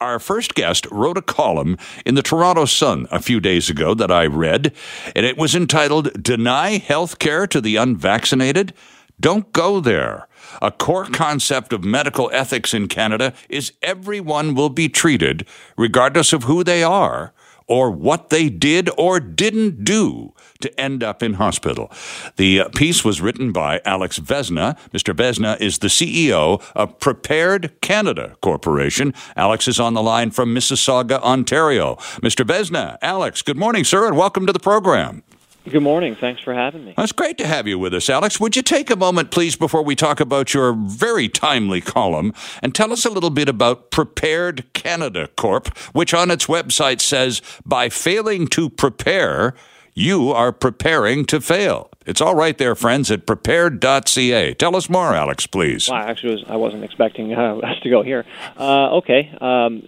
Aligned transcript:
Our 0.00 0.18
first 0.18 0.54
guest 0.54 0.86
wrote 0.90 1.18
a 1.18 1.22
column 1.22 1.76
in 2.04 2.14
the 2.14 2.22
Toronto 2.22 2.64
Sun 2.64 3.06
a 3.10 3.22
few 3.22 3.40
days 3.40 3.70
ago 3.70 3.94
that 3.94 4.10
I 4.10 4.26
read, 4.26 4.72
and 5.14 5.26
it 5.26 5.36
was 5.36 5.54
entitled 5.54 6.22
Deny 6.22 6.78
Health 6.78 7.18
Care 7.18 7.46
to 7.46 7.60
the 7.60 7.76
Unvaccinated? 7.76 8.74
Don't 9.20 9.52
go 9.52 9.80
there. 9.80 10.28
A 10.60 10.70
core 10.70 11.06
concept 11.06 11.72
of 11.72 11.84
medical 11.84 12.30
ethics 12.32 12.74
in 12.74 12.88
Canada 12.88 13.32
is 13.48 13.72
everyone 13.82 14.54
will 14.54 14.70
be 14.70 14.88
treated, 14.88 15.46
regardless 15.76 16.32
of 16.32 16.44
who 16.44 16.64
they 16.64 16.82
are 16.82 17.32
or 17.72 17.90
what 17.90 18.28
they 18.28 18.50
did 18.50 18.90
or 18.98 19.18
didn't 19.18 19.82
do 19.82 20.34
to 20.60 20.78
end 20.78 21.02
up 21.02 21.22
in 21.22 21.32
hospital. 21.32 21.90
The 22.36 22.60
uh, 22.60 22.68
piece 22.68 23.02
was 23.02 23.22
written 23.22 23.50
by 23.50 23.80
Alex 23.86 24.18
Vesna. 24.18 24.78
Mr. 24.90 25.14
Vesna 25.14 25.58
is 25.58 25.78
the 25.78 25.88
CEO 25.88 26.62
of 26.76 27.00
Prepared 27.00 27.80
Canada 27.80 28.36
Corporation. 28.42 29.14
Alex 29.36 29.66
is 29.68 29.80
on 29.80 29.94
the 29.94 30.02
line 30.02 30.30
from 30.30 30.54
Mississauga, 30.54 31.18
Ontario. 31.22 31.94
Mr. 32.20 32.44
Vesna, 32.44 32.98
Alex, 33.00 33.40
good 33.40 33.56
morning, 33.56 33.84
sir, 33.84 34.06
and 34.06 34.18
welcome 34.18 34.44
to 34.44 34.52
the 34.52 34.60
program. 34.60 35.22
Good 35.68 35.82
morning. 35.82 36.16
Thanks 36.16 36.42
for 36.42 36.52
having 36.52 36.84
me. 36.84 36.94
It's 36.98 37.12
great 37.12 37.38
to 37.38 37.46
have 37.46 37.68
you 37.68 37.78
with 37.78 37.94
us, 37.94 38.10
Alex. 38.10 38.40
Would 38.40 38.56
you 38.56 38.62
take 38.62 38.90
a 38.90 38.96
moment, 38.96 39.30
please, 39.30 39.54
before 39.54 39.82
we 39.82 39.94
talk 39.94 40.18
about 40.18 40.52
your 40.52 40.72
very 40.72 41.28
timely 41.28 41.80
column 41.80 42.34
and 42.62 42.74
tell 42.74 42.92
us 42.92 43.04
a 43.04 43.10
little 43.10 43.30
bit 43.30 43.48
about 43.48 43.92
Prepared 43.92 44.72
Canada 44.72 45.28
Corp, 45.36 45.76
which 45.92 46.12
on 46.12 46.32
its 46.32 46.46
website 46.46 47.00
says, 47.00 47.40
by 47.64 47.88
failing 47.88 48.48
to 48.48 48.70
prepare, 48.70 49.54
you 49.94 50.32
are 50.32 50.50
preparing 50.50 51.24
to 51.26 51.40
fail. 51.40 51.90
It's 52.06 52.20
all 52.20 52.34
right 52.34 52.58
there, 52.58 52.74
friends, 52.74 53.08
at 53.12 53.24
prepared.ca. 53.24 54.54
Tell 54.54 54.74
us 54.74 54.90
more, 54.90 55.14
Alex, 55.14 55.46
please. 55.46 55.88
Well, 55.88 55.98
actually, 55.98 56.34
was, 56.34 56.44
I 56.48 56.56
wasn't 56.56 56.82
expecting 56.82 57.34
uh, 57.34 57.56
us 57.62 57.78
to 57.84 57.90
go 57.90 58.02
here. 58.02 58.24
Uh, 58.58 58.96
okay. 58.96 59.30
Um, 59.40 59.86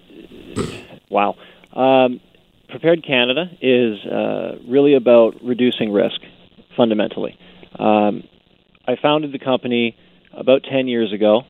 wow. 1.08 1.34
Um, 1.72 2.20
Prepared 2.74 3.06
Canada 3.06 3.44
is 3.62 4.04
uh, 4.04 4.58
really 4.66 4.94
about 4.94 5.44
reducing 5.44 5.92
risk, 5.92 6.20
fundamentally. 6.76 7.38
Um, 7.78 8.24
I 8.84 8.96
founded 9.00 9.30
the 9.30 9.38
company 9.38 9.96
about 10.32 10.64
10 10.68 10.88
years 10.88 11.12
ago 11.12 11.42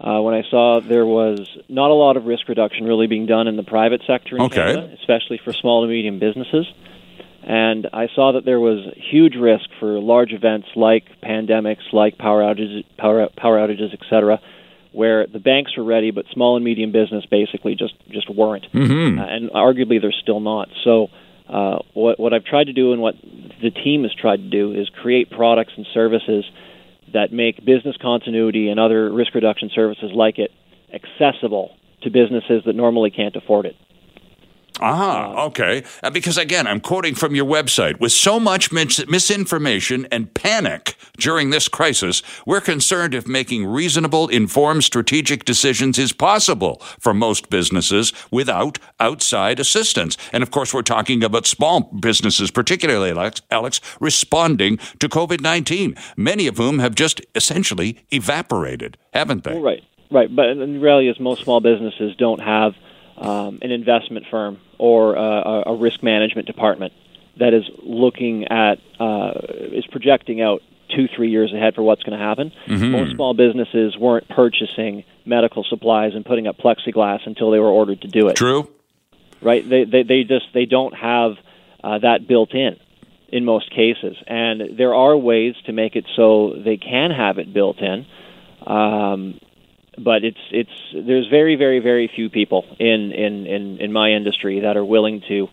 uh, 0.00 0.20
when 0.20 0.34
I 0.34 0.42
saw 0.50 0.80
there 0.80 1.06
was 1.06 1.48
not 1.68 1.92
a 1.92 1.94
lot 1.94 2.16
of 2.16 2.24
risk 2.24 2.48
reduction 2.48 2.86
really 2.86 3.06
being 3.06 3.26
done 3.26 3.46
in 3.46 3.56
the 3.56 3.62
private 3.62 4.02
sector 4.04 4.34
in 4.34 4.42
Okay. 4.42 4.56
Canada, 4.56 4.96
especially 4.98 5.38
for 5.44 5.52
small 5.52 5.82
to 5.82 5.88
medium 5.88 6.18
businesses. 6.18 6.66
And 7.44 7.86
I 7.92 8.08
saw 8.12 8.32
that 8.32 8.44
there 8.44 8.58
was 8.58 8.80
huge 8.96 9.36
risk 9.36 9.70
for 9.78 10.00
large 10.00 10.32
events 10.32 10.66
like 10.74 11.04
pandemics, 11.22 11.92
like 11.92 12.18
power 12.18 12.42
outages, 12.42 12.84
power, 12.98 13.28
power 13.36 13.58
outages, 13.58 13.92
et 13.92 14.00
cetera, 14.10 14.40
where 14.94 15.26
the 15.26 15.40
banks 15.40 15.76
were 15.76 15.84
ready, 15.84 16.10
but 16.12 16.24
small 16.32 16.56
and 16.56 16.64
medium 16.64 16.92
business 16.92 17.26
basically 17.26 17.74
just 17.74 17.94
just 18.10 18.30
weren't, 18.30 18.66
Mm-hmm. 18.72 19.18
uh, 19.18 19.26
and 19.26 19.50
arguably 19.50 20.00
they're 20.00 20.12
still 20.22 20.40
not. 20.40 20.68
So, 20.84 21.08
uh, 21.48 21.78
what 21.92 22.18
what 22.20 22.32
I've 22.32 22.44
tried 22.44 22.64
to 22.64 22.72
do 22.72 22.92
and 22.92 23.02
what 23.02 23.16
the 23.62 23.70
team 23.70 24.04
has 24.04 24.14
tried 24.14 24.38
to 24.38 24.48
do 24.48 24.72
is 24.72 24.88
create 24.88 25.30
products 25.30 25.72
and 25.76 25.86
services 25.92 26.44
that 27.12 27.32
make 27.32 27.64
business 27.64 27.96
continuity 28.00 28.68
and 28.68 28.80
other 28.80 29.12
risk 29.12 29.34
reduction 29.34 29.70
services 29.74 30.10
like 30.14 30.38
it 30.38 30.50
accessible 30.92 31.76
to 32.02 32.10
businesses 32.10 32.62
that 32.66 32.74
normally 32.74 33.10
can't 33.10 33.34
afford 33.36 33.66
it. 33.66 33.76
Ah, 34.80 35.44
okay. 35.44 35.84
Uh, 36.02 36.10
because 36.10 36.36
again, 36.36 36.66
I'm 36.66 36.80
quoting 36.80 37.14
from 37.14 37.34
your 37.34 37.44
website. 37.44 38.00
With 38.00 38.10
so 38.10 38.40
much 38.40 38.72
mis- 38.72 39.06
misinformation 39.06 40.06
and 40.10 40.34
panic 40.34 40.96
during 41.16 41.50
this 41.50 41.68
crisis, 41.68 42.22
we're 42.44 42.60
concerned 42.60 43.14
if 43.14 43.28
making 43.28 43.66
reasonable, 43.66 44.26
informed, 44.28 44.82
strategic 44.82 45.44
decisions 45.44 45.96
is 45.98 46.12
possible 46.12 46.82
for 46.98 47.14
most 47.14 47.50
businesses 47.50 48.12
without 48.32 48.80
outside 48.98 49.60
assistance. 49.60 50.16
And 50.32 50.42
of 50.42 50.50
course, 50.50 50.74
we're 50.74 50.82
talking 50.82 51.22
about 51.22 51.46
small 51.46 51.82
businesses, 52.00 52.50
particularly, 52.50 53.10
Alex, 53.10 53.42
Alex 53.52 53.80
responding 54.00 54.78
to 54.98 55.08
COVID 55.08 55.40
19, 55.40 55.94
many 56.16 56.48
of 56.48 56.56
whom 56.56 56.80
have 56.80 56.96
just 56.96 57.20
essentially 57.36 58.04
evaporated, 58.10 58.98
haven't 59.12 59.44
they? 59.44 59.52
Well, 59.52 59.62
right, 59.62 59.84
right. 60.10 60.34
But 60.34 60.54
the 60.54 60.66
reality 60.80 61.08
is, 61.08 61.20
most 61.20 61.44
small 61.44 61.60
businesses 61.60 62.16
don't 62.16 62.40
have 62.40 62.74
um, 63.16 63.58
an 63.62 63.70
investment 63.70 64.26
firm 64.30 64.58
or 64.78 65.14
a, 65.14 65.62
a 65.66 65.76
risk 65.76 66.02
management 66.02 66.46
department 66.46 66.92
that 67.38 67.54
is 67.54 67.64
looking 67.82 68.46
at 68.48 68.78
uh, 69.00 69.32
is 69.50 69.86
projecting 69.86 70.40
out 70.40 70.62
two, 70.94 71.08
three 71.08 71.30
years 71.30 71.52
ahead 71.52 71.74
for 71.74 71.82
what's 71.82 72.02
going 72.02 72.16
to 72.16 72.24
happen. 72.24 72.52
Most 72.92 73.14
small 73.14 73.34
businesses 73.34 73.96
weren't 73.96 74.28
purchasing 74.28 75.04
medical 75.24 75.64
supplies 75.64 76.14
and 76.14 76.24
putting 76.24 76.46
up 76.46 76.58
plexiglass 76.58 77.26
until 77.26 77.50
they 77.50 77.58
were 77.58 77.70
ordered 77.70 78.02
to 78.02 78.08
do 78.08 78.28
it. 78.28 78.36
True? 78.36 78.68
right? 79.44 79.68
They 79.68 79.84
they, 79.84 80.02
they 80.02 80.24
just 80.24 80.46
they 80.52 80.64
don't 80.64 80.94
have 80.94 81.36
uh, 81.84 81.98
that 81.98 82.26
built 82.26 82.52
in 82.54 82.76
in 83.28 83.44
most 83.44 83.70
cases, 83.70 84.16
and 84.26 84.76
there 84.76 84.94
are 84.94 85.16
ways 85.16 85.54
to 85.66 85.72
make 85.72 85.96
it 85.96 86.06
so 86.16 86.54
they 86.64 86.76
can 86.76 87.10
have 87.10 87.38
it 87.38 87.52
built 87.52 87.78
in. 87.78 88.06
Um, 88.66 89.40
but 89.98 90.24
it's 90.24 90.38
it's 90.50 90.70
there's 90.92 91.28
very 91.28 91.56
very 91.56 91.80
very 91.80 92.10
few 92.14 92.30
people 92.30 92.64
in 92.78 93.12
in 93.12 93.46
in, 93.46 93.78
in 93.80 93.92
my 93.92 94.10
industry 94.10 94.60
that 94.60 94.76
are 94.76 94.84
willing 94.84 95.22
to 95.28 95.48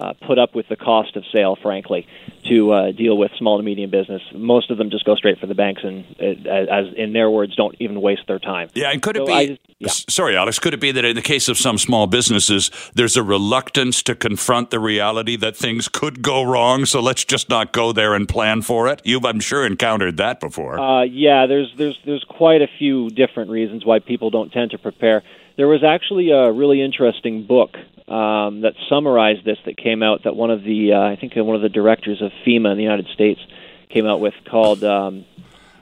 uh, 0.00 0.14
put 0.26 0.38
up 0.38 0.54
with 0.54 0.66
the 0.68 0.76
cost 0.76 1.14
of 1.16 1.24
sale, 1.32 1.56
frankly, 1.60 2.06
to 2.44 2.72
uh, 2.72 2.92
deal 2.92 3.16
with 3.18 3.30
small 3.38 3.58
to 3.58 3.62
medium 3.62 3.90
business. 3.90 4.22
Most 4.32 4.70
of 4.70 4.78
them 4.78 4.90
just 4.90 5.04
go 5.04 5.14
straight 5.14 5.38
for 5.38 5.46
the 5.46 5.54
banks, 5.54 5.82
and 5.84 6.04
uh, 6.20 6.50
as 6.50 6.86
in 6.96 7.12
their 7.12 7.30
words, 7.30 7.54
don't 7.54 7.76
even 7.78 8.00
waste 8.00 8.22
their 8.26 8.38
time. 8.38 8.70
Yeah, 8.74 8.90
and 8.90 9.02
could 9.02 9.16
it 9.16 9.26
So 9.26 9.26
be? 9.26 9.46
Just- 9.48 9.60
yeah. 9.78 9.88
Sorry, 10.10 10.36
Alex. 10.36 10.58
Could 10.58 10.74
it 10.74 10.80
be 10.80 10.92
that 10.92 11.04
in 11.06 11.16
the 11.16 11.22
case 11.22 11.48
of 11.48 11.56
some 11.56 11.78
small 11.78 12.06
businesses, 12.06 12.70
there's 12.94 13.16
a 13.16 13.22
reluctance 13.22 14.02
to 14.02 14.14
confront 14.14 14.70
the 14.70 14.78
reality 14.78 15.36
that 15.36 15.56
things 15.56 15.88
could 15.88 16.20
go 16.20 16.42
wrong? 16.42 16.84
So 16.84 17.00
let's 17.00 17.24
just 17.24 17.48
not 17.48 17.72
go 17.72 17.92
there 17.92 18.14
and 18.14 18.28
plan 18.28 18.60
for 18.60 18.88
it. 18.88 19.00
You've, 19.04 19.24
I'm 19.24 19.40
sure, 19.40 19.64
encountered 19.64 20.18
that 20.18 20.38
before. 20.38 20.78
Uh, 20.78 21.02
yeah, 21.04 21.46
there's 21.46 21.72
there's 21.76 21.98
there's 22.04 22.24
quite 22.24 22.60
a 22.60 22.68
few 22.78 23.08
different 23.10 23.50
reasons 23.50 23.84
why 23.86 24.00
people 24.00 24.28
don't 24.30 24.52
tend 24.52 24.72
to 24.72 24.78
prepare. 24.78 25.22
There 25.60 25.68
was 25.68 25.84
actually 25.84 26.30
a 26.30 26.50
really 26.50 26.80
interesting 26.80 27.44
book 27.46 27.76
um, 28.08 28.62
that 28.62 28.72
summarized 28.88 29.44
this 29.44 29.58
that 29.66 29.76
came 29.76 30.02
out 30.02 30.24
that 30.24 30.34
one 30.34 30.50
of 30.50 30.64
the 30.64 30.94
uh, 30.94 31.02
I 31.02 31.16
think 31.16 31.34
one 31.36 31.54
of 31.54 31.60
the 31.60 31.68
directors 31.68 32.22
of 32.22 32.32
FEMA 32.46 32.72
in 32.72 32.78
the 32.78 32.82
United 32.82 33.08
States 33.08 33.42
came 33.90 34.06
out 34.06 34.20
with 34.20 34.32
called 34.50 34.82
um, 34.82 35.26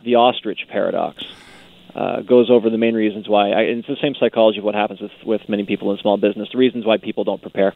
the 0.02 0.16
ostrich 0.16 0.66
paradox. 0.68 1.22
Uh, 1.94 2.22
goes 2.22 2.50
over 2.50 2.70
the 2.70 2.76
main 2.76 2.96
reasons 2.96 3.28
why. 3.28 3.50
I, 3.50 3.60
and 3.70 3.78
it's 3.78 3.86
the 3.86 3.96
same 4.02 4.16
psychology 4.16 4.58
of 4.58 4.64
what 4.64 4.74
happens 4.74 5.00
with 5.00 5.12
with 5.24 5.48
many 5.48 5.64
people 5.64 5.92
in 5.92 5.98
small 5.98 6.16
business. 6.16 6.48
The 6.50 6.58
reasons 6.58 6.84
why 6.84 6.96
people 6.96 7.22
don't 7.22 7.40
prepare. 7.40 7.72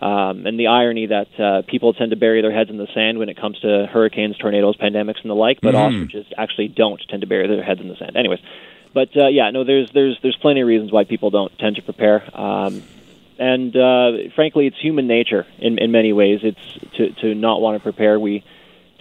Um, 0.00 0.46
and 0.48 0.58
the 0.58 0.66
irony 0.66 1.06
that 1.06 1.38
uh, 1.38 1.62
people 1.62 1.94
tend 1.94 2.10
to 2.10 2.16
bury 2.16 2.42
their 2.42 2.50
heads 2.50 2.70
in 2.70 2.76
the 2.76 2.88
sand 2.92 3.20
when 3.20 3.28
it 3.28 3.40
comes 3.40 3.60
to 3.60 3.86
hurricanes, 3.86 4.36
tornadoes, 4.36 4.76
pandemics, 4.76 5.22
and 5.22 5.30
the 5.30 5.36
like, 5.36 5.60
but 5.60 5.76
ostriches 5.76 6.26
actually 6.36 6.66
don't 6.66 7.00
tend 7.08 7.20
to 7.20 7.28
bury 7.28 7.46
their 7.46 7.62
heads 7.62 7.80
in 7.80 7.86
the 7.86 7.96
sand. 7.96 8.16
Anyways, 8.16 8.40
but 8.94 9.16
uh, 9.16 9.28
yeah, 9.28 9.50
no, 9.50 9.64
there's 9.64 9.90
there's 9.92 10.18
there's 10.22 10.36
plenty 10.36 10.60
of 10.60 10.68
reasons 10.68 10.92
why 10.92 11.04
people 11.04 11.30
don't 11.30 11.56
tend 11.58 11.76
to 11.76 11.82
prepare. 11.82 12.22
Um, 12.38 12.82
and 13.38 13.76
uh, 13.76 14.30
frankly, 14.34 14.66
it's 14.66 14.80
human 14.80 15.06
nature 15.06 15.46
in, 15.58 15.78
in 15.78 15.92
many 15.92 16.12
ways. 16.12 16.40
It's 16.42 16.94
to, 16.96 17.10
to 17.20 17.34
not 17.34 17.60
want 17.60 17.76
to 17.76 17.82
prepare. 17.82 18.18
We 18.18 18.44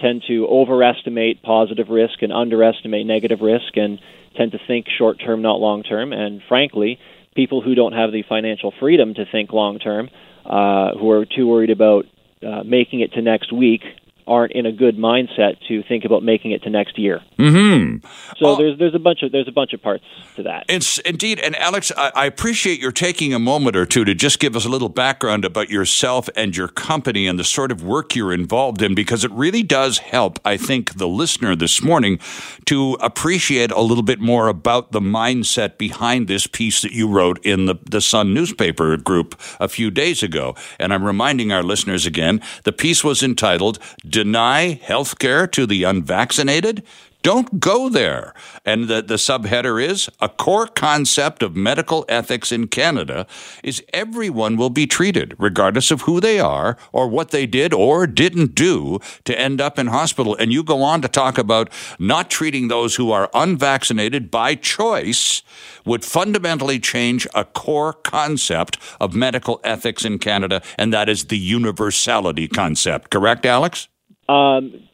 tend 0.02 0.24
to 0.28 0.46
overestimate 0.48 1.42
positive 1.42 1.90
risk 1.90 2.22
and 2.22 2.34
underestimate 2.34 3.06
negative 3.06 3.40
risk, 3.42 3.78
and 3.78 4.00
tend 4.36 4.52
to 4.52 4.60
think 4.68 4.88
short 4.90 5.20
term, 5.20 5.42
not 5.42 5.60
long 5.60 5.84
term. 5.84 6.12
And 6.12 6.42
frankly, 6.48 7.00
people 7.36 7.62
who 7.62 7.76
don't 7.76 7.94
have 7.94 8.12
the 8.12 8.24
financial 8.28 8.74
freedom 8.80 9.14
to 9.14 9.26
think 9.26 9.54
long 9.54 9.80
term, 9.80 10.10
uh, 10.46 10.96
who 10.96 11.12
are 11.12 11.26
too 11.26 11.48
worried 11.48 11.70
about 11.70 12.06
uh, 12.46 12.64
making 12.64 13.00
it 13.00 13.14
to 13.14 13.22
next 13.22 13.54
week, 13.54 13.82
aren't 14.28 14.54
in 14.54 14.66
a 14.66 14.72
good 14.72 14.98
mindset 14.98 15.56
to 15.68 15.84
think 15.84 16.06
about 16.06 16.24
making 16.24 16.52
it 16.52 16.64
to 16.64 16.70
next 16.70 16.98
year. 16.98 17.22
hmm 17.38 17.98
So 18.38 18.46
Oh. 18.48 18.56
there's 18.56 18.78
there's 18.80 18.96
a 18.96 19.00
bunch 19.00 19.22
of 19.24 19.32
there's 19.32 19.48
a 19.48 19.52
bunch 19.52 19.74
of 19.74 19.82
parts 19.82 20.04
to 20.36 20.44
that. 20.44 20.66
It's 20.70 20.98
indeed, 21.00 21.40
and 21.40 21.56
Alex, 21.58 21.92
I, 21.96 22.12
I 22.16 22.26
appreciate 22.26 22.80
your 22.80 22.92
taking 22.92 23.34
a 23.34 23.40
moment 23.40 23.76
or 23.76 23.86
two 23.86 24.04
to 24.06 24.14
just 24.16 24.40
give 24.40 24.56
us 24.56 24.66
a 24.66 24.70
little 24.70 24.90
background 24.90 25.46
about 25.46 25.70
yourself 25.70 26.30
and 26.36 26.56
your 26.56 26.68
company 26.68 27.28
and 27.28 27.38
the 27.40 27.44
sort 27.44 27.72
of 27.72 27.84
work 27.84 28.16
you're 28.16 28.34
involved 28.34 28.82
in, 28.82 28.96
because 28.96 29.24
it 29.24 29.32
really 29.32 29.64
does 29.64 30.00
help, 30.00 30.40
I 30.46 30.58
think, 30.58 30.96
the 30.98 31.08
listener 31.08 31.56
this 31.56 31.82
morning 31.84 32.20
to 32.66 32.98
appreciate 33.02 33.72
a 33.72 33.82
little 33.82 34.04
bit 34.04 34.20
more 34.20 34.48
about 34.48 34.92
the 34.92 35.00
mindset 35.00 35.78
behind 35.78 36.28
this 36.28 36.48
piece 36.48 36.82
that 36.82 36.92
you 36.92 37.08
wrote 37.08 37.44
in 37.46 37.66
the, 37.66 37.76
the 37.90 38.02
Sun 38.02 38.34
newspaper 38.34 38.98
group 38.98 39.40
a 39.60 39.68
few 39.68 39.92
days 39.92 40.24
ago. 40.24 40.56
And 40.80 40.94
I'm 40.94 41.04
reminding 41.04 41.52
our 41.52 41.64
listeners 41.64 42.06
again, 42.06 42.42
the 42.64 42.72
piece 42.72 43.04
was 43.04 43.22
entitled 43.24 43.80
Deny 44.16 44.80
Healthcare 44.82 45.52
to 45.52 45.66
the 45.66 45.84
Unvaccinated? 45.84 46.84
Don't 47.22 47.60
go 47.60 47.90
there. 47.90 48.34
And 48.64 48.88
the, 48.88 49.02
the 49.02 49.16
subheader 49.16 49.84
is 49.86 50.10
a 50.22 50.30
core 50.30 50.68
concept 50.68 51.44
of 51.44 51.54
medical 51.54 52.06
ethics 52.08 52.50
in 52.50 52.68
Canada 52.68 53.28
is 53.62 53.84
everyone 53.92 54.56
will 54.56 54.70
be 54.70 54.88
treated, 54.88 55.36
regardless 55.38 55.92
of 55.92 56.04
who 56.04 56.22
they 56.22 56.40
are 56.40 56.78
or 56.94 57.10
what 57.10 57.32
they 57.32 57.46
did 57.46 57.74
or 57.74 58.08
didn't 58.08 58.56
do 58.56 59.00
to 59.26 59.38
end 59.38 59.60
up 59.60 59.78
in 59.78 59.88
hospital. 59.88 60.34
And 60.40 60.54
you 60.54 60.64
go 60.64 60.82
on 60.82 61.02
to 61.02 61.10
talk 61.10 61.38
about 61.38 61.70
not 62.00 62.30
treating 62.30 62.70
those 62.70 62.96
who 62.96 63.12
are 63.12 63.30
unvaccinated 63.34 64.32
by 64.32 64.56
choice 64.56 65.42
would 65.84 66.06
fundamentally 66.06 66.80
change 66.80 67.28
a 67.36 67.44
core 67.44 67.92
concept 67.92 68.78
of 69.02 69.14
medical 69.14 69.60
ethics 69.66 70.06
in 70.06 70.20
Canada, 70.20 70.62
and 70.78 70.94
that 70.94 71.10
is 71.10 71.26
the 71.26 71.38
universality 71.38 72.48
concept. 72.48 73.10
Correct, 73.10 73.46
Alex? 73.46 73.90
Um, 74.28 74.88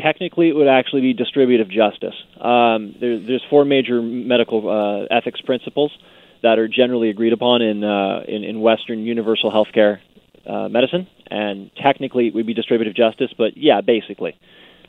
technically, 0.00 0.48
it 0.48 0.54
would 0.54 0.68
actually 0.68 1.02
be 1.02 1.12
distributive 1.12 1.68
justice. 1.68 2.14
Um, 2.40 2.94
there, 3.00 3.18
there's 3.18 3.44
four 3.50 3.64
major 3.64 4.02
medical 4.02 4.68
uh, 4.68 5.14
ethics 5.14 5.40
principles 5.40 5.92
that 6.42 6.58
are 6.58 6.68
generally 6.68 7.10
agreed 7.10 7.32
upon 7.32 7.62
in 7.62 7.82
uh, 7.82 8.22
in, 8.28 8.44
in, 8.44 8.60
Western 8.60 9.00
universal 9.00 9.50
healthcare 9.50 9.98
uh, 10.46 10.68
medicine, 10.68 11.08
and 11.30 11.70
technically 11.82 12.28
it 12.28 12.34
would 12.34 12.46
be 12.46 12.54
distributive 12.54 12.94
justice. 12.94 13.30
But 13.36 13.56
yeah, 13.56 13.80
basically 13.80 14.38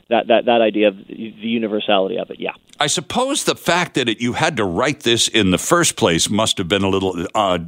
that, 0.08 0.28
that, 0.28 0.46
that 0.46 0.60
idea 0.60 0.88
of 0.88 0.96
the 1.06 1.14
universality 1.16 2.16
of 2.18 2.30
it, 2.30 2.40
yeah. 2.40 2.52
I 2.80 2.86
suppose 2.86 3.44
the 3.44 3.56
fact 3.56 3.94
that 3.94 4.08
it, 4.08 4.20
you 4.20 4.34
had 4.34 4.56
to 4.58 4.64
write 4.64 5.00
this 5.00 5.26
in 5.26 5.50
the 5.50 5.58
first 5.58 5.96
place 5.96 6.30
must 6.30 6.58
have 6.58 6.68
been 6.68 6.84
a 6.84 6.88
little 6.88 7.26
uh, 7.34 7.58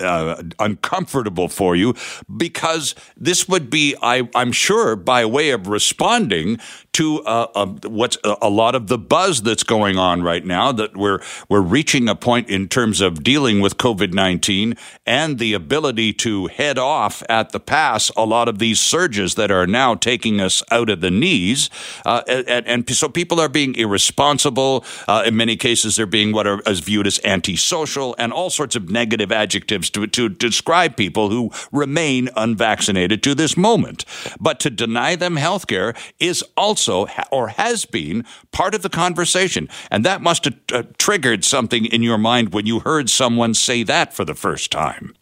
uh, 0.00 0.42
uncomfortable 0.58 1.48
for 1.48 1.76
you 1.76 1.94
because 2.34 2.94
this 3.16 3.48
would 3.48 3.68
be, 3.68 3.94
I, 4.00 4.28
am 4.34 4.52
sure, 4.52 4.96
by 4.96 5.26
way 5.26 5.50
of 5.50 5.68
responding 5.68 6.58
to 6.92 7.22
uh, 7.22 7.46
uh 7.54 7.66
what's 7.84 8.18
a 8.24 8.48
lot 8.48 8.74
of 8.74 8.88
the 8.88 8.98
buzz 8.98 9.42
that's 9.42 9.62
going 9.62 9.96
on 9.96 10.22
right 10.22 10.44
now. 10.44 10.72
That 10.72 10.96
we're 10.96 11.20
we're 11.48 11.60
reaching 11.60 12.08
a 12.08 12.14
point 12.14 12.48
in 12.48 12.68
terms 12.68 13.00
of 13.00 13.22
dealing 13.22 13.60
with 13.60 13.76
COVID 13.76 14.12
nineteen 14.12 14.74
and 15.06 15.38
the 15.38 15.54
ability 15.54 16.12
to 16.14 16.48
head 16.48 16.78
off 16.78 17.22
at 17.28 17.50
the 17.50 17.60
pass 17.60 18.10
a 18.16 18.24
lot 18.24 18.48
of 18.48 18.58
these 18.58 18.80
surges 18.80 19.34
that 19.36 19.50
are 19.50 19.66
now 19.66 19.94
taking 19.94 20.40
us 20.40 20.62
out 20.70 20.90
of 20.90 21.00
the 21.00 21.10
knees, 21.10 21.59
uh, 22.04 22.22
and, 22.28 22.66
and, 22.66 22.90
so 22.90 23.08
people 23.08 23.40
are 23.40 23.48
being 23.48 23.74
irresponsible. 23.74 24.84
Uh, 25.06 25.24
in 25.26 25.36
many 25.36 25.56
cases, 25.56 25.96
they're 25.96 26.06
being 26.06 26.32
what 26.32 26.46
are 26.46 26.62
as 26.66 26.80
viewed 26.80 27.06
as 27.06 27.20
antisocial 27.24 28.14
and 28.18 28.32
all 28.32 28.48
sorts 28.48 28.76
of 28.76 28.88
negative 28.88 29.32
adjectives 29.32 29.90
to 29.90 30.06
to 30.06 30.28
describe 30.28 30.96
people 30.96 31.30
who 31.30 31.50
remain 31.72 32.28
unvaccinated 32.36 33.22
to 33.22 33.34
this 33.34 33.56
moment. 33.56 34.04
But 34.40 34.60
to 34.60 34.70
deny 34.70 35.16
them 35.16 35.36
health 35.36 35.66
care 35.66 35.94
is 36.18 36.44
also 36.56 36.80
also 36.80 37.06
or 37.30 37.48
has 37.48 37.84
been 37.84 38.24
part 38.52 38.74
of 38.74 38.82
the 38.82 38.88
conversation. 38.88 39.68
And 39.90 40.04
that 40.04 40.22
must 40.22 40.44
have 40.44 40.56
uh, 40.72 40.82
triggered 40.98 41.44
something 41.44 41.84
in 41.86 42.02
your 42.02 42.18
mind 42.18 42.52
when 42.52 42.66
you 42.66 42.80
heard 42.80 43.10
someone 43.10 43.54
say 43.54 43.82
that 43.84 44.12
for 44.12 44.24
the 44.24 44.34
first 44.34 44.70
time. 44.70 45.14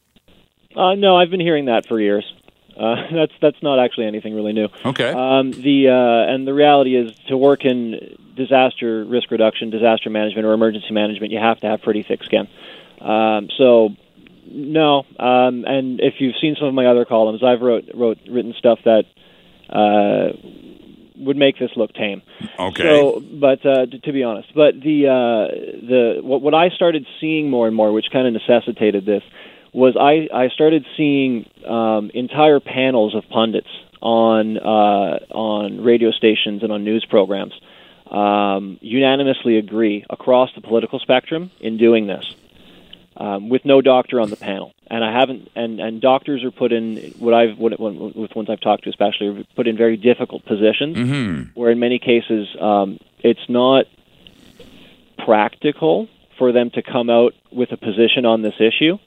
Uh, 0.77 0.95
no, 0.95 1.17
I've 1.17 1.31
been 1.31 1.41
hearing 1.41 1.67
that 1.67 1.87
for 1.87 2.01
years. 2.01 2.25
Uh, 2.79 2.97
that's 3.13 3.33
that's 3.41 3.63
not 3.63 3.79
actually 3.79 4.07
anything 4.07 4.35
really 4.35 4.53
new. 4.53 4.69
Okay. 4.85 5.11
Um, 5.11 5.51
the 5.53 5.89
uh, 5.89 6.33
and 6.33 6.47
the 6.47 6.55
reality 6.55 6.97
is 6.97 7.13
to 7.29 7.37
work 7.37 7.65
in 7.65 8.17
disaster 8.37 9.05
risk 9.05 9.31
reduction, 9.31 9.71
disaster 9.71 10.11
management, 10.11 10.47
or 10.47 10.53
emergency 10.53 10.93
management, 10.93 11.33
you 11.33 11.39
have 11.39 11.61
to 11.61 11.67
have 11.67 11.83
pretty 11.83 12.05
thick 12.05 12.23
skin. 12.25 12.49
Um, 13.01 13.49
so 13.57 13.91
no, 14.47 15.05
um, 15.19 15.65
and 15.67 16.01
if 16.01 16.15
you've 16.21 16.37
seen 16.41 16.57
some 16.59 16.69
of 16.69 16.75
my 16.75 16.87
other 16.87 17.05
columns, 17.05 17.43
I've 17.43 17.61
wrote 17.61 17.91
wrote 17.95 18.19
written 18.29 18.55
stuff 18.59 18.79
that 18.85 19.05
uh, 19.69 20.37
would 21.17 21.37
make 21.37 21.59
this 21.59 21.71
look 21.77 21.93
tame. 21.93 22.23
Okay. 22.59 22.85
So, 22.85 23.21
but 23.21 23.65
uh, 23.67 23.87
to, 23.87 23.99
to 23.99 24.13
be 24.13 24.23
honest, 24.23 24.55
but 24.55 24.81
the 24.81 25.09
uh, 25.09 25.87
the 25.87 26.21
what, 26.23 26.43
what 26.43 26.55
I 26.55 26.71
started 26.71 27.07
seeing 27.21 27.51
more 27.51 27.67
and 27.67 27.77
more, 27.77 27.93
which 27.93 28.07
kind 28.13 28.27
of 28.27 28.33
necessitated 28.33 29.05
this, 29.05 29.23
was 29.79 29.97
I 29.97 30.29
I 30.35 30.49
started 30.49 30.85
seeing 30.97 31.49
um, 31.67 32.11
entire 32.13 32.61
panels 32.61 33.15
of 33.15 33.29
pundits 33.29 33.69
on 34.03 34.59
uh, 34.59 35.19
on 35.31 35.83
radio 35.83 36.11
stations 36.11 36.63
and 36.63 36.73
on 36.73 36.85
news 36.85 37.05
programs 37.09 37.55
um, 38.11 38.79
unanimously 38.81 39.59
agree 39.59 40.05
across 40.11 40.51
the 40.55 40.61
political 40.61 40.99
spectrum 40.99 41.51
in 41.61 41.77
doing 41.77 42.07
this 42.07 42.25
um, 43.17 43.49
with 43.49 43.65
no 43.65 43.81
doctor 43.81 44.21
on 44.21 44.31
the 44.31 44.37
panel. 44.37 44.73
And 44.91 45.05
I 45.05 45.13
haven't, 45.13 45.51
and, 45.55 45.81
and 45.81 46.01
doctors 46.01 46.43
are 46.45 46.51
put 46.51 46.73
in 46.73 47.15
what 47.19 47.35
I've, 47.35 47.59
what, 47.59 47.79
with 47.79 48.35
ones 48.35 48.49
I've 48.49 48.61
talked 48.61 48.85
to 48.85 48.91
especially, 48.91 49.29
are 49.29 49.45
put 49.55 49.69
in 49.69 49.77
very 49.77 49.97
difficult 49.97 50.45
positions 50.47 50.97
mm-hmm. 50.97 51.43
where 51.55 51.71
in 51.71 51.79
many 51.79 51.99
cases 51.99 52.49
um, 52.61 52.99
it's 53.19 53.49
not 53.49 53.85
practical 55.25 56.09
for 56.39 56.53
them 56.53 56.71
to 56.71 56.83
come 56.83 57.11
out 57.11 57.35
with 57.51 57.73
a 57.73 57.77
position 57.77 58.25
on 58.25 58.43
this 58.43 58.55
issue. 58.61 58.99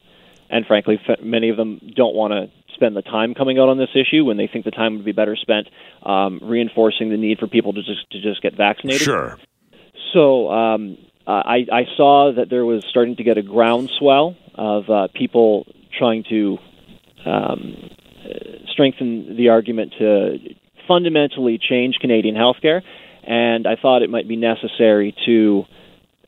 And 0.52 0.66
frankly, 0.66 1.00
many 1.24 1.50
of 1.50 1.58
them 1.58 1.80
don't 1.96 2.14
want 2.14 2.34
to 2.34 2.52
spend 2.76 2.96
the 2.96 3.02
time 3.02 3.34
coming 3.34 3.58
out 3.58 3.70
on 3.70 3.78
this 3.78 3.90
issue 3.96 4.26
when 4.26 4.38
they 4.38 4.48
think 4.48 4.66
the 4.66 4.72
time 4.72 4.98
would 4.98 5.06
be 5.06 5.14
better 5.14 5.36
spent 5.36 5.68
um, 6.04 6.40
reinforcing 6.44 7.10
the 7.10 7.18
need 7.18 7.40
for 7.40 7.48
people 7.48 7.74
to 7.74 7.82
just 7.82 8.10
to 8.12 8.22
just 8.22 8.42
get 8.42 8.56
vaccinated. 8.56 9.02
Sure. 9.02 9.38
So 10.14 10.50
um, 10.52 10.98
I, 11.26 11.66
I 11.72 11.84
saw 11.96 12.34
that 12.36 12.50
there 12.50 12.66
was 12.66 12.84
starting 12.90 13.16
to 13.16 13.24
get 13.24 13.38
a 13.38 13.42
groundswell 13.42 14.36
of 14.56 14.90
uh, 14.90 15.08
people 15.14 15.66
trying 15.98 16.26
to 16.30 16.58
um, 17.26 17.90
strengthen 18.72 19.38
the 19.38 19.50
argument 19.50 19.94
to 20.00 20.38
fundamentally 20.88 21.58
change 21.58 21.96
Canadian 22.02 22.36
healthcare, 22.36 22.82
and 23.24 23.68
I 23.68 23.76
thought 23.82 24.02
it 24.02 24.10
might 24.10 24.28
be 24.28 24.36
necessary 24.36 25.16
to 25.26 25.64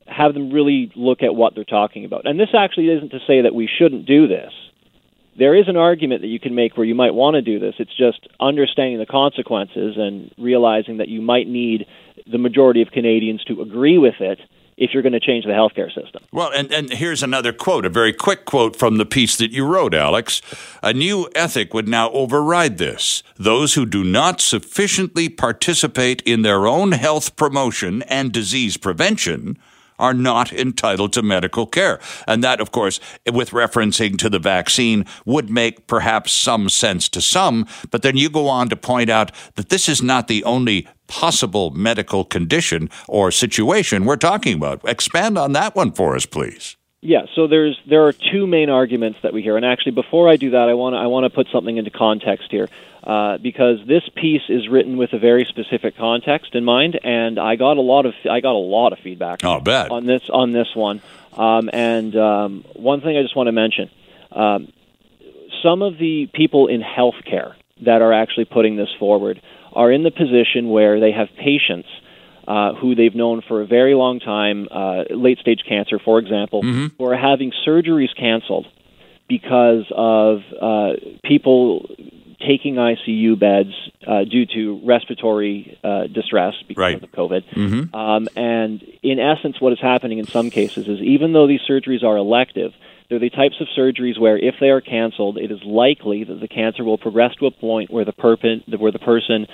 have 0.08 0.34
them 0.34 0.52
really 0.52 0.92
look 0.96 1.24
at 1.24 1.36
what 1.36 1.56
they're 1.56 1.64
talking 1.64 2.06
about. 2.06 2.26
And 2.26 2.40
this 2.40 2.50
actually 2.58 2.90
isn't 2.90 3.10
to 3.10 3.20
say 3.26 3.42
that 3.42 3.56
we 3.56 3.68
shouldn't 3.68 4.06
do 4.06 4.28
this. 4.28 4.52
There 5.38 5.56
is 5.56 5.68
an 5.68 5.78
argument 5.78 6.22
that 6.22 6.28
you 6.28 6.40
can 6.40 6.54
make 6.54 6.78
where 6.78 6.86
you 6.86 6.94
might 6.94 7.14
want 7.14 7.36
to 7.36 7.42
do 7.42 7.58
this. 7.60 7.76
It's 7.80 7.96
just 7.96 8.28
understanding 8.40 9.00
the 9.00 9.06
consequences 9.06 9.96
and 9.98 10.32
realizing 10.38 10.98
that 10.98 11.08
you 11.08 11.22
might 11.22 11.48
need 11.48 11.88
the 12.32 12.38
majority 12.38 12.82
of 12.82 12.92
Canadians 12.92 13.44
to 13.46 13.62
agree 13.62 13.98
with 13.98 14.16
it 14.20 14.40
if 14.78 14.92
you're 14.94 15.04
going 15.04 15.14
to 15.14 15.20
change 15.20 15.46
the 15.46 15.52
healthcare 15.52 15.94
system. 15.94 16.24
Well, 16.32 16.52
and, 16.54 16.72
and 16.72 16.92
here's 16.92 17.24
another 17.24 17.54
quote, 17.54 17.86
a 17.86 17.90
very 17.90 18.14
quick 18.14 18.46
quote 18.46 18.76
from 18.76 18.98
the 18.98 19.06
piece 19.06 19.36
that 19.38 19.52
you 19.52 19.66
wrote, 19.66 19.94
Alex. 19.94 20.42
A 20.82 20.94
new 20.94 21.30
ethic 21.36 21.74
would 21.74 21.88
now 21.88 22.10
override 22.12 22.78
this. 22.78 23.24
Those 23.36 23.76
who 23.76 23.86
do 23.86 24.04
not 24.04 24.42
sufficiently 24.42 25.30
participate 25.30 26.22
in 26.24 26.42
their 26.42 26.68
own 26.68 26.94
health 26.94 27.36
promotion 27.36 28.02
and 28.04 28.32
disease 28.32 28.78
prevention 28.78 29.58
are 30.04 30.14
not 30.14 30.52
entitled 30.52 31.14
to 31.14 31.22
medical 31.22 31.66
care. 31.66 31.98
And 32.28 32.44
that, 32.44 32.60
of 32.60 32.72
course, 32.72 33.00
with 33.32 33.52
referencing 33.52 34.18
to 34.18 34.30
the 34.30 34.38
vaccine, 34.38 35.06
would 35.26 35.50
make 35.50 35.88
perhaps 35.88 36.34
some 36.34 36.68
sense 36.68 37.08
to 37.10 37.22
some. 37.22 37.66
But 37.90 38.02
then 38.02 38.18
you 38.18 38.30
go 38.30 38.50
on 38.50 38.68
to 38.68 38.76
point 38.76 39.10
out 39.10 39.32
that 39.56 39.70
this 39.70 39.88
is 39.88 40.02
not 40.02 40.28
the 40.28 40.44
only 40.44 40.90
possible 41.08 41.72
medical 41.72 42.26
condition 42.26 42.90
or 43.08 43.32
situation 43.32 44.04
we're 44.04 44.18
talking 44.18 44.58
about. 44.58 44.82
Expand 44.84 45.38
on 45.38 45.54
that 45.54 45.74
one 45.74 45.94
for 45.94 46.18
us, 46.18 46.26
please. 46.26 46.76
Yeah, 47.06 47.26
so 47.36 47.48
there's 47.48 47.78
there 47.86 48.08
are 48.08 48.14
two 48.14 48.48
main 48.48 48.70
arguments 48.70 49.20
that 49.24 49.34
we 49.34 49.42
hear, 49.42 49.58
and 49.58 49.66
actually, 49.66 49.92
before 49.92 50.30
I 50.30 50.38
do 50.38 50.52
that, 50.52 50.70
I 50.70 50.74
want 50.74 50.96
I 50.96 51.08
want 51.08 51.26
to 51.26 51.30
put 51.30 51.48
something 51.52 51.76
into 51.76 51.92
context 51.92 52.50
here, 52.50 52.70
uh, 53.04 53.40
because 53.40 53.86
this 53.86 54.04
piece 54.16 54.44
is 54.48 54.70
written 54.70 54.96
with 54.96 55.12
a 55.12 55.20
very 55.20 55.44
specific 55.44 55.98
context 55.98 56.56
in 56.56 56.64
mind, 56.64 56.98
and 57.04 57.38
I 57.40 57.58
got 57.58 57.76
a 57.76 57.82
lot 57.82 58.06
of 58.06 58.14
I 58.32 58.40
got 58.40 58.54
a 58.54 58.58
lot 58.58 58.94
of 58.94 59.00
feedback. 59.00 59.44
Oh, 59.44 59.60
bad. 59.60 59.92
on 59.92 60.06
this 60.06 60.30
on 60.30 60.54
this 60.54 60.74
one, 60.74 61.02
um, 61.34 61.70
and 61.74 62.16
um, 62.16 62.64
one 62.74 63.02
thing 63.02 63.18
I 63.18 63.22
just 63.22 63.36
want 63.36 63.48
to 63.48 63.52
mention: 63.52 63.90
um, 64.32 64.72
some 65.62 65.82
of 65.82 65.98
the 65.98 66.30
people 66.34 66.68
in 66.68 66.82
healthcare 66.82 67.56
that 67.82 68.02
are 68.02 68.14
actually 68.14 68.46
putting 68.46 68.78
this 68.78 68.94
forward 68.98 69.42
are 69.74 69.92
in 69.92 70.04
the 70.04 70.12
position 70.12 70.70
where 70.70 71.02
they 71.02 71.12
have 71.12 71.28
patients 71.36 71.90
uh, 72.48 72.74
who 72.76 72.96
they've 72.96 73.16
known 73.16 73.42
for 73.48 73.62
a 73.62 73.66
very 73.66 73.96
long 73.96 74.20
time, 74.20 74.68
uh, 74.70 75.04
late 75.10 75.40
stage 75.40 75.64
cancer, 75.68 76.00
for 76.00 76.20
example, 76.20 76.62
mm-hmm. 76.62 76.88
who 76.98 77.06
are 77.06 77.18
having 77.18 77.52
surgeries 77.66 78.16
canceled 78.18 78.68
because 79.28 79.86
of 79.96 80.40
uh, 80.62 80.94
people 81.24 81.88
taking 82.46 82.76
ICU 82.76 83.40
beds 83.40 83.74
uh, 84.06 84.26
due 84.26 84.46
to 84.46 84.82
respiratory 84.86 85.78
uh, 85.84 86.08
distress 86.08 86.54
because 86.68 86.82
right. 86.82 87.04
of 87.04 87.12
COVID. 87.12 87.44
Mm-hmm. 87.56 87.96
Um, 87.96 88.28
and 88.36 88.82
in 89.02 89.20
essence, 89.20 89.62
what 89.62 89.74
is 89.74 89.80
happening 89.80 90.20
in 90.20 90.28
some 90.28 90.50
cases 90.50 90.88
is 90.88 91.00
even 91.00 91.34
though 91.34 91.48
these 91.48 91.62
surgeries 91.70 92.04
are 92.04 92.18
elective, 92.18 92.74
they're 93.10 93.20
the 93.20 93.30
types 93.30 93.56
of 93.62 93.68
surgeries 93.78 94.20
where, 94.20 94.38
if 94.38 94.56
they 94.60 94.70
are 94.70 94.82
canceled, 94.82 95.38
it 95.38 95.52
is 95.52 95.60
likely 95.64 96.24
that 96.24 96.40
the 96.40 96.48
cancer 96.48 96.84
will 96.84 96.98
progress 96.98 97.34
to 97.36 97.46
a 97.46 97.52
point 97.52 97.92
where 97.92 98.06
the, 98.06 98.14
perp- 98.14 98.80
where 98.80 98.92
the 98.92 99.00
person 99.00 99.48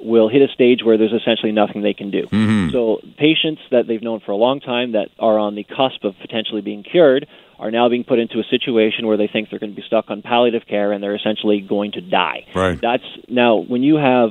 will 0.00 0.28
hit 0.28 0.42
a 0.42 0.52
stage 0.52 0.80
where 0.84 0.98
there's 0.98 1.12
essentially 1.12 1.52
nothing 1.52 1.82
they 1.82 1.94
can 1.94 2.10
do. 2.10 2.22
Mm-hmm. 2.22 2.70
So 2.70 3.00
patients 3.18 3.62
that 3.70 3.86
they've 3.86 4.02
known 4.02 4.20
for 4.20 4.32
a 4.32 4.36
long 4.36 4.60
time 4.60 4.92
that 4.92 5.08
are 5.18 5.38
on 5.38 5.54
the 5.54 5.64
cusp 5.64 6.04
of 6.04 6.14
potentially 6.20 6.60
being 6.60 6.82
cured 6.82 7.26
are 7.58 7.70
now 7.70 7.88
being 7.88 8.04
put 8.04 8.18
into 8.18 8.38
a 8.38 8.44
situation 8.44 9.06
where 9.06 9.16
they 9.16 9.28
think 9.28 9.50
they're 9.50 9.58
going 9.58 9.74
to 9.74 9.76
be 9.76 9.86
stuck 9.86 10.10
on 10.10 10.22
palliative 10.22 10.66
care 10.66 10.92
and 10.92 11.02
they're 11.02 11.14
essentially 11.14 11.60
going 11.60 11.92
to 11.92 12.00
die. 12.00 12.46
Right. 12.54 12.78
That's 12.80 13.04
now 13.28 13.56
when 13.56 13.82
you 13.82 13.96
have 13.96 14.30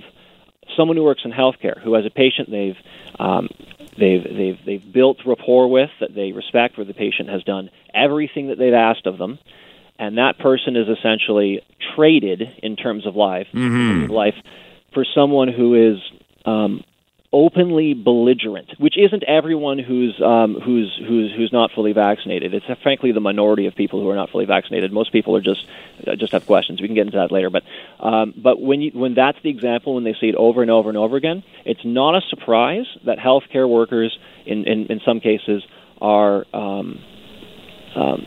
someone 0.75 0.97
who 0.97 1.03
works 1.03 1.21
in 1.25 1.31
healthcare 1.31 1.81
who 1.81 1.93
has 1.93 2.05
a 2.05 2.09
patient 2.09 2.49
they've 2.49 2.77
um, 3.19 3.49
they've 3.97 4.23
they've 4.23 4.59
they've 4.65 4.93
built 4.93 5.17
rapport 5.25 5.67
with 5.69 5.89
that 5.99 6.13
they 6.13 6.31
respect, 6.31 6.77
where 6.77 6.85
the 6.85 6.93
patient 6.93 7.29
has 7.29 7.43
done 7.43 7.69
everything 7.93 8.49
that 8.49 8.57
they've 8.57 8.73
asked 8.73 9.05
of 9.05 9.17
them, 9.17 9.39
and 9.97 10.17
that 10.17 10.37
person 10.39 10.75
is 10.75 10.87
essentially 10.87 11.61
traded 11.95 12.41
in 12.61 12.75
terms 12.75 13.05
of 13.05 13.15
life, 13.15 13.47
mm-hmm. 13.53 14.11
life 14.11 14.35
for 14.95 15.05
someone 15.13 15.49
who 15.49 15.93
is 15.93 15.99
um, 16.45 16.83
openly 17.35 17.93
belligerent, 17.93 18.69
which 18.77 18.97
isn't 18.97 19.21
everyone 19.23 19.77
who's 19.77 20.19
um, 20.21 20.55
who's 20.55 20.97
who's 21.05 21.33
who's 21.35 21.51
not 21.51 21.69
fully 21.75 21.91
vaccinated. 21.91 22.53
It's 22.53 22.65
uh, 22.67 22.75
frankly 22.81 23.11
the 23.11 23.19
minority 23.19 23.65
of 23.67 23.75
people 23.75 24.01
who 24.01 24.09
are 24.09 24.15
not 24.15 24.29
fully 24.29 24.45
vaccinated. 24.45 24.93
Most 24.93 25.11
people 25.11 25.35
are 25.35 25.41
just 25.41 25.67
uh, 26.07 26.15
just 26.15 26.31
have 26.31 26.45
questions. 26.45 26.81
We 26.81 26.87
can 26.87 26.95
get 26.95 27.07
into 27.07 27.17
that 27.17 27.33
later. 27.33 27.49
But 27.49 27.63
um, 27.99 28.33
but 28.41 28.61
when 28.61 28.81
you 28.81 28.91
when 28.93 29.15
that's 29.15 29.37
the 29.43 29.49
example, 29.49 29.95
when 29.95 30.05
they 30.05 30.15
see 30.19 30.29
it 30.29 30.35
over 30.35 30.61
and 30.61 30.71
over 30.71 30.87
and 30.87 30.97
over 30.97 31.17
again, 31.17 31.43
it's 31.65 31.83
not 31.83 32.15
a 32.15 32.21
surprise 32.29 32.85
that 33.05 33.17
healthcare 33.17 33.69
workers, 33.69 34.17
in 34.45 34.65
in, 34.65 34.85
in 34.87 35.01
some 35.05 35.19
cases, 35.19 35.61
are 36.01 36.45
um, 36.53 37.03
um, 37.95 38.25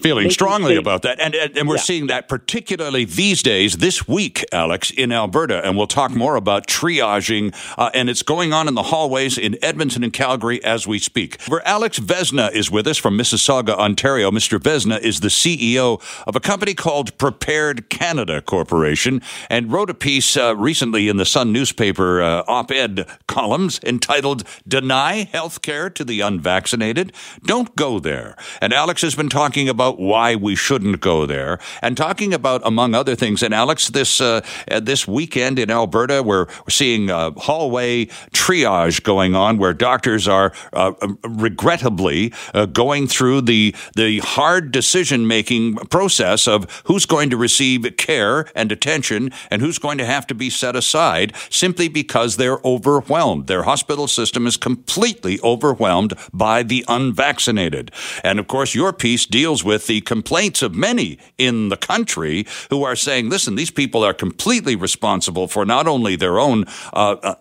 feeling 0.00 0.30
strongly 0.30 0.76
about 0.76 1.02
that. 1.02 1.20
And, 1.20 1.34
and, 1.34 1.56
and 1.56 1.68
we're 1.68 1.76
yeah. 1.76 1.82
seeing 1.82 2.06
that 2.08 2.28
particularly 2.28 3.04
these 3.04 3.42
days, 3.42 3.78
this 3.78 4.08
week, 4.08 4.44
Alex, 4.52 4.90
in 4.90 5.12
Alberta. 5.12 5.64
And 5.64 5.76
we'll 5.76 5.86
talk 5.86 6.10
more 6.12 6.36
about 6.36 6.66
triaging. 6.66 7.54
Uh, 7.76 7.90
and 7.94 8.08
it's 8.08 8.22
going 8.22 8.52
on 8.52 8.68
in 8.68 8.74
the 8.74 8.84
hallways 8.84 9.38
in 9.38 9.62
Edmonton 9.62 10.04
and 10.04 10.12
Calgary 10.12 10.62
as 10.64 10.86
we 10.86 10.98
speak. 10.98 11.40
Where 11.42 11.66
Alex 11.66 11.98
Vesna 11.98 12.52
is 12.52 12.70
with 12.70 12.86
us 12.86 12.98
from 12.98 13.18
Mississauga, 13.18 13.76
Ontario. 13.76 14.30
Mr. 14.30 14.58
Vesna 14.58 15.00
is 15.00 15.20
the 15.20 15.28
CEO 15.28 16.00
of 16.26 16.36
a 16.36 16.40
company 16.40 16.74
called 16.74 17.16
Prepared 17.18 17.90
Canada 17.90 18.40
Corporation 18.40 19.20
and 19.50 19.72
wrote 19.72 19.90
a 19.90 19.94
piece 19.94 20.36
uh, 20.36 20.56
recently 20.56 21.08
in 21.08 21.16
the 21.16 21.26
Sun 21.26 21.52
newspaper 21.52 22.22
uh, 22.22 22.44
op 22.46 22.70
ed 22.70 23.06
columns 23.26 23.80
entitled 23.82 24.44
Deny 24.66 25.24
Health 25.24 25.62
Care 25.62 25.90
to 25.90 26.04
the 26.04 26.20
Unvaccinated. 26.20 27.12
Don't 27.44 27.74
go 27.76 27.98
there. 27.98 28.36
And 28.60 28.72
Alex 28.72 29.02
has 29.02 29.14
been 29.18 29.28
talking 29.28 29.68
about 29.68 29.98
why 29.98 30.34
we 30.34 30.56
shouldn't 30.56 31.00
go 31.00 31.26
there 31.26 31.58
and 31.82 31.96
talking 31.96 32.32
about, 32.32 32.62
among 32.64 32.94
other 32.94 33.14
things. 33.14 33.42
And 33.42 33.52
Alex, 33.52 33.88
this 33.88 34.20
uh, 34.20 34.40
uh 34.70 34.80
this 34.80 35.06
weekend 35.06 35.58
in 35.58 35.70
Alberta, 35.70 36.22
we're, 36.22 36.46
seeing 36.68 37.08
hallway 37.08 38.06
triage 38.32 39.02
going 39.02 39.34
on, 39.34 39.58
where 39.58 39.74
doctors 39.74 40.28
are 40.28 40.52
uh, 40.72 40.92
um, 41.02 41.18
regrettably 41.22 42.32
uh, 42.54 42.66
going 42.66 43.06
through 43.06 43.42
the 43.42 43.74
the 43.96 44.20
hard 44.20 44.70
decision 44.72 45.26
making 45.26 45.74
process 45.90 46.46
of 46.46 46.82
who's 46.84 47.06
going 47.06 47.30
to 47.30 47.36
receive 47.36 47.96
care 47.96 48.46
and 48.54 48.70
attention 48.70 49.30
and 49.50 49.60
who's 49.60 49.78
going 49.78 49.98
to 49.98 50.04
have 50.04 50.26
to 50.26 50.34
be 50.34 50.50
set 50.50 50.76
aside 50.76 51.34
simply 51.50 51.88
because 51.88 52.36
they're 52.36 52.60
overwhelmed. 52.64 53.46
Their 53.46 53.64
hospital 53.64 54.06
system 54.06 54.46
is 54.46 54.56
completely 54.56 55.40
overwhelmed 55.42 56.14
by 56.32 56.62
the 56.62 56.84
unvaccinated. 56.88 57.90
And 58.22 58.38
of 58.38 58.46
course, 58.46 58.74
your 58.74 58.92
piece 59.08 59.24
deals 59.24 59.64
with 59.64 59.86
the 59.86 60.02
complaints 60.02 60.60
of 60.60 60.74
many 60.74 61.16
in 61.38 61.70
the 61.70 61.78
country 61.78 62.46
who 62.68 62.84
are 62.84 62.94
saying, 62.94 63.30
listen, 63.30 63.54
these 63.54 63.70
people 63.70 64.04
are 64.04 64.12
completely 64.12 64.76
responsible 64.76 65.48
for 65.48 65.64
not 65.64 65.88
only 65.88 66.14
their 66.14 66.38
own 66.38 66.66
uh, 66.92 67.16
uh, 67.22 67.34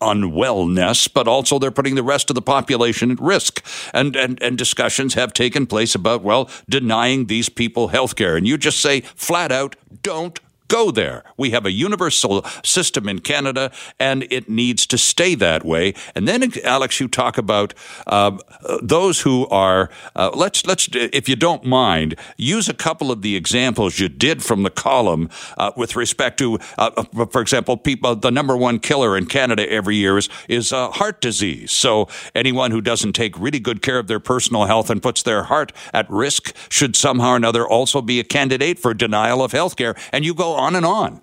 unwellness, 0.00 1.08
but 1.14 1.28
also 1.28 1.56
they're 1.60 1.70
putting 1.70 1.94
the 1.94 2.02
rest 2.02 2.30
of 2.30 2.34
the 2.34 2.42
population 2.42 3.12
at 3.12 3.20
risk. 3.20 3.64
And, 3.92 4.16
and, 4.16 4.42
and 4.42 4.58
discussions 4.58 5.14
have 5.14 5.32
taken 5.32 5.68
place 5.68 5.94
about, 5.94 6.24
well, 6.24 6.50
denying 6.68 7.26
these 7.26 7.48
people 7.48 7.88
health 7.88 8.16
care. 8.16 8.36
And 8.36 8.44
you 8.44 8.58
just 8.58 8.80
say 8.80 9.02
flat 9.14 9.52
out, 9.52 9.76
don't 10.02 10.40
go 10.68 10.90
there. 10.90 11.22
We 11.36 11.50
have 11.50 11.66
a 11.66 11.70
universal 11.70 12.44
system 12.64 13.08
in 13.08 13.20
Canada, 13.20 13.70
and 13.98 14.26
it 14.30 14.48
needs 14.48 14.86
to 14.86 14.98
stay 14.98 15.34
that 15.36 15.64
way. 15.64 15.94
And 16.14 16.26
then, 16.26 16.52
Alex, 16.64 17.00
you 17.00 17.08
talk 17.08 17.38
about 17.38 17.74
uh, 18.06 18.38
those 18.82 19.20
who 19.20 19.46
are. 19.48 19.90
Uh, 20.16 20.30
let's 20.34 20.66
let's, 20.66 20.88
if 20.92 21.28
you 21.28 21.36
don't 21.36 21.64
mind, 21.64 22.16
use 22.36 22.68
a 22.68 22.74
couple 22.74 23.10
of 23.10 23.22
the 23.22 23.36
examples 23.36 23.98
you 23.98 24.08
did 24.08 24.42
from 24.42 24.62
the 24.62 24.70
column 24.70 25.28
uh, 25.58 25.72
with 25.76 25.96
respect 25.96 26.38
to, 26.38 26.58
uh, 26.78 26.90
uh, 26.96 27.26
for 27.26 27.40
example, 27.40 27.76
people. 27.76 28.16
The 28.16 28.30
number 28.30 28.56
one 28.56 28.78
killer 28.78 29.16
in 29.16 29.26
Canada 29.26 29.70
every 29.70 29.96
year 29.96 30.16
is 30.18 30.28
is 30.48 30.72
uh, 30.72 30.90
heart 30.90 31.20
disease. 31.20 31.72
So 31.72 32.08
anyone 32.34 32.70
who 32.70 32.80
doesn't 32.80 33.12
take 33.12 33.38
really 33.38 33.60
good 33.60 33.82
care 33.82 33.98
of 33.98 34.06
their 34.06 34.20
personal 34.20 34.64
health 34.64 34.88
and 34.90 35.02
puts 35.02 35.22
their 35.22 35.44
heart 35.44 35.72
at 35.92 36.08
risk 36.10 36.54
should 36.70 36.96
somehow 36.96 37.34
or 37.34 37.36
another 37.36 37.66
also 37.66 38.00
be 38.00 38.20
a 38.20 38.24
candidate 38.24 38.78
for 38.78 38.94
denial 38.94 39.42
of 39.42 39.52
health 39.52 39.76
care. 39.76 39.94
And 40.12 40.24
you 40.24 40.34
go 40.34 40.53
on 40.54 40.76
and 40.76 40.86
on. 40.86 41.20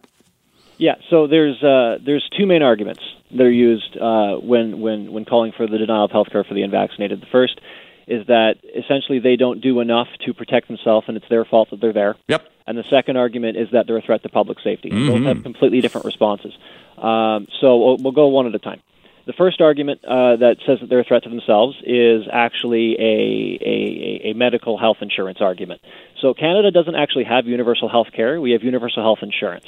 Yeah, 0.78 0.96
so 1.10 1.28
there's 1.28 1.62
uh, 1.62 2.00
there's 2.04 2.28
two 2.38 2.48
main 2.48 2.64
arguments 2.64 3.02
that 3.32 3.44
are 3.44 3.52
used 3.52 3.98
uh, 3.98 4.38
when 4.38 4.82
when 4.82 5.12
when 5.12 5.26
calling 5.26 5.52
for 5.56 5.68
the 5.68 5.78
denial 5.78 6.06
of 6.06 6.12
health 6.12 6.30
care 6.32 6.44
for 6.44 6.54
the 6.54 6.64
unvaccinated. 6.64 7.22
The 7.22 7.28
first 7.32 7.60
is 8.08 8.26
that 8.28 8.56
essentially 8.76 9.20
they 9.20 9.36
don't 9.36 9.62
do 9.62 9.80
enough 9.80 10.08
to 10.26 10.34
protect 10.34 10.68
themselves, 10.68 11.08
and 11.08 11.18
it's 11.18 11.30
their 11.30 11.46
fault 11.46 11.70
that 11.70 11.80
they're 11.80 11.94
there. 11.94 12.16
Yep. 12.28 12.48
And 12.68 12.78
the 12.78 12.84
second 12.90 13.18
argument 13.18 13.58
is 13.58 13.70
that 13.72 13.86
they're 13.88 13.98
a 13.98 14.02
threat 14.02 14.24
to 14.24 14.30
public 14.30 14.60
safety. 14.64 14.90
Mm-hmm. 14.90 15.08
Both 15.08 15.24
have 15.24 15.44
completely 15.44 15.82
different 15.82 16.06
responses. 16.06 16.54
Um, 16.98 17.48
so 17.60 17.78
we'll, 17.78 17.98
we'll 17.98 18.12
go 18.12 18.28
one 18.28 18.48
at 18.48 18.56
a 18.56 18.60
time. 18.60 18.82
The 19.26 19.34
first 19.34 19.62
argument 19.62 20.04
uh, 20.04 20.38
that 20.38 20.58
says 20.66 20.80
that 20.82 20.90
they're 20.90 21.02
a 21.02 21.04
threat 21.04 21.24
to 21.24 21.30
themselves 21.30 21.78
is 21.84 22.24
actually 22.32 22.96
a, 23.00 23.60
a, 23.62 24.32
a, 24.32 24.34
medical 24.34 24.78
health 24.78 24.98
insurance 25.02 25.40
argument. 25.42 25.82
So 26.22 26.34
Canada 26.34 26.72
doesn't 26.72 26.96
actually 26.96 27.26
have 27.26 27.46
universal 27.46 27.88
health 27.88 28.08
care. 28.16 28.42
We 28.42 28.52
have 28.52 28.64
universal 28.64 29.04
health 29.04 29.20
insurance. 29.22 29.66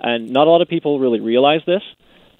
And 0.00 0.30
not 0.30 0.46
a 0.46 0.50
lot 0.50 0.60
of 0.60 0.68
people 0.68 0.98
really 0.98 1.20
realize 1.20 1.60
this. 1.66 1.82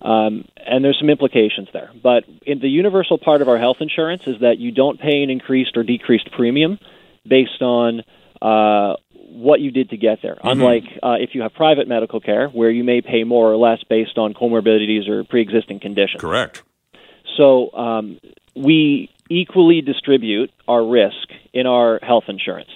Um, 0.03 0.45
and 0.57 0.85
there's 0.85 0.99
some 0.99 1.09
implications 1.09 1.69
there. 1.73 1.91
But 2.03 2.25
in 2.43 2.59
the 2.59 2.69
universal 2.69 3.19
part 3.19 3.43
of 3.43 3.49
our 3.49 3.59
health 3.59 3.79
insurance 3.81 4.27
is 4.27 4.41
that 4.41 4.59
you 4.59 4.73
don't 4.73 5.01
pay 5.01 5.23
an 5.23 5.31
increased 5.31 5.77
or 5.77 5.85
decreased 5.85 6.31
premium 6.33 6.79
based 7.27 7.63
on 7.63 8.03
uh, 8.43 8.97
what 9.37 9.61
you 9.61 9.71
did 9.71 9.91
to 9.91 9.97
get 9.97 10.21
there. 10.23 10.35
Mm-hmm. 10.37 10.49
Unlike 10.49 10.85
uh, 11.03 11.17
if 11.21 11.35
you 11.35 11.43
have 11.43 11.55
private 11.55 11.89
medical 11.89 12.21
care, 12.21 12.49
where 12.49 12.71
you 12.71 12.85
may 12.85 13.01
pay 13.01 13.25
more 13.25 13.51
or 13.51 13.57
less 13.57 13.79
based 13.89 14.19
on 14.19 14.35
comorbidities 14.35 15.09
or 15.09 15.25
pre-existing 15.25 15.81
conditions. 15.81 16.21
Correct. 16.21 16.63
So 17.37 17.73
um, 17.75 18.19
we 18.55 19.11
equally 19.29 19.83
distribute 19.83 20.51
our 20.67 20.85
risk 20.85 21.29
in 21.53 21.67
our 21.67 21.99
health 22.03 22.25
insurance 22.29 22.71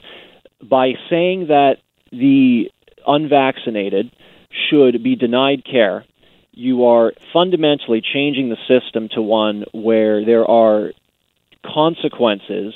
by 0.62 0.92
saying 1.08 1.46
that 1.48 1.76
the 2.12 2.70
unvaccinated 3.06 4.10
should 4.68 5.02
be 5.02 5.16
denied 5.16 5.64
care. 5.64 6.04
You 6.52 6.84
are 6.86 7.12
fundamentally 7.32 8.02
changing 8.02 8.50
the 8.50 8.58
system 8.68 9.08
to 9.14 9.22
one 9.22 9.64
where 9.72 10.24
there 10.24 10.44
are 10.44 10.92
consequences 11.64 12.74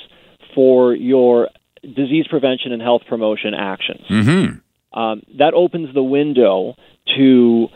for 0.55 0.95
your 0.95 1.49
disease 1.93 2.27
prevention 2.27 2.71
and 2.71 2.81
health 2.81 3.03
promotion 3.07 3.53
actions. 3.53 4.05
Mm-hmm. 4.09 4.99
Um, 4.99 5.23
that 5.37 5.53
opens 5.53 5.93
the 5.93 6.03
window 6.03 6.75
to 7.17 7.67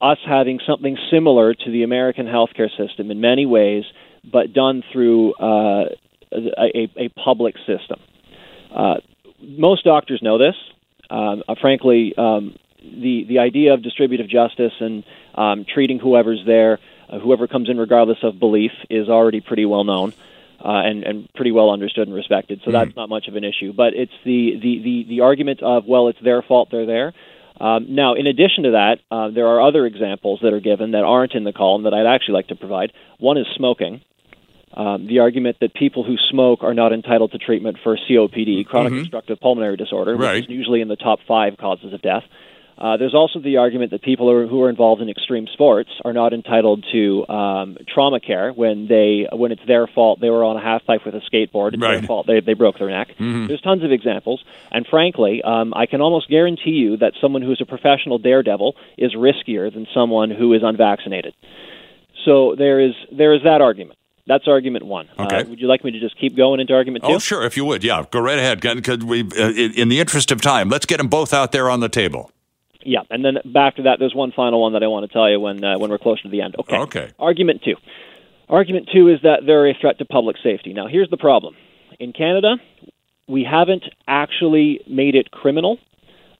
us 0.00 0.18
having 0.26 0.60
something 0.66 0.96
similar 1.10 1.54
to 1.54 1.70
the 1.70 1.82
American 1.82 2.26
healthcare 2.26 2.70
system 2.76 3.10
in 3.10 3.20
many 3.20 3.46
ways, 3.46 3.84
but 4.24 4.52
done 4.52 4.82
through 4.92 5.34
uh, 5.34 5.88
a, 6.32 6.90
a, 6.96 7.08
public 7.08 7.56
system. 7.66 7.98
Uh, 8.70 8.96
most 9.40 9.84
doctors 9.84 10.20
know 10.22 10.38
this. 10.38 10.54
Um, 11.08 11.42
uh, 11.48 11.54
frankly, 11.60 12.14
um, 12.16 12.56
the 12.78 13.24
the 13.28 13.38
idea 13.38 13.74
of 13.74 13.82
distributive 13.82 14.28
justice 14.28 14.72
and 14.80 15.04
um, 15.34 15.64
treating 15.72 15.98
whoever's 15.98 16.42
there, 16.46 16.78
uh, 17.08 17.18
whoever 17.18 17.46
comes 17.46 17.68
in 17.70 17.78
regardless 17.78 18.18
of 18.22 18.38
belief, 18.38 18.72
is 18.90 19.08
already 19.08 19.40
pretty 19.40 19.64
well 19.64 19.84
known 19.84 20.12
uh, 20.66 20.82
and, 20.84 21.04
and 21.04 21.28
pretty 21.34 21.52
well 21.52 21.70
understood 21.70 22.08
and 22.08 22.16
respected. 22.16 22.60
So 22.64 22.70
mm 22.70 22.76
that's 22.76 22.96
not 22.96 23.08
much 23.08 23.26
of 23.28 23.36
an 23.36 23.44
issue. 23.44 23.72
But 23.72 23.94
it's 23.94 24.12
the, 24.24 24.58
the, 24.60 24.82
the, 24.82 25.04
the 25.08 25.20
argument 25.20 25.62
of, 25.62 25.84
well, 25.86 26.08
it's 26.08 26.18
their 26.22 26.42
fault 26.42 26.68
they're 26.70 26.84
there. 26.84 27.14
Um, 27.58 27.94
now, 27.94 28.14
in 28.14 28.26
addition 28.26 28.64
to 28.64 28.70
that, 28.72 28.98
uh, 29.10 29.30
there 29.30 29.46
are 29.46 29.66
other 29.66 29.86
examples 29.86 30.40
that 30.42 30.52
are 30.52 30.60
given 30.60 30.90
that 30.90 31.04
aren't 31.04 31.32
in 31.32 31.44
the 31.44 31.52
column 31.52 31.84
that 31.84 31.94
I'd 31.94 32.06
actually 32.06 32.34
like 32.34 32.48
to 32.48 32.56
provide. 32.56 32.92
One 33.18 33.38
is 33.38 33.46
smoking. 33.56 34.02
Um, 34.74 35.06
the 35.06 35.20
argument 35.20 35.56
that 35.60 35.72
people 35.72 36.04
who 36.04 36.16
smoke 36.30 36.62
are 36.62 36.74
not 36.74 36.92
entitled 36.92 37.32
to 37.32 37.38
treatment 37.38 37.78
for 37.82 37.96
COPD, 37.96 38.66
chronic 38.66 38.92
mm-hmm. 38.92 39.00
obstructive 39.02 39.40
pulmonary 39.40 39.76
disorder, 39.76 40.16
which 40.16 40.26
right. 40.26 40.44
is 40.44 40.50
usually 40.50 40.82
in 40.82 40.88
the 40.88 40.96
top 40.96 41.20
five 41.26 41.56
causes 41.56 41.94
of 41.94 42.02
death. 42.02 42.24
Uh, 42.78 42.98
there's 42.98 43.14
also 43.14 43.40
the 43.40 43.56
argument 43.56 43.90
that 43.90 44.02
people 44.02 44.30
are, 44.30 44.46
who 44.46 44.62
are 44.62 44.68
involved 44.68 45.00
in 45.00 45.08
extreme 45.08 45.46
sports 45.52 45.88
are 46.04 46.12
not 46.12 46.34
entitled 46.34 46.84
to 46.92 47.26
um, 47.28 47.76
trauma 47.88 48.20
care 48.20 48.52
when 48.52 48.86
they 48.86 49.26
when 49.32 49.50
it's 49.50 49.64
their 49.66 49.86
fault 49.86 50.20
they 50.20 50.28
were 50.28 50.44
on 50.44 50.56
a 50.56 50.60
half 50.60 50.84
pipe 50.84 51.04
with 51.06 51.14
a 51.14 51.20
skateboard. 51.20 51.72
It's 51.72 51.82
right. 51.82 51.98
their 51.98 52.06
fault 52.06 52.26
they, 52.26 52.40
they 52.40 52.52
broke 52.52 52.78
their 52.78 52.90
neck. 52.90 53.08
Mm-hmm. 53.08 53.46
There's 53.46 53.62
tons 53.62 53.82
of 53.82 53.92
examples, 53.92 54.44
and 54.70 54.86
frankly, 54.86 55.42
um, 55.42 55.72
I 55.74 55.86
can 55.86 56.02
almost 56.02 56.28
guarantee 56.28 56.70
you 56.70 56.98
that 56.98 57.14
someone 57.20 57.40
who 57.40 57.52
is 57.52 57.60
a 57.62 57.66
professional 57.66 58.18
daredevil 58.18 58.76
is 58.98 59.14
riskier 59.14 59.72
than 59.72 59.86
someone 59.94 60.30
who 60.30 60.52
is 60.52 60.62
unvaccinated. 60.62 61.34
So 62.26 62.56
there 62.56 62.80
is 62.80 62.92
there 63.10 63.32
is 63.34 63.42
that 63.44 63.62
argument. 63.62 63.98
That's 64.26 64.48
argument 64.48 64.84
one. 64.84 65.08
Uh, 65.16 65.24
okay. 65.24 65.36
Uh, 65.42 65.44
would 65.44 65.60
you 65.60 65.68
like 65.68 65.84
me 65.84 65.92
to 65.92 66.00
just 66.00 66.18
keep 66.18 66.36
going 66.36 66.60
into 66.60 66.74
argument 66.74 67.04
two? 67.04 67.12
Oh, 67.12 67.18
sure, 67.18 67.44
if 67.44 67.56
you 67.56 67.64
would. 67.64 67.84
Yeah, 67.84 68.04
go 68.10 68.20
right 68.20 68.38
ahead. 68.38 68.60
Could 68.60 69.04
we, 69.04 69.22
uh, 69.22 69.50
in 69.50 69.88
the 69.88 70.00
interest 70.00 70.32
of 70.32 70.42
time, 70.42 70.68
let's 70.68 70.84
get 70.84 70.96
them 70.96 71.06
both 71.06 71.32
out 71.32 71.52
there 71.52 71.70
on 71.70 71.78
the 71.78 71.88
table. 71.88 72.32
Yeah, 72.86 73.00
and 73.10 73.24
then 73.24 73.38
back 73.44 73.76
to 73.76 73.82
that, 73.82 73.98
there's 73.98 74.14
one 74.14 74.30
final 74.30 74.62
one 74.62 74.74
that 74.74 74.82
I 74.84 74.86
want 74.86 75.06
to 75.06 75.12
tell 75.12 75.28
you 75.28 75.40
when 75.40 75.62
uh, 75.64 75.76
when 75.76 75.90
we're 75.90 75.98
closer 75.98 76.22
to 76.22 76.28
the 76.28 76.40
end. 76.40 76.54
Okay. 76.56 76.76
Okay. 76.76 77.12
Argument 77.18 77.62
two. 77.64 77.74
Argument 78.48 78.88
two 78.94 79.08
is 79.08 79.18
that 79.22 79.40
they're 79.44 79.68
a 79.68 79.74
threat 79.74 79.98
to 79.98 80.04
public 80.04 80.36
safety. 80.42 80.72
Now, 80.72 80.86
here's 80.86 81.10
the 81.10 81.16
problem. 81.16 81.56
In 81.98 82.12
Canada, 82.12 82.56
we 83.28 83.42
haven't 83.42 83.82
actually 84.06 84.80
made 84.88 85.16
it 85.16 85.32
criminal 85.32 85.78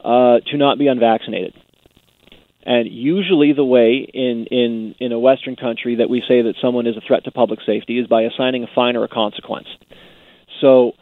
uh, 0.04 0.38
to 0.46 0.56
not 0.56 0.78
be 0.78 0.86
unvaccinated. 0.86 1.54
And 2.64 2.88
usually, 2.88 3.52
the 3.52 3.64
way 3.64 4.08
in, 4.12 4.46
in, 4.50 4.94
in 5.00 5.12
a 5.12 5.18
Western 5.18 5.56
country 5.56 5.96
that 5.96 6.10
we 6.10 6.22
say 6.28 6.42
that 6.42 6.54
someone 6.60 6.86
is 6.86 6.96
a 6.96 7.00
threat 7.00 7.24
to 7.24 7.30
public 7.30 7.60
safety 7.64 7.98
is 7.98 8.06
by 8.06 8.22
assigning 8.22 8.64
a 8.64 8.68
fine 8.72 8.96
or 8.96 9.04
a 9.04 9.08
consequence. 9.08 9.68
So, 10.60 10.92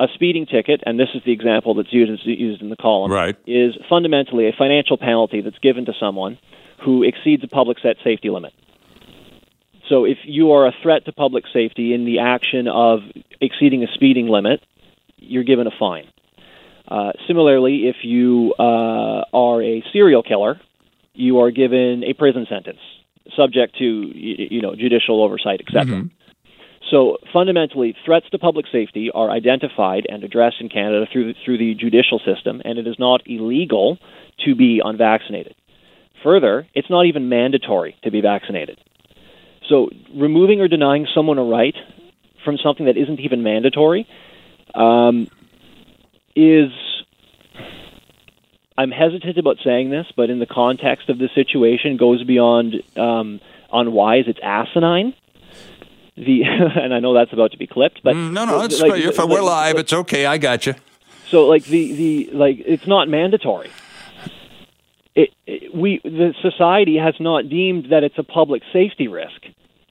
a 0.00 0.08
speeding 0.14 0.46
ticket, 0.46 0.80
and 0.86 0.98
this 0.98 1.10
is 1.14 1.22
the 1.24 1.32
example 1.32 1.74
that's 1.74 1.92
used, 1.92 2.26
used 2.26 2.62
in 2.62 2.70
the 2.70 2.76
column, 2.76 3.12
Right. 3.12 3.36
is 3.46 3.76
fundamentally 3.88 4.48
a 4.48 4.52
financial 4.52 4.96
penalty 4.96 5.42
that's 5.42 5.58
given 5.58 5.84
to 5.84 5.92
someone 6.00 6.38
who 6.82 7.02
exceeds 7.02 7.44
a 7.44 7.48
public 7.48 7.78
set 7.80 7.96
safety 8.02 8.30
limit. 8.30 8.52
So 9.88 10.04
if 10.04 10.18
you 10.24 10.52
are 10.52 10.66
a 10.66 10.72
threat 10.82 11.04
to 11.04 11.12
public 11.12 11.44
safety 11.52 11.92
in 11.92 12.04
the 12.04 12.20
action 12.20 12.68
of 12.68 13.00
exceeding 13.40 13.82
a 13.82 13.88
speeding 13.92 14.28
limit, 14.28 14.60
you're 15.18 15.44
given 15.44 15.66
a 15.66 15.72
fine. 15.78 16.06
Uh, 16.88 17.12
similarly, 17.26 17.88
if 17.88 17.96
you 18.02 18.54
uh, 18.58 19.22
are 19.32 19.62
a 19.62 19.82
serial 19.92 20.22
killer, 20.22 20.60
you 21.12 21.40
are 21.40 21.50
given 21.50 22.02
a 22.04 22.14
prison 22.14 22.46
sentence, 22.48 22.78
subject 23.36 23.76
to 23.78 23.84
you 23.84 24.62
know 24.62 24.74
judicial 24.74 25.22
oversight, 25.22 25.60
etc. 25.60 25.84
So 26.88 27.18
fundamentally, 27.32 27.94
threats 28.04 28.28
to 28.30 28.38
public 28.38 28.66
safety 28.72 29.10
are 29.12 29.30
identified 29.30 30.06
and 30.08 30.24
addressed 30.24 30.56
in 30.60 30.68
Canada 30.68 31.06
through 31.12 31.34
through 31.44 31.58
the 31.58 31.74
judicial 31.74 32.18
system, 32.20 32.62
and 32.64 32.78
it 32.78 32.86
is 32.86 32.96
not 32.98 33.22
illegal 33.26 33.98
to 34.44 34.54
be 34.54 34.80
unvaccinated. 34.82 35.54
Further, 36.22 36.66
it's 36.74 36.90
not 36.90 37.06
even 37.06 37.28
mandatory 37.28 37.96
to 38.02 38.10
be 38.10 38.20
vaccinated. 38.20 38.78
So 39.68 39.90
removing 40.14 40.60
or 40.60 40.68
denying 40.68 41.06
someone 41.14 41.38
a 41.38 41.44
right 41.44 41.76
from 42.44 42.56
something 42.58 42.86
that 42.86 42.96
isn't 42.96 43.20
even 43.20 43.42
mandatory 43.42 44.08
um, 44.74 45.28
is. 46.34 46.70
I'm 48.76 48.90
hesitant 48.90 49.36
about 49.36 49.58
saying 49.62 49.90
this, 49.90 50.06
but 50.16 50.30
in 50.30 50.38
the 50.38 50.46
context 50.46 51.10
of 51.10 51.18
the 51.18 51.28
situation, 51.34 51.98
goes 51.98 52.24
beyond 52.24 52.76
um, 52.96 53.40
unwise. 53.70 54.24
It's 54.26 54.38
asinine. 54.42 55.12
The 56.26 56.42
and 56.82 56.92
I 56.92 57.00
know 57.00 57.14
that's 57.14 57.32
about 57.32 57.52
to 57.52 57.58
be 57.58 57.66
clipped, 57.66 58.02
but 58.04 58.14
Mm, 58.14 58.32
no, 58.32 58.44
no, 58.44 58.60
it's, 58.62 58.80
like- 58.80 59.00
if 59.02 59.16
we're 59.18 59.40
live, 59.40 59.76
it's 59.78 59.92
okay. 59.92 60.26
I 60.26 60.36
got 60.38 60.66
you. 60.66 60.74
so 61.28 61.46
like 61.46 61.64
the 61.64 61.92
the 61.94 62.30
like 62.32 62.56
it's 62.66 62.86
not 62.86 63.08
mandatory. 63.08 63.70
It, 65.14 65.30
it 65.46 65.74
we 65.74 66.00
the 66.04 66.34
society 66.42 66.96
has 66.98 67.14
not 67.20 67.48
deemed 67.48 67.86
that 67.90 68.04
it's 68.04 68.18
a 68.18 68.22
public 68.22 68.62
safety 68.72 69.08
risk. 69.08 69.40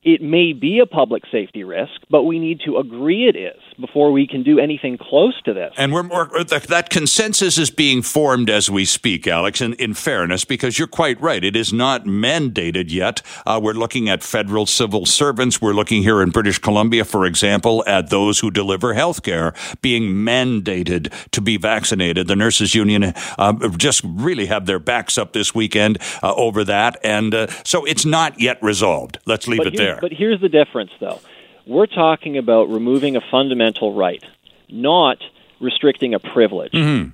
It 0.03 0.21
may 0.21 0.53
be 0.53 0.79
a 0.79 0.85
public 0.85 1.23
safety 1.31 1.63
risk, 1.63 1.91
but 2.09 2.23
we 2.23 2.39
need 2.39 2.61
to 2.65 2.77
agree 2.77 3.27
it 3.27 3.35
is 3.35 3.59
before 3.79 4.11
we 4.11 4.27
can 4.27 4.43
do 4.43 4.59
anything 4.59 4.97
close 4.97 5.39
to 5.43 5.53
this. 5.53 5.73
And 5.77 5.93
we're 5.93 6.03
more, 6.03 6.29
that 6.43 6.89
consensus 6.89 7.57
is 7.57 7.69
being 7.69 8.01
formed 8.01 8.49
as 8.49 8.69
we 8.69 8.85
speak, 8.85 9.27
Alex, 9.27 9.61
in, 9.61 9.73
in 9.73 9.93
fairness, 9.93 10.45
because 10.45 10.79
you're 10.79 10.87
quite 10.87 11.19
right. 11.21 11.43
It 11.43 11.55
is 11.55 11.73
not 11.73 12.05
mandated 12.05 12.91
yet. 12.91 13.21
Uh, 13.45 13.59
we're 13.61 13.73
looking 13.73 14.09
at 14.09 14.23
federal 14.23 14.65
civil 14.65 15.05
servants. 15.05 15.61
We're 15.61 15.73
looking 15.73 16.03
here 16.03 16.21
in 16.21 16.29
British 16.29 16.59
Columbia, 16.59 17.05
for 17.05 17.25
example, 17.25 17.83
at 17.87 18.09
those 18.09 18.39
who 18.39 18.51
deliver 18.51 18.93
health 18.93 19.23
care 19.23 19.53
being 19.81 20.03
mandated 20.13 21.11
to 21.31 21.41
be 21.41 21.57
vaccinated. 21.57 22.27
The 22.27 22.35
nurses 22.35 22.75
union 22.75 23.13
uh, 23.37 23.53
just 23.77 24.03
really 24.05 24.45
have 24.45 24.65
their 24.65 24.79
backs 24.79 25.17
up 25.17 25.33
this 25.33 25.53
weekend 25.53 25.97
uh, 26.23 26.33
over 26.35 26.63
that. 26.63 26.97
And 27.03 27.33
uh, 27.33 27.47
so 27.63 27.85
it's 27.85 28.05
not 28.05 28.39
yet 28.39 28.61
resolved. 28.61 29.19
Let's 29.25 29.47
leave 29.47 29.59
but 29.59 29.67
it 29.67 29.77
there. 29.77 29.98
But 30.01 30.11
here's 30.11 30.41
the 30.41 30.49
difference, 30.49 30.91
though. 30.99 31.19
We're 31.65 31.87
talking 31.87 32.37
about 32.37 32.69
removing 32.69 33.15
a 33.15 33.21
fundamental 33.21 33.93
right, 33.93 34.23
not 34.69 35.17
restricting 35.59 36.13
a 36.13 36.19
privilege. 36.19 36.71
Mm-hmm. 36.71 37.09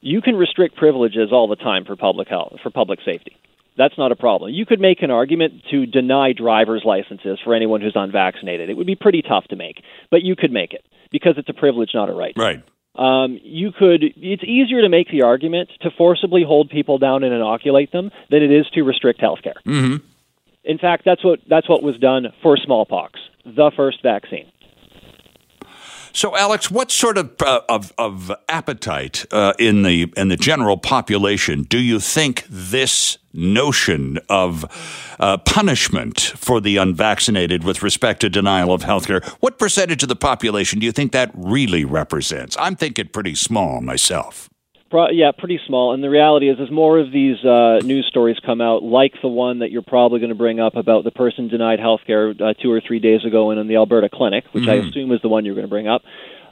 You 0.00 0.20
can 0.20 0.36
restrict 0.36 0.76
privileges 0.76 1.32
all 1.32 1.48
the 1.48 1.56
time 1.56 1.84
for 1.84 1.96
public 1.96 2.28
health, 2.28 2.56
for 2.62 2.70
public 2.70 3.00
safety. 3.04 3.36
That's 3.76 3.96
not 3.96 4.10
a 4.10 4.16
problem. 4.16 4.52
You 4.52 4.66
could 4.66 4.80
make 4.80 5.02
an 5.02 5.10
argument 5.10 5.62
to 5.70 5.86
deny 5.86 6.32
driver's 6.32 6.82
licenses 6.84 7.38
for 7.42 7.54
anyone 7.54 7.80
who's 7.80 7.94
unvaccinated. 7.94 8.68
It 8.68 8.76
would 8.76 8.86
be 8.86 8.96
pretty 8.96 9.22
tough 9.22 9.44
to 9.48 9.56
make, 9.56 9.82
but 10.10 10.22
you 10.22 10.34
could 10.34 10.52
make 10.52 10.72
it 10.72 10.84
because 11.10 11.34
it's 11.38 11.48
a 11.48 11.54
privilege, 11.54 11.90
not 11.94 12.08
a 12.08 12.12
right. 12.12 12.34
right. 12.36 12.62
Um, 12.96 13.38
you 13.42 13.70
could. 13.70 14.02
It's 14.02 14.42
easier 14.42 14.82
to 14.82 14.88
make 14.88 15.08
the 15.10 15.22
argument 15.22 15.70
to 15.82 15.90
forcibly 15.96 16.42
hold 16.42 16.68
people 16.68 16.98
down 16.98 17.22
and 17.22 17.32
inoculate 17.32 17.92
them 17.92 18.10
than 18.28 18.42
it 18.42 18.50
is 18.50 18.68
to 18.70 18.82
restrict 18.82 19.20
health 19.20 19.42
care. 19.42 19.54
Mm-hmm. 19.64 20.04
In 20.64 20.78
fact, 20.78 21.04
that's 21.04 21.24
what 21.24 21.40
that's 21.48 21.68
what 21.68 21.82
was 21.82 21.98
done 21.98 22.26
for 22.42 22.56
smallpox, 22.56 23.18
the 23.44 23.70
first 23.76 24.02
vaccine. 24.02 24.50
So, 26.12 26.36
Alex, 26.36 26.70
what 26.70 26.90
sort 26.90 27.18
of 27.18 27.34
uh, 27.40 27.60
of, 27.68 27.92
of 27.98 28.32
appetite 28.48 29.24
uh, 29.30 29.52
in 29.58 29.82
the 29.82 30.12
in 30.16 30.28
the 30.28 30.36
general 30.36 30.76
population 30.76 31.62
do 31.62 31.78
you 31.78 32.00
think 32.00 32.44
this 32.48 33.18
notion 33.32 34.18
of 34.28 34.64
uh, 35.20 35.38
punishment 35.38 36.20
for 36.20 36.60
the 36.60 36.76
unvaccinated 36.76 37.62
with 37.62 37.82
respect 37.82 38.20
to 38.22 38.28
denial 38.28 38.72
of 38.72 38.82
health 38.82 39.06
care? 39.06 39.20
What 39.40 39.58
percentage 39.58 40.02
of 40.02 40.08
the 40.08 40.16
population 40.16 40.80
do 40.80 40.86
you 40.86 40.92
think 40.92 41.12
that 41.12 41.30
really 41.34 41.84
represents? 41.84 42.56
I'm 42.58 42.74
thinking 42.74 43.08
pretty 43.08 43.34
small 43.34 43.80
myself. 43.80 44.48
Pro- 44.90 45.10
yeah, 45.10 45.32
pretty 45.36 45.60
small. 45.66 45.92
And 45.92 46.02
the 46.02 46.08
reality 46.08 46.48
is, 46.48 46.58
as 46.60 46.70
more 46.70 46.98
of 46.98 47.12
these 47.12 47.44
uh, 47.44 47.80
news 47.84 48.06
stories 48.08 48.38
come 48.44 48.60
out, 48.60 48.82
like 48.82 49.12
the 49.20 49.28
one 49.28 49.58
that 49.58 49.70
you're 49.70 49.82
probably 49.82 50.18
going 50.18 50.30
to 50.30 50.34
bring 50.34 50.60
up 50.60 50.76
about 50.76 51.04
the 51.04 51.10
person 51.10 51.48
denied 51.48 51.78
health 51.78 52.00
care 52.06 52.30
uh, 52.30 52.54
two 52.54 52.70
or 52.70 52.80
three 52.80 52.98
days 52.98 53.24
ago 53.24 53.50
in, 53.50 53.58
in 53.58 53.68
the 53.68 53.76
Alberta 53.76 54.08
clinic, 54.08 54.44
which 54.52 54.66
I 54.66 54.74
assume 54.74 55.12
is 55.12 55.20
the 55.20 55.28
one 55.28 55.44
you're 55.44 55.54
going 55.54 55.66
to 55.66 55.70
bring 55.70 55.88
up, 55.88 56.02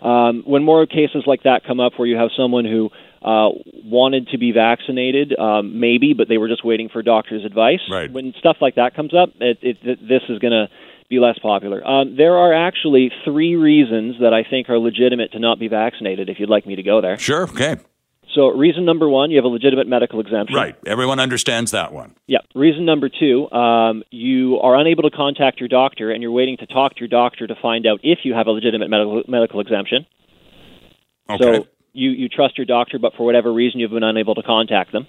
um, 0.03 0.42
when 0.44 0.62
more 0.62 0.87
cases 0.87 1.25
like 1.27 1.44
that 1.44 1.64
come 1.66 1.81
up 1.81 1.94
where 1.96 2.07
you 2.07 2.16
have 2.16 2.31
someone 2.37 2.64
who 2.64 2.90
uh, 3.22 3.49
wanted 3.85 4.29
to 4.29 4.38
be 4.38 4.53
vaccinated, 4.53 5.37
um, 5.38 5.81
maybe, 5.81 6.12
but 6.12 6.29
they 6.29 6.38
were 6.38 6.49
just 6.49 6.64
waiting 6.64 6.88
for 6.88 7.03
doctor's 7.03 7.44
advice. 7.44 7.81
Right. 7.90 8.12
When 8.12 8.35
stuff 8.38 8.59
like 8.61 8.75
that 8.75 8.94
comes 8.94 9.14
up, 9.14 9.31
it, 9.40 9.59
it, 9.62 9.83
th- 9.83 9.99
this 10.01 10.22
is 10.29 10.38
going 10.38 10.53
to 10.53 10.68
be 11.09 11.18
less 11.18 11.38
popular. 11.38 11.87
Um, 11.87 12.16
there 12.16 12.37
are 12.37 12.53
actually 12.53 13.11
three 13.25 13.57
reasons 13.57 14.16
that 14.20 14.35
I 14.35 14.44
think 14.49 14.68
are 14.68 14.79
legitimate 14.79 15.33
to 15.33 15.38
not 15.38 15.59
be 15.59 15.68
vaccinated. 15.68 16.29
If 16.29 16.38
you'd 16.38 16.51
like 16.51 16.66
me 16.66 16.77
to 16.77 16.83
go 16.83 17.01
there. 17.01 17.18
Sure. 17.18 17.44
Okay. 17.44 17.77
So, 18.37 18.49
reason 18.49 18.85
number 18.85 19.09
one, 19.09 19.31
you 19.31 19.38
have 19.38 19.46
a 19.46 19.49
legitimate 19.49 19.88
medical 19.88 20.20
exemption. 20.20 20.55
Right. 20.55 20.77
Everyone 20.87 21.18
understands 21.18 21.70
that 21.70 21.94
one. 21.94 22.14
Yeah. 22.27 22.40
Reason 22.55 22.85
number 22.85 23.09
two, 23.09 23.51
um, 23.51 24.03
you 24.11 24.59
are 24.59 24.77
unable 24.79 25.05
to 25.05 25.11
contact 25.11 25.59
your 25.59 25.70
doctor, 25.70 26.11
and 26.11 26.22
you're 26.22 26.33
waiting 26.33 26.59
to 26.59 26.66
talk 26.66 26.96
to 26.96 27.01
your 27.01 27.09
doctor 27.09 27.46
to 27.46 27.55
find 27.62 27.87
out 27.87 28.01
if 28.03 28.20
you 28.25 28.35
have 28.35 28.46
a 28.46 28.51
legitimate 28.51 28.90
medical 28.90 29.22
medical 29.27 29.61
exemption. 29.61 30.05
Okay. 31.31 31.42
So 31.42 31.66
you 31.94 32.11
you 32.11 32.29
trust 32.29 32.59
your 32.59 32.66
doctor, 32.66 32.99
but 32.99 33.14
for 33.16 33.25
whatever 33.25 33.51
reason, 33.51 33.81
you've 33.81 33.90
been 33.90 34.03
unable 34.03 34.35
to 34.35 34.42
contact 34.42 34.92
them. 34.92 35.07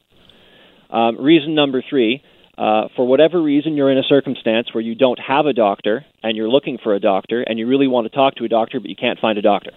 Um, 0.90 1.18
reason 1.20 1.54
number 1.54 1.84
three. 1.88 2.24
Uh, 2.58 2.88
for 2.96 3.06
whatever 3.06 3.40
reason, 3.40 3.76
you're 3.76 3.92
in 3.92 4.00
a 4.00 4.04
circumstance 4.04 4.74
where 4.74 4.82
you 4.82 4.96
don't 4.96 5.20
have 5.20 5.46
a 5.46 5.54
doctor 5.54 6.04
and 6.24 6.36
you're 6.36 6.50
looking 6.50 6.80
for 6.82 6.96
a 6.96 7.00
doctor 7.00 7.44
and 7.44 7.60
you 7.60 7.68
really 7.68 7.86
want 7.88 8.10
to 8.10 8.10
talk 8.10 8.34
to 8.34 8.46
a 8.46 8.48
doctor, 8.48 8.80
but 8.80 8.90
you 8.90 8.96
can't 8.96 9.20
find 9.20 9.38
a 9.38 9.44
doctor. 9.44 9.72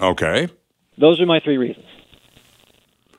okay. 0.00 0.48
Those 0.98 1.20
are 1.20 1.26
my 1.26 1.40
three 1.40 1.56
reasons. 1.56 1.86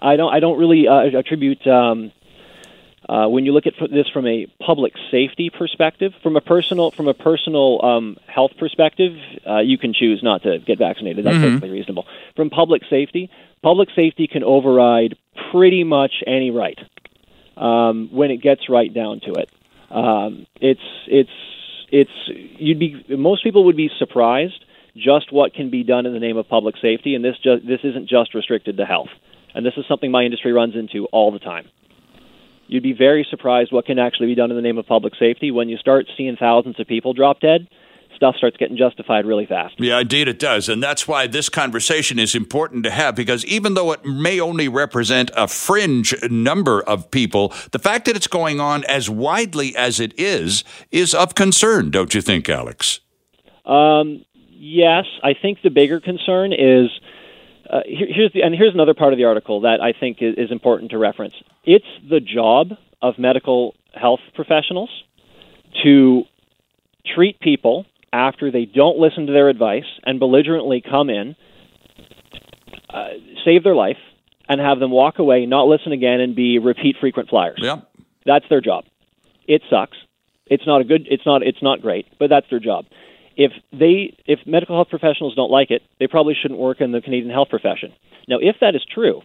I 0.01 0.15
don't. 0.15 0.33
I 0.33 0.39
don't 0.39 0.59
really 0.59 0.87
uh, 0.87 1.17
attribute. 1.17 1.65
Um, 1.65 2.11
uh, 3.07 3.27
when 3.27 3.45
you 3.45 3.51
look 3.51 3.67
at 3.67 3.73
this 3.91 4.07
from 4.09 4.25
a 4.27 4.47
public 4.61 4.93
safety 5.11 5.49
perspective, 5.49 6.13
from 6.21 6.35
a 6.37 6.41
personal 6.41 6.91
from 6.91 7.07
a 7.07 7.13
personal 7.13 7.83
um, 7.83 8.17
health 8.27 8.51
perspective, 8.57 9.13
uh, 9.47 9.59
you 9.59 9.77
can 9.77 9.93
choose 9.93 10.21
not 10.23 10.43
to 10.43 10.59
get 10.59 10.77
vaccinated. 10.77 11.25
That's 11.25 11.37
perfectly 11.37 11.69
reasonable. 11.69 12.05
From 12.35 12.49
public 12.49 12.83
safety, 12.89 13.29
public 13.61 13.89
safety 13.95 14.27
can 14.27 14.43
override 14.43 15.17
pretty 15.51 15.83
much 15.83 16.23
any 16.25 16.51
right 16.51 16.79
um, 17.57 18.09
when 18.11 18.31
it 18.31 18.37
gets 18.37 18.69
right 18.69 18.93
down 18.93 19.19
to 19.21 19.33
it. 19.33 19.49
Um, 19.89 20.47
it's 20.61 20.81
it's 21.07 21.29
it's 21.91 22.11
you'd 22.27 22.79
be 22.79 23.03
most 23.09 23.43
people 23.43 23.65
would 23.65 23.77
be 23.77 23.89
surprised 23.99 24.63
just 24.95 25.31
what 25.31 25.53
can 25.53 25.69
be 25.69 25.83
done 25.83 26.05
in 26.05 26.13
the 26.13 26.19
name 26.19 26.37
of 26.37 26.47
public 26.47 26.75
safety, 26.81 27.15
and 27.15 27.23
this 27.23 27.35
just 27.43 27.65
this 27.65 27.79
isn't 27.83 28.07
just 28.07 28.33
restricted 28.33 28.77
to 28.77 28.85
health, 28.85 29.09
and 29.55 29.65
this 29.65 29.73
is 29.77 29.85
something 29.87 30.11
my 30.11 30.23
industry 30.23 30.53
runs 30.53 30.75
into 30.75 31.05
all 31.11 31.31
the 31.31 31.39
time. 31.39 31.67
You'd 32.67 32.83
be 32.83 32.93
very 32.93 33.25
surprised 33.29 33.71
what 33.71 33.85
can 33.85 33.99
actually 33.99 34.27
be 34.27 34.35
done 34.35 34.49
in 34.49 34.55
the 34.55 34.61
name 34.61 34.77
of 34.77 34.87
public 34.87 35.13
safety 35.19 35.51
when 35.51 35.69
you 35.69 35.77
start 35.77 36.05
seeing 36.15 36.35
thousands 36.37 36.79
of 36.79 36.87
people 36.87 37.13
drop 37.13 37.39
dead. 37.39 37.67
Stuff 38.15 38.35
starts 38.35 38.57
getting 38.57 38.77
justified 38.77 39.25
really 39.25 39.45
fast. 39.45 39.75
Yeah, 39.79 39.99
indeed 39.99 40.27
it 40.27 40.39
does. 40.39 40.69
And 40.69 40.81
that's 40.81 41.07
why 41.07 41.27
this 41.27 41.49
conversation 41.49 42.19
is 42.19 42.35
important 42.35 42.83
to 42.85 42.91
have 42.91 43.15
because 43.15 43.43
even 43.45 43.73
though 43.73 43.91
it 43.91 44.05
may 44.05 44.39
only 44.39 44.67
represent 44.69 45.31
a 45.35 45.47
fringe 45.47 46.15
number 46.29 46.81
of 46.83 47.09
people, 47.11 47.51
the 47.71 47.79
fact 47.79 48.05
that 48.05 48.15
it's 48.15 48.27
going 48.27 48.59
on 48.59 48.83
as 48.85 49.09
widely 49.09 49.75
as 49.75 49.99
it 49.99 50.17
is 50.17 50.63
is 50.91 51.13
of 51.13 51.35
concern, 51.35 51.89
don't 51.89 52.13
you 52.13 52.21
think, 52.21 52.47
Alex? 52.47 53.01
Um, 53.65 54.23
yes, 54.63 55.05
I 55.21 55.33
think 55.39 55.61
the 55.61 55.69
bigger 55.69 55.99
concern 55.99 56.53
is 56.53 56.89
uh, 57.69 57.81
here, 57.85 58.07
here's 58.09 58.33
the, 58.33 58.43
and 58.43 58.55
here's 58.55 58.73
another 58.73 58.93
part 58.93 59.13
of 59.13 59.17
the 59.17 59.25
article 59.25 59.61
that 59.61 59.81
I 59.81 59.93
think 59.97 60.17
is, 60.21 60.35
is 60.37 60.51
important 60.51 60.91
to 60.91 60.97
reference. 60.97 61.33
It's 61.65 61.85
the 62.09 62.19
job 62.19 62.69
of 63.01 63.19
medical 63.19 63.75
health 63.93 64.21
professionals 64.33 64.89
to 65.83 66.23
treat 67.15 67.39
people 67.39 67.85
after 68.11 68.51
they 68.51 68.65
don't 68.65 68.97
listen 68.97 69.25
to 69.27 69.33
their 69.33 69.49
advice 69.49 69.85
and 70.05 70.19
belligerently 70.19 70.81
come 70.81 71.09
in, 71.09 71.35
uh, 72.89 73.07
save 73.43 73.63
their 73.63 73.75
life, 73.75 73.97
and 74.47 74.59
have 74.61 74.79
them 74.79 74.91
walk 74.91 75.19
away, 75.19 75.45
not 75.45 75.67
listen 75.67 75.91
again, 75.91 76.19
and 76.19 76.35
be 76.35 76.59
repeat 76.59 76.97
frequent 76.99 77.29
flyers. 77.29 77.57
Yep. 77.61 77.89
That's 78.25 78.45
their 78.49 78.61
job. 78.61 78.85
It 79.47 79.61
sucks. 79.69 79.97
It's 80.45 80.67
not 80.67 80.81
a 80.81 80.83
good. 80.83 81.07
It's 81.09 81.25
not. 81.25 81.43
It's 81.43 81.61
not 81.61 81.81
great. 81.81 82.05
But 82.19 82.29
that's 82.29 82.45
their 82.49 82.59
job. 82.59 82.85
If 83.35 83.51
they, 83.71 84.15
if 84.25 84.39
medical 84.45 84.75
health 84.75 84.89
professionals 84.89 85.35
don't 85.35 85.51
like 85.51 85.71
it, 85.71 85.81
they 85.99 86.07
probably 86.07 86.35
shouldn't 86.39 86.59
work 86.59 86.81
in 86.81 86.91
the 86.91 87.01
Canadian 87.01 87.31
health 87.31 87.49
profession. 87.49 87.93
Now, 88.27 88.37
if 88.39 88.57
that 88.61 88.75
is 88.75 88.85
true, 88.93 89.21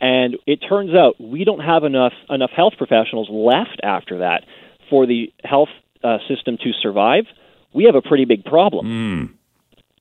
and 0.00 0.36
it 0.46 0.58
turns 0.58 0.94
out 0.94 1.20
we 1.20 1.44
don't 1.44 1.60
have 1.60 1.84
enough 1.84 2.12
enough 2.30 2.50
health 2.50 2.74
professionals 2.78 3.28
left 3.30 3.80
after 3.82 4.18
that 4.18 4.44
for 4.88 5.06
the 5.06 5.32
health 5.42 5.68
uh, 6.04 6.18
system 6.28 6.56
to 6.58 6.70
survive, 6.80 7.24
we 7.72 7.84
have 7.84 7.96
a 7.96 8.02
pretty 8.02 8.24
big 8.24 8.44
problem. 8.44 8.86
Mm. 8.86 9.34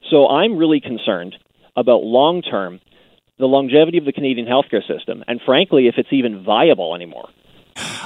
So 0.09 0.27
I'm 0.27 0.57
really 0.57 0.79
concerned 0.79 1.35
about 1.75 2.03
long 2.03 2.41
term 2.41 2.79
the 3.39 3.45
longevity 3.45 3.97
of 3.97 4.05
the 4.05 4.13
Canadian 4.13 4.47
healthcare 4.47 4.85
system, 4.87 5.23
and 5.27 5.39
frankly, 5.45 5.87
if 5.87 5.95
it's 5.97 6.11
even 6.11 6.43
viable 6.43 6.95
anymore. 6.95 7.29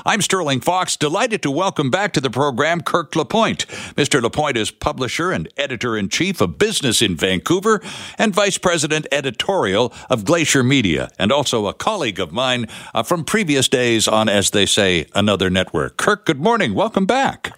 I'm 0.05 0.21
Sterling 0.21 0.61
Fox, 0.61 0.97
delighted 0.97 1.41
to 1.43 1.51
welcome 1.51 1.89
back 1.89 2.13
to 2.13 2.21
the 2.21 2.29
program 2.29 2.81
Kirk 2.81 3.15
LaPointe. 3.15 3.67
Mr. 3.95 4.21
LaPointe 4.21 4.57
is 4.57 4.71
publisher 4.71 5.31
and 5.31 5.47
editor 5.57 5.97
in 5.97 6.09
chief 6.09 6.41
of 6.41 6.57
Business 6.57 7.01
in 7.01 7.15
Vancouver 7.15 7.81
and 8.17 8.33
vice 8.33 8.57
president 8.57 9.07
editorial 9.11 9.93
of 10.09 10.25
Glacier 10.25 10.63
Media, 10.63 11.09
and 11.19 11.31
also 11.31 11.67
a 11.67 11.73
colleague 11.73 12.19
of 12.19 12.31
mine 12.31 12.67
uh, 12.93 13.03
from 13.03 13.23
previous 13.23 13.67
days 13.67 14.07
on, 14.07 14.27
as 14.29 14.49
they 14.49 14.65
say, 14.65 15.05
another 15.13 15.49
network. 15.49 15.97
Kirk, 15.97 16.25
good 16.25 16.41
morning. 16.41 16.73
Welcome 16.73 17.05
back. 17.05 17.53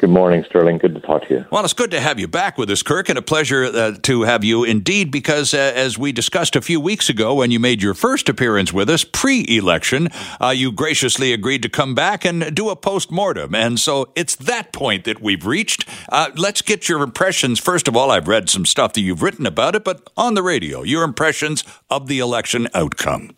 Good 0.00 0.08
morning, 0.08 0.42
Sterling. 0.48 0.78
Good 0.78 0.94
to 0.94 1.00
talk 1.02 1.28
to 1.28 1.34
you. 1.34 1.44
Well, 1.52 1.62
it's 1.62 1.74
good 1.74 1.90
to 1.90 2.00
have 2.00 2.18
you 2.18 2.26
back 2.26 2.56
with 2.56 2.70
us, 2.70 2.82
Kirk, 2.82 3.10
and 3.10 3.18
a 3.18 3.22
pleasure 3.22 3.64
uh, 3.64 3.92
to 4.00 4.22
have 4.22 4.42
you 4.42 4.64
indeed, 4.64 5.10
because 5.10 5.52
uh, 5.52 5.58
as 5.58 5.98
we 5.98 6.10
discussed 6.10 6.56
a 6.56 6.62
few 6.62 6.80
weeks 6.80 7.10
ago 7.10 7.34
when 7.34 7.50
you 7.50 7.60
made 7.60 7.82
your 7.82 7.92
first 7.92 8.30
appearance 8.30 8.72
with 8.72 8.88
us 8.88 9.04
pre 9.04 9.44
election, 9.46 10.08
uh, 10.40 10.54
you 10.56 10.72
graciously 10.72 11.34
agreed 11.34 11.62
to 11.64 11.68
come 11.68 11.94
back 11.94 12.24
and 12.24 12.54
do 12.54 12.70
a 12.70 12.76
post 12.76 13.10
mortem. 13.10 13.54
And 13.54 13.78
so 13.78 14.10
it's 14.16 14.36
that 14.36 14.72
point 14.72 15.04
that 15.04 15.20
we've 15.20 15.44
reached. 15.44 15.86
Uh, 16.08 16.30
let's 16.34 16.62
get 16.62 16.88
your 16.88 17.02
impressions. 17.02 17.60
First 17.60 17.86
of 17.86 17.94
all, 17.94 18.10
I've 18.10 18.26
read 18.26 18.48
some 18.48 18.64
stuff 18.64 18.94
that 18.94 19.02
you've 19.02 19.20
written 19.20 19.44
about 19.44 19.74
it, 19.74 19.84
but 19.84 20.08
on 20.16 20.32
the 20.32 20.42
radio, 20.42 20.82
your 20.82 21.04
impressions 21.04 21.62
of 21.90 22.06
the 22.06 22.20
election 22.20 22.68
outcome. 22.72 23.32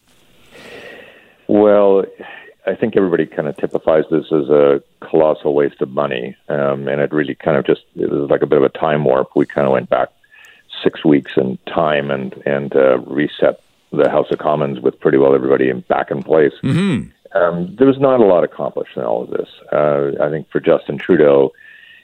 Well, 1.48 2.04
I 2.66 2.74
think 2.74 2.96
everybody 2.96 3.26
kind 3.26 3.48
of 3.48 3.56
typifies 3.56 4.04
this 4.10 4.26
as 4.26 4.48
a 4.48 4.82
colossal 5.00 5.54
waste 5.54 5.80
of 5.80 5.90
money, 5.90 6.36
um, 6.48 6.86
and 6.86 7.00
it 7.00 7.12
really 7.12 7.34
kind 7.34 7.56
of 7.56 7.66
just 7.66 7.82
it 7.96 8.08
was 8.08 8.30
like 8.30 8.42
a 8.42 8.46
bit 8.46 8.58
of 8.58 8.64
a 8.64 8.68
time 8.68 9.04
warp. 9.04 9.30
We 9.34 9.46
kind 9.46 9.66
of 9.66 9.72
went 9.72 9.90
back 9.90 10.10
six 10.82 11.04
weeks 11.04 11.32
in 11.36 11.58
time 11.66 12.10
and 12.10 12.34
and 12.46 12.74
uh, 12.76 12.98
reset 12.98 13.60
the 13.92 14.08
House 14.08 14.30
of 14.30 14.38
Commons 14.38 14.80
with 14.80 14.98
pretty 15.00 15.18
well 15.18 15.34
everybody 15.34 15.72
back 15.72 16.10
in 16.10 16.22
place. 16.22 16.54
Mm-hmm. 16.62 17.10
Um, 17.36 17.74
there 17.76 17.86
was 17.86 17.98
not 17.98 18.20
a 18.20 18.24
lot 18.24 18.44
accomplished 18.44 18.96
in 18.96 19.02
all 19.02 19.24
of 19.24 19.30
this. 19.30 19.48
Uh, 19.72 20.12
I 20.22 20.30
think 20.30 20.50
for 20.50 20.60
Justin 20.60 20.98
Trudeau, 20.98 21.52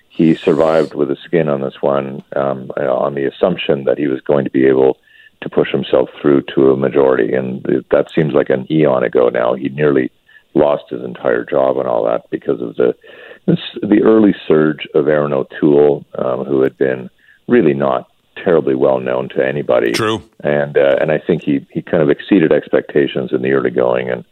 he 0.08 0.34
survived 0.34 0.94
with 0.94 1.10
a 1.10 1.16
skin 1.16 1.48
on 1.48 1.60
this 1.60 1.80
one, 1.80 2.24
um, 2.34 2.70
on 2.76 3.14
the 3.14 3.24
assumption 3.24 3.84
that 3.84 3.98
he 3.98 4.06
was 4.08 4.20
going 4.22 4.44
to 4.44 4.50
be 4.50 4.66
able 4.66 4.98
to 5.42 5.48
push 5.48 5.70
himself 5.70 6.08
through 6.20 6.42
to 6.54 6.72
a 6.72 6.76
majority, 6.76 7.32
and 7.32 7.62
that 7.90 8.10
seems 8.12 8.34
like 8.34 8.50
an 8.50 8.66
eon 8.72 9.04
ago 9.04 9.28
now. 9.28 9.54
He 9.54 9.68
nearly 9.68 10.10
lost 10.54 10.84
his 10.90 11.02
entire 11.02 11.44
job 11.44 11.78
and 11.78 11.88
all 11.88 12.04
that 12.04 12.28
because 12.30 12.60
of 12.60 12.76
the 12.76 12.94
the 13.82 14.02
early 14.02 14.34
surge 14.46 14.86
of 14.94 15.08
Erin 15.08 15.32
O'Toole, 15.32 16.04
um, 16.18 16.44
who 16.44 16.60
had 16.62 16.76
been 16.76 17.08
really 17.46 17.72
not 17.72 18.10
terribly 18.44 18.74
well 18.74 19.00
known 19.00 19.28
to 19.30 19.46
anybody. 19.46 19.92
True. 19.92 20.22
And 20.44 20.76
uh, 20.76 20.96
and 21.00 21.10
I 21.10 21.18
think 21.18 21.42
he 21.42 21.66
he 21.70 21.82
kind 21.82 22.02
of 22.02 22.10
exceeded 22.10 22.52
expectations 22.52 23.32
in 23.32 23.42
the 23.42 23.52
early 23.52 23.70
going 23.70 24.10
and 24.10 24.24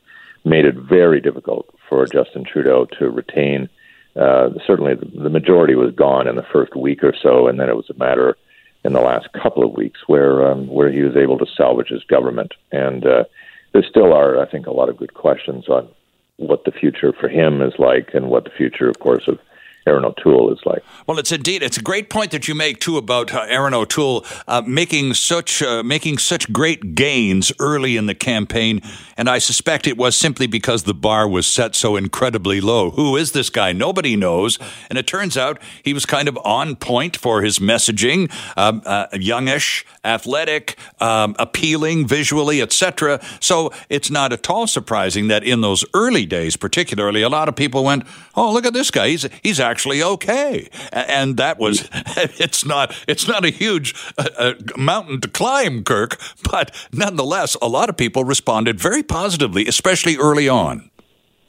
made 0.45 0.65
it 0.65 0.75
very 0.75 1.21
difficult 1.21 1.67
for 1.89 2.07
Justin 2.07 2.45
Trudeau 2.45 2.87
to 2.99 3.11
retain. 3.11 3.69
Uh, 4.15 4.51
certainly, 4.67 4.95
the, 4.95 5.07
the 5.23 5.31
majority 5.31 5.75
was 5.75 5.95
gone 5.95 6.27
in 6.27 6.37
the 6.37 6.47
first 6.53 6.75
week 6.75 7.03
or 7.03 7.15
so, 7.23 7.49
and 7.49 7.61
then 7.61 7.69
it 7.69 7.77
was 7.77 7.91
a 7.91 7.99
matter 7.99 8.37
in 8.85 8.93
the 8.93 9.01
last 9.01 9.29
couple 9.33 9.65
of 9.65 9.73
weeks 9.73 10.01
where 10.07 10.47
um, 10.47 10.69
where 10.69 10.91
he 10.91 11.03
was 11.03 11.17
able 11.17 11.39
to 11.39 11.47
salvage 11.57 11.89
his 11.89 12.05
government. 12.05 12.53
And 12.71 13.05
uh, 13.07 13.25
there 13.73 13.85
still 13.89 14.13
are, 14.13 14.41
I 14.41 14.49
think, 14.51 14.67
a 14.67 14.73
lot 14.73 14.89
of 14.89 14.97
good 14.97 15.15
questions 15.15 15.69
on 15.69 15.89
what 16.37 16.65
the 16.65 16.73
future 16.73 17.13
for 17.13 17.29
him 17.29 17.63
is 17.63 17.75
like 17.79 18.11
and 18.15 18.29
what 18.29 18.45
the 18.45 18.51
future, 18.51 18.89
of 18.89 18.99
course, 18.99 19.27
of 19.29 19.39
Erin 19.87 20.05
O'Toole 20.05 20.53
is 20.53 20.59
like. 20.67 20.83
Well, 21.07 21.19
it's 21.19 21.31
indeed 21.31 21.63
it's 21.63 21.77
a 21.77 21.83
great 21.83 22.11
point 22.11 22.33
that 22.33 22.49
you 22.49 22.55
make 22.55 22.81
too 22.81 22.97
about 22.97 23.33
uh, 23.33 23.47
Erin 23.49 23.73
O'Toole 23.73 24.25
uh, 24.49 24.63
making 24.67 25.15
such 25.15 25.63
uh, 25.63 25.83
making 25.85 26.19
such 26.19 26.53
great 26.53 26.95
gains 26.95 27.53
early 27.61 27.97
in 27.97 28.07
the 28.07 28.15
campaign, 28.15 28.81
and 29.17 29.31
I 29.31 29.39
suspect 29.39 29.87
it 29.87 29.97
was 29.97 30.17
simply 30.17 30.49
because 30.49 30.83
the 30.83 30.95
bar 30.95 31.29
was 31.29 31.47
set 31.47 31.77
so 31.77 31.95
incredibly 31.95 32.61
low. 32.61 32.91
Who 32.91 33.17
is 33.17 33.33
this 33.33 33.49
guy? 33.49 33.73
Nobody 33.73 34.17
knows, 34.17 34.59
and 34.91 34.99
it 34.99 35.07
turns 35.07 35.37
out 35.37 35.61
he 35.85 35.95
was 35.95 36.05
kind 36.05 36.27
of 36.27 36.37
on 36.45 36.75
point 36.75 37.17
for 37.17 37.43
his 37.43 37.61
messaging, 37.61 38.33
um, 38.57 38.83
uh, 38.85 39.07
youngish, 39.13 39.87
athletic, 40.05 40.77
um, 41.01 41.37
appealing 41.39 42.09
visually, 42.09 42.61
etc. 42.61 43.21
So 43.39 43.73
it's 43.89 44.11
not 44.11 44.33
at 44.33 44.51
all 44.51 44.67
surprising 44.67 45.29
that 45.29 45.45
in 45.45 45.61
those 45.61 45.85
early 45.95 46.27
days, 46.27 46.57
particularly, 46.57 47.23
a 47.23 47.29
lot 47.29 47.49
of 47.49 47.55
people 47.55 47.85
went, 47.85 48.03
"Oh, 48.35 48.53
look 48.53 48.67
at 48.67 48.73
this 48.73 48.91
guy! 48.91 49.11
He's 49.11 49.29
he's 49.45 49.61
actually." 49.61 49.76
Actually 49.77 50.03
okay. 50.03 50.71
And 50.91 51.37
that 51.37 51.59
was, 51.59 51.87
it's 52.41 52.65
not, 52.65 52.97
it's 53.07 53.29
not 53.29 53.45
a 53.45 53.51
huge 53.51 53.95
uh, 54.17 54.27
uh, 54.39 54.55
mountain 54.75 55.21
to 55.21 55.29
climb, 55.29 55.85
Kirk, 55.85 56.19
but 56.51 56.75
nonetheless, 56.95 57.57
a 57.61 57.69
lot 57.69 57.91
of 57.91 57.97
people 57.99 58.25
responded 58.25 58.81
very 58.81 59.03
positively, 59.03 59.67
especially 59.67 60.17
early 60.17 60.49
on. 60.49 60.91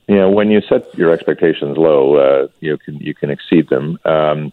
Yeah, 0.09 0.25
when 0.25 0.51
you 0.51 0.59
set 0.59 0.93
your 0.97 1.11
expectations 1.11 1.77
low, 1.77 2.17
uh, 2.17 2.47
you 2.59 2.77
can 2.77 2.97
you 2.97 3.13
can 3.13 3.29
exceed 3.29 3.69
them. 3.69 3.97
Um, 4.03 4.51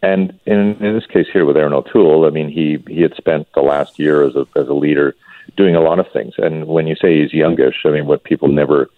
and 0.00 0.38
in, 0.46 0.76
in 0.82 0.94
this 0.94 1.04
case 1.04 1.26
here 1.30 1.44
with 1.44 1.58
Erin 1.58 1.74
O'Toole, 1.74 2.24
I 2.24 2.30
mean 2.30 2.48
he 2.48 2.82
he 2.88 3.02
had 3.02 3.14
spent 3.16 3.48
the 3.52 3.60
last 3.60 3.98
year 3.98 4.22
as 4.22 4.34
a 4.34 4.46
as 4.56 4.68
a 4.68 4.74
leader 4.74 5.14
doing 5.58 5.76
a 5.76 5.80
lot 5.82 5.98
of 5.98 6.10
things. 6.10 6.34
And 6.38 6.66
when 6.66 6.86
you 6.86 6.96
say 6.96 7.20
he's 7.20 7.34
youngish, 7.34 7.84
I 7.84 7.90
mean 7.90 8.06
what 8.06 8.24
people 8.24 8.48
never 8.48 8.88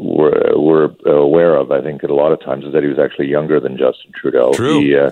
were, 0.00 0.52
were 0.56 0.94
aware 1.06 1.56
of, 1.56 1.70
I 1.70 1.80
think, 1.80 2.02
at 2.02 2.10
a 2.10 2.14
lot 2.14 2.32
of 2.32 2.40
times, 2.40 2.64
is 2.64 2.72
that 2.72 2.82
he 2.82 2.88
was 2.88 2.98
actually 2.98 3.28
younger 3.28 3.60
than 3.60 3.76
Justin 3.76 4.12
Trudeau. 4.14 4.52
True. 4.52 4.80
He, 4.80 4.96
uh, 4.96 5.10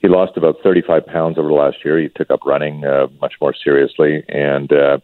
he 0.00 0.08
lost 0.08 0.36
about 0.36 0.56
35 0.62 1.06
pounds 1.06 1.38
over 1.38 1.48
the 1.48 1.54
last 1.54 1.84
year. 1.84 1.98
He 1.98 2.08
took 2.08 2.30
up 2.30 2.44
running 2.44 2.84
uh, 2.84 3.08
much 3.20 3.34
more 3.40 3.54
seriously, 3.54 4.24
and 4.28 4.72
uh, 4.72 4.98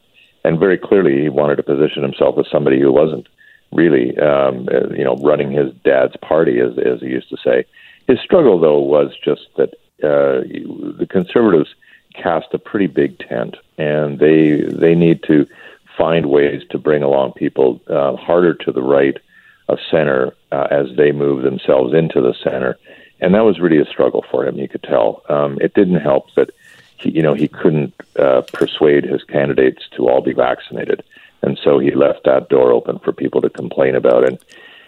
and 0.45 0.59
very 0.59 0.79
clearly 0.79 1.23
he 1.23 1.29
wanted 1.29 1.57
to 1.57 1.63
position 1.63 2.03
himself 2.03 2.37
as 2.39 2.47
somebody 2.51 2.81
who 2.81 2.93
wasn't 2.93 3.27
really, 3.73 4.17
um, 4.19 4.69
uh, 4.71 4.89
you 4.95 5.05
know, 5.05 5.17
running 5.17 5.51
his 5.51 5.73
dad's 5.85 6.17
party, 6.17 6.61
as 6.61 6.79
as 6.79 7.01
he 7.01 7.07
used 7.07 7.31
to 7.31 7.37
say. 7.43 7.65
His 8.07 8.21
struggle, 8.21 8.61
though, 8.61 8.81
was 8.81 9.13
just 9.25 9.49
that 9.57 9.71
uh, 10.03 10.43
the 10.99 11.07
Conservatives 11.09 11.75
cast 12.15 12.53
a 12.53 12.59
pretty 12.59 12.87
big 12.87 13.19
tent, 13.19 13.57
and 13.79 14.19
they 14.19 14.61
they 14.61 14.95
need 14.95 15.23
to 15.25 15.47
find 15.97 16.27
ways 16.27 16.63
to 16.71 16.79
bring 16.79 17.03
along 17.03 17.33
people 17.33 17.81
uh, 17.89 18.17
harder 18.17 18.55
to 18.55 18.73
the 18.73 18.83
right 18.83 19.17
of 19.69 19.79
center 19.91 20.35
uh, 20.51 20.69
as 20.71 20.87
they 20.97 21.13
move 21.13 21.43
themselves 21.43 21.95
into 21.95 22.21
the 22.21 22.35
center. 22.43 22.79
And 23.21 23.35
that 23.35 23.45
was 23.45 23.61
really 23.61 23.79
a 23.79 23.85
struggle 23.87 24.25
for 24.31 24.47
him. 24.47 24.59
You 24.59 24.69
could 24.69 24.83
tell. 24.83 25.23
Um, 25.29 25.59
it 25.61 25.75
didn't 25.75 26.01
help 26.01 26.35
that 26.35 26.51
he, 26.97 27.11
you 27.11 27.23
know, 27.23 27.35
he 27.35 27.49
couldn't 27.49 27.95
uh, 28.19 28.43
persuade 28.53 29.05
his 29.05 29.23
candidates 29.25 29.83
to 29.97 30.09
all 30.09 30.23
be 30.23 30.33
vaccinated, 30.33 31.05
and 31.43 31.59
so 31.63 31.79
he 31.79 31.93
left 31.93 32.25
that 32.25 32.49
door 32.49 32.73
open 32.73 32.99
for 32.99 33.13
people 33.13 33.41
to 33.43 33.51
complain 33.51 33.95
about 33.95 34.25
it. 34.25 34.43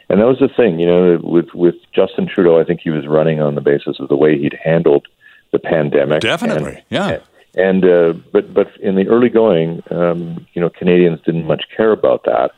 And 0.09 0.21
that 0.21 0.27
was 0.27 0.39
the 0.39 0.49
thing, 0.49 0.79
you 0.81 0.87
know, 0.87 1.19
with 1.23 1.55
with 1.55 1.77
Justin 1.93 2.27
Trudeau. 2.27 2.61
I 2.61 2.65
think 2.65 2.81
he 2.81 2.91
was 2.91 3.07
running 3.07 3.41
on 3.41 3.55
the 3.55 3.61
basis 3.61 4.01
of 4.01 4.09
the 4.09 4.17
way 4.17 4.39
he'd 4.39 4.59
handled 4.63 5.07
the 5.53 5.59
pandemic. 5.59 6.21
Definitely, 6.21 6.75
and, 6.75 6.85
yeah. 6.91 7.19
And 7.57 7.85
uh, 7.85 8.15
but 8.33 8.53
but 8.53 8.77
in 8.81 8.97
the 8.97 9.09
early 9.09 9.29
going, 9.29 9.83
um, 9.91 10.47
you 10.55 10.61
know, 10.61 10.71
Canadians 10.71 11.21
didn't 11.25 11.47
much 11.47 11.65
care 11.77 11.93
about 11.93 12.25
that. 12.25 12.51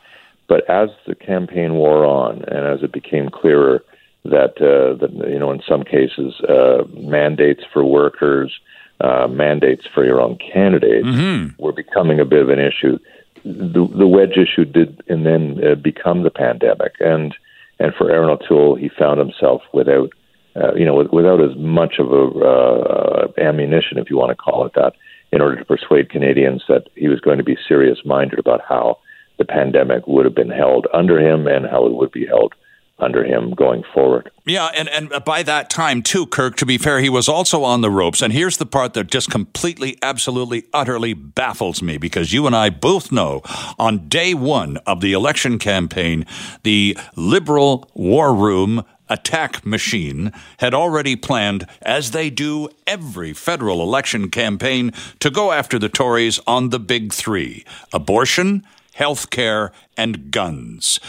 But 0.47 0.67
as 0.69 0.89
the 1.05 1.13
campaign 1.15 1.73
wore 1.73 2.05
on, 2.05 2.43
and 2.45 2.65
as 2.65 2.81
it 2.81 2.91
became 2.91 3.29
clearer 3.29 3.83
that 4.25 4.61
uh, 4.61 4.97
that 4.99 5.11
you 5.29 5.39
know, 5.39 5.51
in 5.51 5.61
some 5.67 5.83
cases, 5.83 6.39
uh, 6.41 6.83
mandates 6.93 7.63
for 7.71 7.83
workers, 7.83 8.59
uh, 9.01 9.27
mandates 9.27 9.85
for 9.93 10.05
your 10.05 10.21
own 10.21 10.37
candidates 10.37 11.07
mm-hmm. 11.07 11.61
were 11.61 11.73
becoming 11.73 12.19
a 12.19 12.25
bit 12.25 12.41
of 12.41 12.49
an 12.49 12.59
issue. 12.59 12.97
The, 13.43 13.87
the 13.95 14.07
wedge 14.07 14.35
issue 14.37 14.65
did, 14.65 15.01
and 15.07 15.25
then 15.25 15.63
uh, 15.63 15.75
become 15.75 16.23
the 16.23 16.31
pandemic. 16.31 16.95
And 16.99 17.35
and 17.79 17.93
for 17.93 18.09
Erin 18.09 18.29
O'Toole, 18.29 18.75
he 18.75 18.89
found 18.89 19.19
himself 19.19 19.61
without 19.73 20.11
uh, 20.61 20.73
you 20.75 20.85
know, 20.85 21.07
without 21.11 21.41
as 21.41 21.55
much 21.57 21.95
of 21.99 22.11
a 22.11 22.23
uh, 22.39 23.27
ammunition, 23.37 23.97
if 23.97 24.09
you 24.09 24.17
want 24.17 24.29
to 24.29 24.35
call 24.35 24.65
it 24.65 24.73
that, 24.75 24.93
in 25.31 25.41
order 25.41 25.57
to 25.57 25.65
persuade 25.65 26.09
Canadians 26.09 26.63
that 26.67 26.87
he 26.95 27.07
was 27.07 27.19
going 27.19 27.37
to 27.37 27.43
be 27.43 27.57
serious 27.67 27.99
minded 28.05 28.39
about 28.39 28.61
how 28.67 28.97
the 29.37 29.45
pandemic 29.45 30.07
would 30.07 30.25
have 30.25 30.35
been 30.35 30.49
held 30.49 30.87
under 30.93 31.19
him 31.19 31.47
and 31.47 31.65
how 31.65 31.85
it 31.85 31.93
would 31.93 32.11
be 32.11 32.25
held 32.25 32.53
under 32.99 33.23
him 33.23 33.53
going 33.53 33.83
forward. 33.93 34.31
Yeah, 34.45 34.69
and, 34.75 34.89
and 34.89 35.23
by 35.23 35.43
that 35.43 35.69
time, 35.69 36.01
too, 36.01 36.25
Kirk, 36.25 36.55
to 36.57 36.65
be 36.65 36.79
fair, 36.79 36.99
he 36.99 37.09
was 37.09 37.29
also 37.29 37.63
on 37.63 37.81
the 37.81 37.91
ropes. 37.91 38.23
And 38.23 38.33
here's 38.33 38.57
the 38.57 38.65
part 38.65 38.95
that 38.95 39.07
just 39.07 39.29
completely, 39.29 39.97
absolutely, 40.01 40.65
utterly 40.73 41.13
baffles 41.13 41.83
me 41.83 41.97
because 41.97 42.33
you 42.33 42.47
and 42.47 42.55
I 42.55 42.71
both 42.71 43.11
know 43.11 43.41
on 43.77 44.07
day 44.07 44.33
one 44.33 44.77
of 44.87 45.01
the 45.01 45.13
election 45.13 45.59
campaign, 45.59 46.25
the 46.63 46.97
Liberal 47.15 47.89
war 47.93 48.33
room 48.33 48.83
attack 49.09 49.65
machine 49.65 50.31
had 50.59 50.73
already 50.73 51.15
planned, 51.15 51.65
as 51.81 52.11
they 52.11 52.29
do 52.29 52.69
every 52.85 53.33
federal 53.33 53.81
election 53.81 54.29
campaign, 54.29 54.91
to 55.19 55.29
go 55.29 55.51
after 55.51 55.79
the 55.79 55.89
Tories 55.89 56.39
on 56.47 56.69
the 56.69 56.79
big 56.79 57.13
three 57.13 57.65
abortion, 57.93 58.65
health 58.93 59.29
care, 59.29 59.71
and 59.95 60.31
guns. 60.31 60.99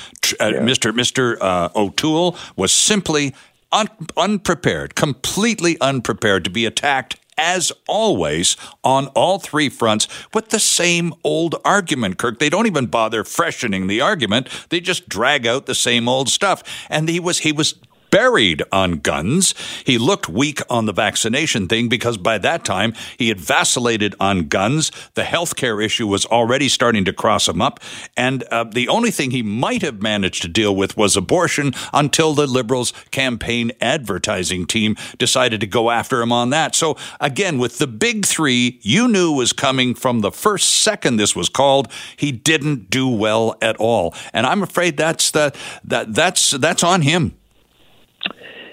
Uh, 0.41 0.51
yeah. 0.53 0.61
Mr. 0.61 0.93
Mr. 0.93 1.37
Uh, 1.41 1.69
O'Toole 1.75 2.37
was 2.57 2.73
simply 2.73 3.35
un- 3.73 3.89
unprepared, 4.17 4.95
completely 4.95 5.79
unprepared 5.81 6.45
to 6.45 6.51
be 6.51 6.67
attacked 6.67 7.17
as 7.39 7.71
always, 7.87 8.57
on 8.83 9.07
all 9.09 9.39
three 9.39 9.69
fronts 9.69 10.09
with 10.35 10.49
the 10.49 10.59
same 10.59 11.15
old 11.23 11.55
argument, 11.65 12.19
Kirk. 12.19 12.41
They 12.41 12.51
don't 12.51 12.67
even 12.67 12.87
bother 12.87 13.23
freshening 13.23 13.87
the 13.87 14.01
argument. 14.01 14.49
They 14.71 14.81
just 14.81 15.09
drag 15.09 15.47
out 15.47 15.67
the 15.67 15.75
same 15.75 16.09
old 16.09 16.29
stuff. 16.29 16.63
And 16.91 17.09
he 17.09 17.21
was 17.21 17.39
he 17.39 17.53
was 17.53 17.75
buried 18.11 18.63
on 18.73 18.99
guns. 18.99 19.55
He 19.85 19.99
looked 19.99 20.29
weak 20.29 20.61
on 20.71 20.87
the 20.87 20.93
vaccination 20.93 21.69
thing 21.69 21.89
because 21.89 22.17
by 22.17 22.39
that 22.39 22.65
time 22.65 22.95
he 23.19 23.29
had 23.29 23.41
vacillated 23.41 24.15
on 24.21 24.49
guns. 24.49 24.91
The 25.15 25.23
healthcare 25.23 25.85
issue 25.85 26.07
was 26.07 26.27
already 26.27 26.69
starting 26.69 27.05
to 27.05 27.13
cross 27.13 27.49
him 27.49 27.61
up. 27.61 27.81
And 28.17 28.43
uh, 28.45 28.65
the 28.65 28.89
only 28.89 29.11
thing 29.11 29.31
he 29.31 29.43
might 29.43 29.83
have 29.83 30.03
managed 30.03 30.43
to 30.43 30.49
deal 30.49 30.75
with 30.75 30.97
was 30.97 31.17
abortion 31.17 31.73
until 31.93 32.35
the 32.35 32.47
Liberals' 32.47 32.93
campaign 33.11 33.73
advertising 33.81 34.67
team 34.67 34.97
decided 35.19 35.61
to 35.61 35.67
go 35.67 35.91
after 35.91 36.23
him 36.23 36.33
on 36.33 36.51
that. 36.51 36.75
So 36.75 36.97
again, 37.21 37.59
with 37.59 37.79
the 37.79 37.87
big 37.87 38.27
three, 38.27 38.79
you 38.83 39.09
knew 39.09 39.33
was 39.33 39.53
coming 39.53 39.95
from 39.95 40.21
the 40.21 40.33
first 40.33 40.69
second 40.69 41.17
this 41.17 41.35
was 41.35 41.49
called. 41.49 41.89
He 42.17 42.33
didn't 42.33 42.91
do 42.91 43.09
well 43.09 43.57
at 43.61 43.77
all. 43.77 44.15
And 44.33 44.47
I'm 44.47 44.63
afraid 44.63 44.97
that's 44.97 45.31
the, 45.31 45.55
that, 45.85 46.15
that's, 46.15 46.51
that's 46.51 46.83
on 46.83 47.03
him 47.03 47.35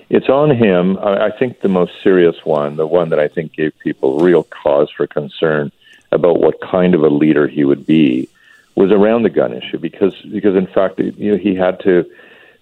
it's 0.10 0.30
on 0.30 0.52
him. 0.52 0.98
I 0.98 1.32
think 1.32 1.62
the 1.62 1.70
most 1.70 1.94
serious 2.04 2.36
one, 2.44 2.76
the 2.76 2.88
one 2.88 3.10
that 3.10 3.20
I 3.20 3.28
think 3.28 3.54
gave 3.54 3.78
people 3.80 4.20
real 4.20 4.44
cause 4.44 4.90
for 4.96 5.08
concern 5.08 5.72
about 6.12 6.40
what 6.40 6.62
kind 6.62 6.94
of 6.94 7.02
a 7.02 7.10
leader 7.10 7.48
he 7.48 7.66
would 7.66 7.86
be, 7.86 8.30
was 8.76 8.92
around 8.92 9.24
the 9.24 9.30
gun 9.30 9.54
issue 9.54 9.78
because 9.78 10.14
because 10.32 10.56
in 10.56 10.68
fact 10.68 11.00
you 11.00 11.32
know 11.32 11.38
he 11.38 11.56
had 11.56 11.80
to 11.80 12.10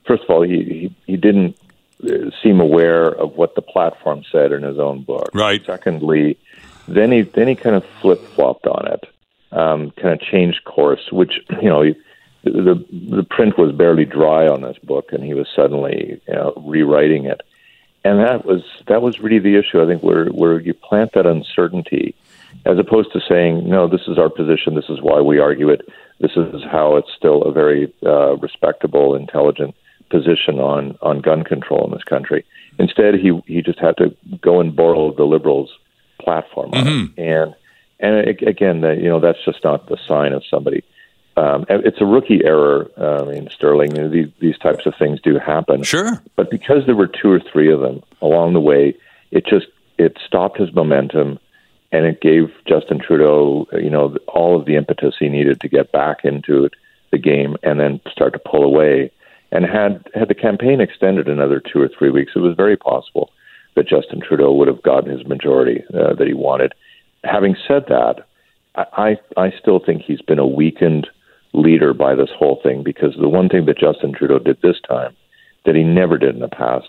first 0.05 0.23
of 0.23 0.29
all 0.29 0.43
he 0.43 0.63
he, 0.63 0.95
he 1.07 1.17
didn't 1.17 1.57
uh, 2.03 2.29
seem 2.41 2.59
aware 2.59 3.07
of 3.07 3.35
what 3.35 3.55
the 3.55 3.61
platform 3.61 4.23
said 4.31 4.51
in 4.51 4.61
his 4.61 4.77
own 4.77 5.01
book. 5.03 5.29
Right. 5.33 5.63
Secondly, 5.65 6.37
then 6.87 7.11
he 7.11 7.21
then 7.21 7.47
he 7.47 7.55
kind 7.55 7.75
of 7.75 7.83
flip 8.01 8.23
flopped 8.35 8.67
on 8.67 8.87
it, 8.87 9.05
um, 9.51 9.91
kind 9.91 10.13
of 10.13 10.21
changed 10.21 10.63
course, 10.63 11.11
which 11.11 11.33
you 11.61 11.69
know. 11.69 11.81
He, 11.81 11.95
the 12.43 12.85
the 12.91 13.25
print 13.29 13.57
was 13.57 13.71
barely 13.71 14.05
dry 14.05 14.47
on 14.47 14.61
this 14.61 14.77
book, 14.79 15.11
and 15.11 15.23
he 15.23 15.33
was 15.33 15.47
suddenly 15.55 16.21
you 16.27 16.33
know, 16.33 16.53
rewriting 16.57 17.25
it, 17.25 17.41
and 18.03 18.19
that 18.19 18.45
was 18.45 18.63
that 18.87 19.01
was 19.01 19.19
really 19.19 19.39
the 19.39 19.57
issue. 19.57 19.81
I 19.81 19.87
think 19.87 20.03
where 20.03 20.25
where 20.27 20.59
you 20.59 20.73
plant 20.73 21.13
that 21.13 21.25
uncertainty, 21.25 22.15
as 22.65 22.77
opposed 22.77 23.13
to 23.13 23.21
saying 23.27 23.69
no, 23.69 23.87
this 23.87 24.07
is 24.07 24.17
our 24.17 24.29
position, 24.29 24.75
this 24.75 24.89
is 24.89 25.01
why 25.01 25.21
we 25.21 25.39
argue 25.39 25.69
it, 25.69 25.87
this 26.19 26.31
is 26.35 26.63
how 26.69 26.97
it's 26.97 27.13
still 27.15 27.43
a 27.43 27.51
very 27.51 27.93
uh, 28.05 28.35
respectable, 28.37 29.15
intelligent 29.15 29.73
position 30.09 30.59
on 30.59 30.97
on 31.01 31.21
gun 31.21 31.43
control 31.43 31.85
in 31.85 31.91
this 31.91 32.03
country. 32.03 32.45
Instead, 32.77 33.15
he 33.15 33.41
he 33.45 33.61
just 33.61 33.79
had 33.79 33.95
to 33.97 34.15
go 34.41 34.59
and 34.59 34.75
borrow 34.75 35.13
the 35.13 35.23
liberals' 35.23 35.71
platform, 36.19 36.71
mm-hmm. 36.71 37.19
and 37.19 37.55
and 38.01 38.27
again, 38.45 38.81
that 38.81 38.97
you 38.97 39.07
know 39.07 39.21
that's 39.21 39.43
just 39.45 39.63
not 39.63 39.87
the 39.87 39.97
sign 40.05 40.33
of 40.33 40.43
somebody 40.49 40.83
um, 41.35 41.65
it's 41.69 41.99
a 41.99 42.05
rookie 42.05 42.43
error. 42.43 42.89
Uh, 42.97 43.23
I 43.23 43.31
mean, 43.31 43.49
Sterling, 43.49 43.95
you 43.95 44.03
know, 44.03 44.09
these, 44.09 44.29
these 44.39 44.57
types 44.57 44.85
of 44.85 44.93
things 44.97 45.19
do 45.21 45.39
happen. 45.39 45.83
Sure. 45.83 46.21
But 46.35 46.51
because 46.51 46.85
there 46.85 46.95
were 46.95 47.07
two 47.07 47.31
or 47.31 47.39
three 47.39 47.71
of 47.71 47.79
them 47.79 48.03
along 48.21 48.53
the 48.53 48.59
way, 48.59 48.95
it 49.31 49.45
just 49.45 49.67
it 49.97 50.17
stopped 50.25 50.59
his 50.59 50.73
momentum, 50.73 51.39
and 51.91 52.05
it 52.05 52.21
gave 52.21 52.51
Justin 52.67 52.99
Trudeau, 52.99 53.67
you 53.73 53.89
know, 53.89 54.15
all 54.27 54.59
of 54.59 54.65
the 54.65 54.75
impetus 54.75 55.15
he 55.19 55.29
needed 55.29 55.59
to 55.61 55.69
get 55.69 55.91
back 55.91 56.23
into 56.23 56.69
the 57.11 57.17
game 57.17 57.55
and 57.63 57.79
then 57.79 57.99
start 58.11 58.33
to 58.33 58.39
pull 58.39 58.63
away. 58.63 59.11
And 59.51 59.65
had 59.65 60.07
had 60.13 60.27
the 60.27 60.35
campaign 60.35 60.81
extended 60.81 61.27
another 61.27 61.59
two 61.59 61.79
or 61.79 61.87
three 61.87 62.09
weeks, 62.09 62.33
it 62.35 62.39
was 62.39 62.55
very 62.55 62.77
possible 62.77 63.31
that 63.75 63.87
Justin 63.87 64.21
Trudeau 64.21 64.53
would 64.53 64.67
have 64.67 64.83
gotten 64.83 65.15
his 65.15 65.25
majority 65.27 65.83
uh, 65.93 66.13
that 66.13 66.27
he 66.27 66.33
wanted. 66.33 66.73
Having 67.23 67.55
said 67.67 67.85
that, 67.87 68.27
I 68.75 69.17
I 69.37 69.51
still 69.59 69.79
think 69.79 70.01
he's 70.01 70.21
been 70.21 70.39
a 70.39 70.47
weakened 70.47 71.07
leader 71.53 71.93
by 71.93 72.15
this 72.15 72.29
whole 72.37 72.59
thing 72.63 72.83
because 72.83 73.15
the 73.19 73.29
one 73.29 73.47
thing 73.47 73.65
that 73.65 73.77
Justin 73.77 74.13
Trudeau 74.13 74.39
did 74.39 74.61
this 74.61 74.77
time 74.87 75.15
that 75.65 75.75
he 75.75 75.83
never 75.83 76.17
did 76.17 76.35
in 76.35 76.41
the 76.41 76.47
past 76.47 76.87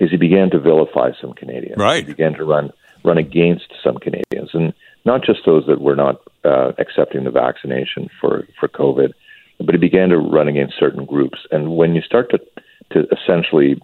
is 0.00 0.10
he 0.10 0.16
began 0.16 0.50
to 0.50 0.60
vilify 0.60 1.10
some 1.20 1.32
Canadians. 1.32 1.76
Right. 1.78 2.04
He 2.06 2.12
began 2.12 2.34
to 2.34 2.44
run 2.44 2.72
run 3.04 3.18
against 3.18 3.72
some 3.84 3.98
Canadians, 3.98 4.50
and 4.52 4.74
not 5.04 5.22
just 5.22 5.40
those 5.46 5.64
that 5.66 5.80
were 5.80 5.94
not 5.94 6.20
uh, 6.44 6.72
accepting 6.78 7.24
the 7.24 7.30
vaccination 7.30 8.08
for 8.20 8.46
for 8.58 8.68
COVID, 8.68 9.12
but 9.58 9.74
he 9.74 9.78
began 9.78 10.08
to 10.08 10.18
run 10.18 10.48
against 10.48 10.78
certain 10.78 11.04
groups. 11.04 11.38
And 11.50 11.76
when 11.76 11.94
you 11.94 12.02
start 12.02 12.30
to 12.30 12.38
to 12.92 13.06
essentially 13.12 13.80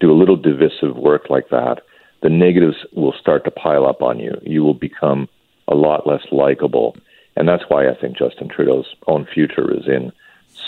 do 0.00 0.10
a 0.10 0.18
little 0.18 0.36
divisive 0.36 0.96
work 0.96 1.30
like 1.30 1.48
that, 1.50 1.82
the 2.22 2.30
negatives 2.30 2.76
will 2.92 3.14
start 3.20 3.44
to 3.44 3.50
pile 3.50 3.86
up 3.86 4.02
on 4.02 4.18
you. 4.18 4.32
You 4.42 4.62
will 4.62 4.74
become 4.74 5.28
a 5.68 5.74
lot 5.74 6.06
less 6.06 6.22
likable 6.32 6.96
and 7.36 7.48
that's 7.48 7.64
why 7.68 7.88
I 7.88 7.94
think 7.94 8.16
Justin 8.16 8.48
Trudeau's 8.48 8.94
own 9.06 9.26
future 9.32 9.72
is 9.72 9.86
in 9.86 10.12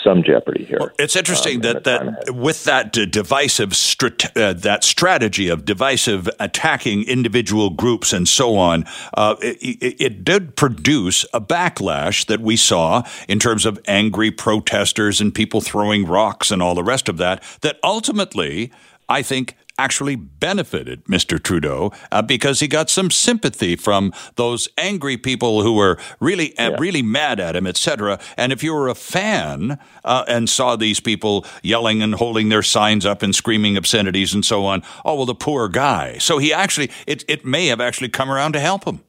some 0.03 0.23
jeopardy 0.23 0.63
here. 0.65 0.77
Well, 0.79 0.89
it's 0.99 1.15
interesting 1.15 1.57
um, 1.57 1.61
that 1.61 1.83
that 1.83 2.35
with 2.35 2.63
that 2.65 2.93
divisive 2.93 3.69
strat- 3.69 4.35
uh, 4.39 4.53
that 4.53 4.83
strategy 4.83 5.49
of 5.49 5.65
divisive 5.65 6.29
attacking 6.39 7.03
individual 7.03 7.71
groups 7.71 8.13
and 8.13 8.27
so 8.27 8.55
on, 8.57 8.85
uh, 9.15 9.35
it, 9.41 9.95
it, 9.99 10.23
did 10.23 10.55
produce 10.55 11.25
a 11.33 11.41
backlash 11.41 12.25
that 12.27 12.41
we 12.41 12.55
saw 12.55 13.03
in 13.27 13.39
terms 13.39 13.65
of 13.65 13.79
angry 13.87 14.31
protesters 14.31 15.19
and 15.21 15.33
people 15.33 15.61
throwing 15.61 16.05
rocks 16.05 16.51
and 16.51 16.61
all 16.61 16.75
the 16.75 16.83
rest 16.83 17.09
of 17.09 17.17
that. 17.17 17.43
That 17.61 17.79
ultimately, 17.83 18.71
I 19.09 19.21
think 19.21 19.55
actually 19.77 20.15
benefited 20.15 21.03
Mr. 21.05 21.41
Trudeau 21.41 21.91
uh, 22.11 22.21
because 22.21 22.59
he 22.59 22.67
got 22.67 22.89
some 22.89 23.11
sympathy 23.11 23.75
from 23.75 24.13
those 24.35 24.69
angry 24.77 25.17
people 25.17 25.61
who 25.61 25.73
were 25.73 25.97
really 26.19 26.57
uh, 26.57 26.71
yeah. 26.71 26.75
really 26.79 27.01
mad 27.01 27.39
at 27.39 27.55
him, 27.55 27.67
etc. 27.67 28.19
And 28.37 28.51
if 28.51 28.63
you 28.63 28.73
were 28.73 28.87
a 28.87 28.95
fan 28.95 29.79
uh, 30.03 30.25
and 30.27 30.49
saw 30.49 30.75
these 30.75 30.99
people 30.99 31.45
yelling 31.61 32.01
and 32.01 32.15
holding 32.15 32.49
their 32.49 32.63
signs 32.63 33.05
up 33.05 33.21
and 33.21 33.35
screaming 33.35 33.77
obscenities 33.77 34.33
and 34.33 34.45
so 34.45 34.65
on, 34.65 34.83
oh 35.03 35.15
well, 35.15 35.25
the 35.25 35.35
poor 35.35 35.67
guy. 35.67 36.17
So 36.17 36.37
he 36.37 36.53
actually 36.53 36.91
it 37.05 37.25
it 37.27 37.45
may 37.45 37.67
have 37.67 37.81
actually 37.81 38.09
come 38.09 38.31
around 38.31 38.53
to 38.53 38.59
help 38.59 38.85
him. 38.85 39.01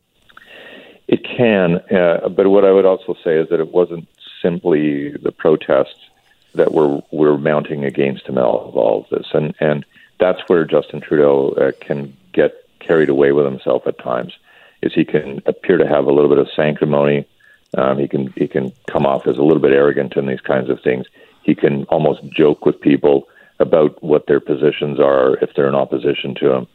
It 1.09 1.25
can, 1.25 1.77
uh, 1.97 2.29
but 2.29 2.49
what 2.49 2.65
I 2.65 2.73
would 2.73 2.85
also 2.85 3.15
say 3.23 3.37
is 3.37 3.49
that 3.51 3.61
it 3.61 3.73
wasn't 3.73 4.09
simply 4.43 5.11
the 5.11 5.31
protests 5.31 6.11
that 6.55 6.73
were 6.73 7.01
were 7.13 7.39
mounting 7.39 7.85
against 7.85 8.27
him 8.27 8.39
all 8.39 8.69
of 8.69 8.77
all 8.77 9.01
of 9.03 9.09
this, 9.11 9.29
and 9.33 9.55
and 9.61 9.87
that's 10.19 10.41
where 10.49 10.65
Justin 10.65 11.01
Trudeau 11.01 11.51
uh, 11.51 11.73
can 11.81 12.17
get 12.33 12.53
carried 12.81 13.09
away 13.09 13.33
with 13.33 13.45
himself 13.45 13.87
at 13.87 13.99
times. 13.99 14.37
Is 14.83 14.93
he 14.95 15.05
can 15.05 15.43
appear 15.47 15.79
to 15.79 15.87
have 15.87 16.07
a 16.07 16.13
little 16.13 16.29
bit 16.29 16.39
of 16.39 16.49
sanctimony. 16.55 17.27
Um, 17.77 17.99
he 17.99 18.09
can 18.09 18.33
he 18.37 18.47
can 18.47 18.73
come 18.87 19.07
off 19.07 19.27
as 19.27 19.39
a 19.39 19.43
little 19.43 19.63
bit 19.63 19.73
arrogant 19.73 20.17
in 20.17 20.27
these 20.27 20.41
kinds 20.41 20.71
of 20.71 20.81
things. 20.83 21.07
He 21.43 21.55
can 21.55 21.85
almost 21.85 22.23
joke 22.25 22.67
with 22.67 22.81
people 22.81 23.29
about 23.59 24.03
what 24.03 24.27
their 24.27 24.41
positions 24.41 25.01
are 25.01 25.37
if 25.39 25.55
they're 25.55 25.69
in 25.69 25.75
opposition 25.75 26.35
to 26.37 26.53
him, 26.53 26.67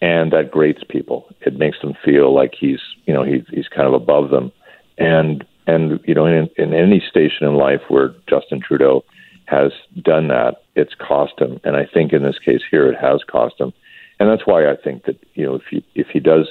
and 0.00 0.32
that 0.32 0.50
grates 0.50 0.82
people. 0.88 1.28
It 1.40 1.58
makes 1.58 1.80
them 1.80 1.94
feel 2.04 2.34
like 2.34 2.54
he's 2.54 2.80
you 3.06 3.14
know 3.14 3.22
he's 3.22 3.44
he's 3.50 3.68
kind 3.68 3.88
of 3.88 3.94
above 3.94 4.30
them, 4.30 4.52
and 4.98 5.44
and 5.66 5.98
you 6.04 6.14
know 6.14 6.26
in, 6.26 6.50
in 6.56 6.74
any 6.74 7.00
station 7.00 7.46
in 7.46 7.54
life 7.54 7.82
where 7.88 8.14
Justin 8.28 8.60
Trudeau 8.60 9.04
has 9.46 9.72
done 10.02 10.28
that, 10.28 10.62
it's 10.74 10.94
cost 10.94 11.40
him. 11.40 11.60
And 11.64 11.76
I 11.76 11.86
think 11.86 12.12
in 12.12 12.22
this 12.22 12.38
case 12.38 12.62
here, 12.70 12.90
it 12.90 12.98
has 12.98 13.22
cost 13.24 13.60
him. 13.60 13.72
And 14.18 14.28
that's 14.28 14.46
why 14.46 14.70
I 14.70 14.76
think 14.76 15.04
that 15.04 15.18
you 15.34 15.44
know 15.44 15.56
if 15.56 15.62
he 15.70 15.84
if 15.94 16.08
he 16.08 16.20
does 16.20 16.48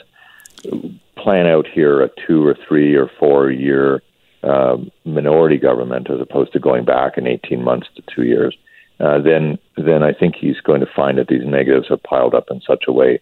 plan 1.17 1.47
out 1.47 1.67
here 1.67 2.01
a 2.01 2.10
two 2.27 2.45
or 2.45 2.55
three 2.67 2.95
or 2.95 3.10
four 3.19 3.51
year 3.51 4.01
uh, 4.43 4.77
minority 5.03 5.58
government 5.58 6.10
as 6.10 6.21
opposed 6.21 6.53
to 6.53 6.60
going 6.60 6.86
back 6.86 7.17
in 7.17 7.25
18 7.27 7.63
months 7.63 7.88
to 7.95 8.03
two 8.03 8.23
years, 8.23 8.55
uh, 8.99 9.19
then 9.19 9.58
then 9.77 10.03
I 10.03 10.13
think 10.13 10.36
he's 10.36 10.60
going 10.62 10.81
to 10.81 10.88
find 10.95 11.17
that 11.17 11.27
these 11.27 11.45
negatives 11.45 11.88
have 11.89 12.03
piled 12.03 12.36
up 12.36 12.45
in 12.51 12.62
such 12.62 12.86
a 12.88 12.91
way 12.91 13.19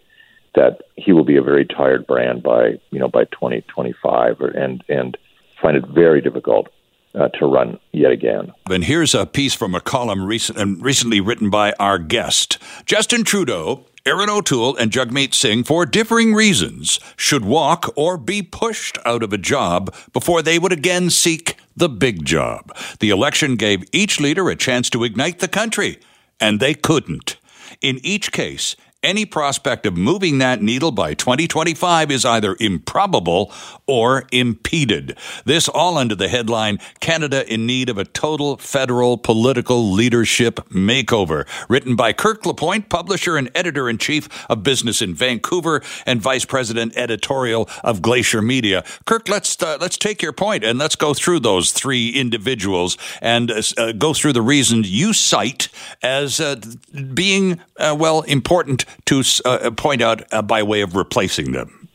that 0.56 0.82
he 0.96 1.14
will 1.14 1.24
be 1.24 1.38
a 1.38 1.42
very 1.42 1.66
tired 1.66 2.06
brand 2.06 2.44
by 2.44 2.80
you 2.92 3.00
know 3.00 3.08
by 3.08 3.24
2025 3.26 4.42
and 4.42 4.84
and 4.90 5.18
find 5.62 5.78
it 5.78 5.88
very 5.88 6.22
difficult 6.22 6.68
uh, 7.16 7.30
to 7.30 7.46
run 7.46 7.80
yet 7.92 8.12
again. 8.12 8.52
And 8.70 8.84
here's 8.84 9.14
a 9.14 9.26
piece 9.26 9.54
from 9.54 9.76
a 9.76 9.82
column 9.82 10.26
recent, 10.26 10.82
recently 10.82 11.22
written 11.22 11.50
by 11.50 11.74
our 11.80 12.00
guest 12.00 12.58
Justin 12.86 13.24
Trudeau. 13.24 13.86
Erin 14.06 14.30
O'Toole 14.30 14.76
and 14.76 14.92
Jagmeet 14.92 15.34
Singh, 15.34 15.64
for 15.64 15.86
differing 15.86 16.34
reasons, 16.34 17.00
should 17.16 17.46
walk 17.46 17.90
or 17.96 18.18
be 18.18 18.42
pushed 18.42 18.98
out 19.06 19.24
of 19.24 19.32
a 19.32 19.38
job 19.38 19.96
before 20.12 20.42
they 20.42 20.60
would 20.60 20.74
again 20.74 21.10
seek 21.10 21.56
the 21.78 21.88
big 21.88 22.26
job. 22.26 22.76
The 23.00 23.12
election 23.12 23.56
gave 23.56 23.86
each 23.94 24.20
leader 24.20 24.50
a 24.50 24.58
chance 24.58 24.90
to 24.90 25.06
ignite 25.06 25.40
the 25.40 25.48
country, 25.48 26.00
and 26.38 26.60
they 26.60 26.74
couldn't. 26.74 27.38
In 27.80 28.00
each 28.04 28.34
case, 28.34 28.76
any 29.04 29.26
prospect 29.26 29.86
of 29.86 29.98
moving 29.98 30.38
that 30.40 30.62
needle 30.62 30.92
by 30.92 31.14
2025 31.14 32.10
is 32.10 32.26
either 32.26 32.56
improbable 32.60 33.52
or 33.86 34.24
impeded. 34.32 35.18
This 35.46 35.68
all 35.68 35.98
under 35.98 36.16
the 36.16 36.30
headline 36.30 36.80
Canada 37.00 37.52
in 37.52 37.66
Need 37.66 37.90
of 37.90 37.98
a 37.98 38.06
Total 38.06 38.58
Federal 38.58 39.18
Political 39.18 39.92
Leadership 39.92 40.56
Makeover, 40.70 41.46
written 41.68 41.96
by 41.96 42.14
Kirk 42.14 42.46
LaPointe, 42.46 42.90
publisher 42.90 43.38
and 43.38 43.52
editor 43.54 43.90
in 43.90 43.98
chief 43.98 44.30
of 44.50 44.64
Business 44.64 45.02
in 45.02 45.14
Vancouver 45.14 45.82
and 46.06 46.22
vice 46.22 46.46
president 46.46 46.96
editorial 46.96 47.70
of 47.84 48.02
Glacier 48.02 48.42
Media. 48.42 48.84
Kirk, 49.06 49.28
let's 49.28 49.62
uh, 49.62 49.78
let's 49.80 49.98
take 49.98 50.22
your 50.22 50.34
point 50.34 50.64
and 50.64 50.80
let's 50.80 50.96
go 50.96 51.14
through 51.14 51.42
those 51.42 51.72
three 51.72 52.10
individuals 52.10 52.98
and 53.22 53.52
uh, 53.52 53.92
go 53.92 54.14
through 54.14 54.34
the 54.34 54.42
reasons 54.42 54.90
you 54.90 55.14
cite 55.14 55.70
as 56.02 56.40
uh, 56.40 56.56
being 57.14 57.60
uh, 57.78 57.96
well 57.98 58.22
important 58.22 58.86
to 59.06 59.24
uh, 59.46 59.72
point 59.72 60.02
out 60.02 60.22
uh, 60.34 60.42
by 60.42 60.64
way 60.64 60.82
of 60.82 60.96
replacing 60.96 61.52
them? 61.52 61.88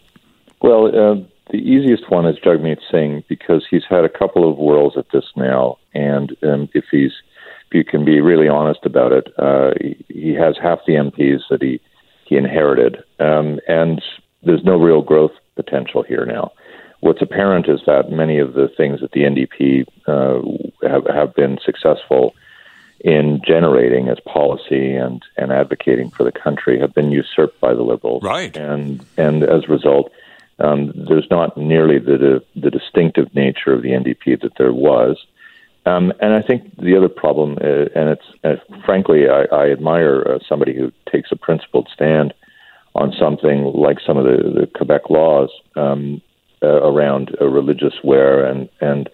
Well, 0.61 0.87
uh, 0.87 1.16
the 1.50 1.58
easiest 1.58 2.11
one 2.11 2.26
is 2.26 2.37
Jagmeet 2.44 2.78
Singh 2.90 3.24
because 3.28 3.66
he's 3.70 3.84
had 3.88 4.04
a 4.04 4.08
couple 4.08 4.50
of 4.50 4.56
whirls 4.56 4.96
at 4.96 5.06
this 5.12 5.24
now, 5.37 5.78
and 5.94 6.37
um, 6.42 6.68
if 6.74 6.84
he's 6.90 7.12
if 7.70 7.74
you 7.74 7.84
can 7.84 8.04
be 8.04 8.20
really 8.20 8.48
honest 8.48 8.80
about 8.84 9.12
it, 9.12 9.28
uh, 9.38 9.72
he, 9.80 10.04
he 10.08 10.34
has 10.34 10.56
half 10.61 10.78
the 10.87 10.94
MPs 10.94 11.40
that 11.50 11.62
he 11.62 11.80
he 12.24 12.37
inherited, 12.37 12.98
um, 13.20 13.58
and 13.68 14.02
there's 14.42 14.64
no 14.64 14.76
real 14.76 15.00
growth 15.00 15.32
potential 15.56 16.02
here 16.02 16.26
now. 16.26 16.52
What's 17.00 17.22
apparent 17.22 17.68
is 17.68 17.80
that 17.87 18.11
many 18.11 18.38
of 18.38 18.54
the 18.54 18.68
things 18.76 19.00
that 19.00 19.12
the 19.12 19.20
NDP 19.20 19.84
uh, 20.06 20.88
have 20.88 21.06
have 21.06 21.34
been 21.34 21.58
successful 21.64 22.34
in 23.00 23.40
generating 23.46 24.08
as 24.08 24.18
policy 24.20 24.94
and, 24.96 25.22
and 25.37 25.52
advocating 25.52 26.11
for 26.11 26.24
the 26.24 26.32
country 26.32 26.80
have 26.80 26.94
been 26.94 27.12
usurped 27.12 27.61
by 27.61 27.74
the 27.74 27.82
liberals. 27.82 28.22
Right. 28.22 28.56
And 28.56 29.04
and 29.16 29.44
as 29.44 29.64
a 29.64 29.72
result, 29.72 30.11
um, 30.58 30.92
there's 31.08 31.28
not 31.30 31.56
nearly 31.56 31.98
the, 31.98 32.42
the 32.56 32.70
distinctive 32.70 33.32
nature 33.34 33.72
of 33.72 33.82
the 33.82 33.90
NDP 33.90 34.40
that 34.42 34.56
there 34.58 34.72
was. 34.72 35.16
Um, 35.87 36.12
and 36.20 36.34
I 36.34 36.42
think 36.42 36.76
the 36.76 36.96
other 36.96 37.08
problem, 37.08 37.52
uh, 37.62 37.87
and 37.94 38.11
it's 38.11 38.26
uh, 38.44 38.56
frankly, 38.84 39.28
I, 39.28 39.44
I 39.54 39.70
admire 39.70 40.22
uh, 40.22 40.38
somebody 40.48 40.76
who 40.76 40.92
takes 41.11 41.30
a 41.32 41.37
principled 41.37 41.88
stand 41.94 42.34
on 42.94 43.12
something 43.18 43.64
like 43.64 43.98
some 44.04 44.16
of 44.16 44.24
the, 44.24 44.61
the 44.61 44.66
Quebec 44.66 45.08
laws 45.08 45.50
um, 45.76 46.20
uh, 46.62 46.82
around 46.82 47.37
religious 47.40 47.94
wear 48.02 48.44
and 48.44 48.68
and 48.80 49.08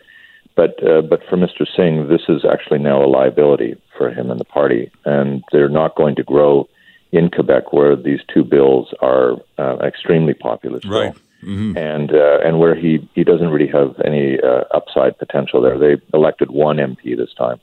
but 0.56 0.82
uh, 0.86 1.02
but 1.02 1.20
for 1.28 1.36
Mr. 1.36 1.66
Singh, 1.76 2.08
this 2.08 2.22
is 2.28 2.44
actually 2.44 2.78
now 2.78 3.04
a 3.04 3.06
liability 3.06 3.76
for 3.96 4.10
him 4.10 4.30
and 4.30 4.38
the 4.38 4.44
party, 4.44 4.90
and 5.04 5.42
they're 5.50 5.68
not 5.68 5.96
going 5.96 6.14
to 6.16 6.22
grow 6.22 6.68
in 7.12 7.30
Quebec, 7.30 7.72
where 7.72 7.96
these 7.96 8.20
two 8.32 8.44
bills 8.44 8.92
are 9.00 9.36
uh, 9.58 9.78
extremely 9.78 10.34
popular. 10.34 10.80
Right. 10.84 11.14
Mm-hmm. 11.42 11.76
And 11.76 12.12
uh, 12.12 12.38
and 12.44 12.58
where 12.58 12.74
he, 12.74 13.06
he 13.14 13.24
doesn't 13.24 13.48
really 13.48 13.70
have 13.70 14.00
any 14.04 14.40
uh, 14.40 14.64
upside 14.72 15.18
potential 15.18 15.60
there. 15.60 15.78
They 15.78 16.00
elected 16.14 16.50
one 16.50 16.76
MP 16.76 17.16
this 17.16 17.34
time, 17.34 17.60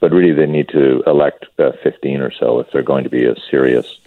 but 0.00 0.12
really 0.12 0.32
they 0.32 0.46
need 0.46 0.68
to 0.70 1.02
elect 1.06 1.46
uh, 1.58 1.70
15 1.82 2.20
or 2.20 2.32
so 2.32 2.60
if 2.60 2.66
they're 2.72 2.82
going 2.82 3.04
to 3.04 3.10
be 3.10 3.24
a 3.24 3.34
serious 3.50 3.98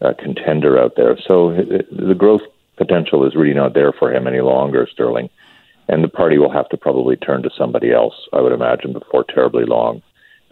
uh, 0.00 0.14
contender 0.18 0.78
out 0.78 0.94
there. 0.96 1.18
So 1.18 1.52
the 1.52 2.14
growth 2.16 2.42
potential 2.76 3.26
is 3.26 3.34
really 3.34 3.54
not 3.54 3.74
there 3.74 3.92
for 3.92 4.12
him 4.12 4.26
any 4.26 4.40
longer, 4.40 4.88
Sterling 4.90 5.28
and 5.88 6.02
the 6.02 6.08
party 6.08 6.38
will 6.38 6.52
have 6.52 6.68
to 6.70 6.76
probably 6.76 7.16
turn 7.16 7.42
to 7.42 7.50
somebody 7.56 7.92
else, 7.92 8.14
I 8.32 8.40
would 8.40 8.52
imagine, 8.52 8.92
before 8.92 9.24
terribly 9.24 9.64
long, 9.64 10.02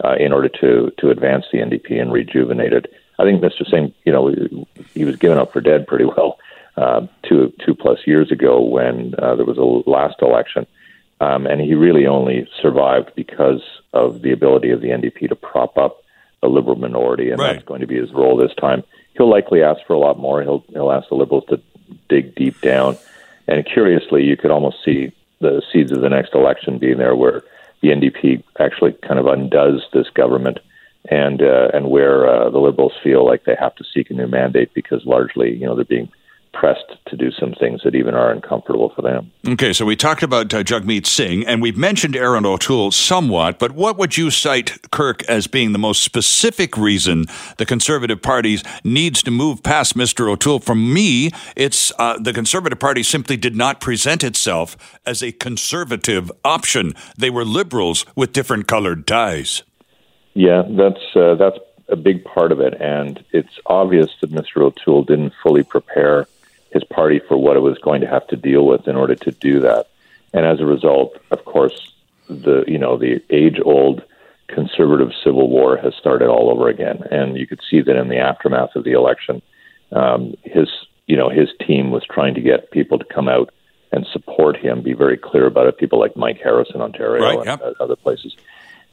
uh, 0.03 0.15
in 0.19 0.33
order 0.33 0.49
to 0.61 0.91
to 0.99 1.09
advance 1.09 1.45
the 1.51 1.59
NDP 1.59 2.01
and 2.01 2.11
rejuvenate 2.11 2.73
it. 2.73 2.93
I 3.19 3.23
think 3.23 3.41
Mr. 3.41 3.69
Singh, 3.69 3.93
you 4.05 4.11
know, 4.11 4.33
he 4.93 5.05
was 5.05 5.15
given 5.15 5.37
up 5.37 5.53
for 5.53 5.61
dead 5.61 5.87
pretty 5.87 6.05
well 6.05 6.37
uh, 6.77 7.05
two 7.27 7.53
two 7.65 7.75
plus 7.75 7.99
years 8.05 8.31
ago 8.31 8.61
when 8.61 9.13
uh, 9.17 9.35
there 9.35 9.45
was 9.45 9.57
a 9.57 9.89
last 9.89 10.15
election, 10.21 10.65
um, 11.19 11.45
and 11.45 11.61
he 11.61 11.75
really 11.75 12.07
only 12.07 12.47
survived 12.61 13.11
because 13.15 13.61
of 13.93 14.21
the 14.21 14.31
ability 14.31 14.71
of 14.71 14.81
the 14.81 14.89
NDP 14.89 15.29
to 15.29 15.35
prop 15.35 15.77
up 15.77 16.03
a 16.43 16.47
liberal 16.47 16.75
minority, 16.75 17.29
and 17.29 17.39
right. 17.39 17.53
that's 17.53 17.65
going 17.65 17.81
to 17.81 17.87
be 17.87 17.97
his 17.97 18.11
role 18.13 18.37
this 18.37 18.55
time. 18.59 18.83
He'll 19.15 19.29
likely 19.29 19.61
ask 19.61 19.81
for 19.85 19.93
a 19.93 19.99
lot 19.99 20.17
more. 20.17 20.41
He'll 20.41 20.63
he'll 20.69 20.91
ask 20.91 21.09
the 21.09 21.15
liberals 21.15 21.45
to 21.49 21.61
dig 22.09 22.35
deep 22.35 22.59
down, 22.61 22.97
and 23.47 23.65
curiously, 23.65 24.23
you 24.23 24.37
could 24.37 24.51
almost 24.51 24.77
see 24.83 25.13
the 25.41 25.61
seeds 25.71 25.91
of 25.91 26.01
the 26.01 26.09
next 26.09 26.33
election 26.33 26.77
being 26.77 26.97
there, 26.97 27.15
where 27.15 27.43
the 27.81 27.89
NDP 27.89 28.43
actually 28.59 28.93
kind 28.93 29.19
of 29.19 29.25
undoes 29.25 29.85
this 29.93 30.09
government, 30.09 30.59
and 31.09 31.41
uh, 31.41 31.69
and 31.73 31.89
where 31.89 32.27
uh, 32.27 32.49
the 32.49 32.59
Liberals 32.59 32.93
feel 33.03 33.25
like 33.25 33.43
they 33.43 33.55
have 33.59 33.75
to 33.75 33.83
seek 33.93 34.09
a 34.09 34.13
new 34.13 34.27
mandate 34.27 34.73
because 34.73 35.05
largely, 35.05 35.53
you 35.55 35.65
know, 35.65 35.75
they're 35.75 35.85
being 35.85 36.11
pressed 36.53 36.95
to 37.07 37.15
do 37.15 37.31
some 37.31 37.53
things 37.53 37.81
that 37.83 37.95
even 37.95 38.13
are 38.13 38.31
uncomfortable 38.31 38.91
for 38.95 39.01
them. 39.01 39.31
Okay, 39.47 39.73
so 39.73 39.85
we 39.85 39.95
talked 39.95 40.23
about 40.23 40.53
uh, 40.53 40.63
Jagmeet 40.63 41.05
Singh, 41.05 41.45
and 41.45 41.61
we've 41.61 41.77
mentioned 41.77 42.15
Erin 42.15 42.45
O'Toole 42.45 42.91
somewhat, 42.91 43.57
but 43.59 43.71
what 43.71 43.97
would 43.97 44.17
you 44.17 44.29
cite, 44.29 44.91
Kirk, 44.91 45.23
as 45.23 45.47
being 45.47 45.71
the 45.71 45.79
most 45.79 46.01
specific 46.01 46.77
reason 46.77 47.25
the 47.57 47.65
Conservative 47.65 48.21
Party 48.21 48.59
needs 48.83 49.23
to 49.23 49.31
move 49.31 49.63
past 49.63 49.95
Mr. 49.95 50.29
O'Toole? 50.29 50.59
For 50.59 50.75
me, 50.75 51.31
it's 51.55 51.91
uh, 51.97 52.17
the 52.19 52.33
Conservative 52.33 52.79
Party 52.79 53.03
simply 53.03 53.37
did 53.37 53.55
not 53.55 53.81
present 53.81 54.23
itself 54.23 54.99
as 55.05 55.23
a 55.23 55.31
conservative 55.31 56.31
option. 56.43 56.93
They 57.17 57.29
were 57.29 57.45
liberals 57.45 58.05
with 58.15 58.33
different 58.33 58.67
colored 58.67 59.07
ties. 59.07 59.63
Yeah, 60.33 60.63
that's 60.69 61.15
uh, 61.15 61.35
that's 61.35 61.57
a 61.89 61.95
big 61.95 62.23
part 62.23 62.51
of 62.51 62.61
it, 62.61 62.79
and 62.79 63.23
it's 63.31 63.59
obvious 63.65 64.09
that 64.21 64.31
Mr. 64.31 64.61
O'Toole 64.61 65.03
didn't 65.03 65.33
fully 65.43 65.63
prepare 65.63 66.25
his 66.71 66.83
party 66.85 67.19
for 67.27 67.37
what 67.37 67.57
it 67.57 67.61
was 67.61 67.77
going 67.79 68.01
to 68.01 68.07
have 68.07 68.27
to 68.27 68.35
deal 68.35 68.65
with 68.65 68.87
in 68.87 68.95
order 68.95 69.15
to 69.15 69.31
do 69.31 69.59
that. 69.59 69.87
And 70.33 70.45
as 70.45 70.59
a 70.59 70.65
result, 70.65 71.17
of 71.31 71.43
course, 71.45 71.93
the 72.29 72.63
you 72.67 72.77
know 72.77 72.97
the 72.97 73.21
age 73.29 73.59
old 73.63 74.03
conservative 74.47 75.11
civil 75.23 75.49
war 75.49 75.77
has 75.77 75.93
started 75.95 76.27
all 76.27 76.49
over 76.49 76.69
again, 76.69 77.03
and 77.11 77.37
you 77.37 77.47
could 77.47 77.59
see 77.69 77.81
that 77.81 77.95
in 77.95 78.07
the 78.07 78.17
aftermath 78.17 78.75
of 78.75 78.83
the 78.83 78.91
election, 78.91 79.41
um, 79.91 80.33
his 80.43 80.69
you 81.07 81.17
know 81.17 81.29
his 81.29 81.49
team 81.65 81.91
was 81.91 82.05
trying 82.09 82.33
to 82.35 82.41
get 82.41 82.71
people 82.71 82.97
to 82.97 83.05
come 83.05 83.27
out 83.27 83.53
and 83.91 84.07
support 84.13 84.55
him, 84.55 84.81
be 84.81 84.93
very 84.93 85.17
clear 85.17 85.45
about 85.45 85.67
it. 85.67 85.77
People 85.77 85.99
like 85.99 86.15
Mike 86.15 86.39
Harris 86.41 86.69
in 86.73 86.81
Ontario 86.81 87.23
right, 87.23 87.37
and 87.37 87.45
yep. 87.45 87.75
other 87.81 87.97
places, 87.97 88.37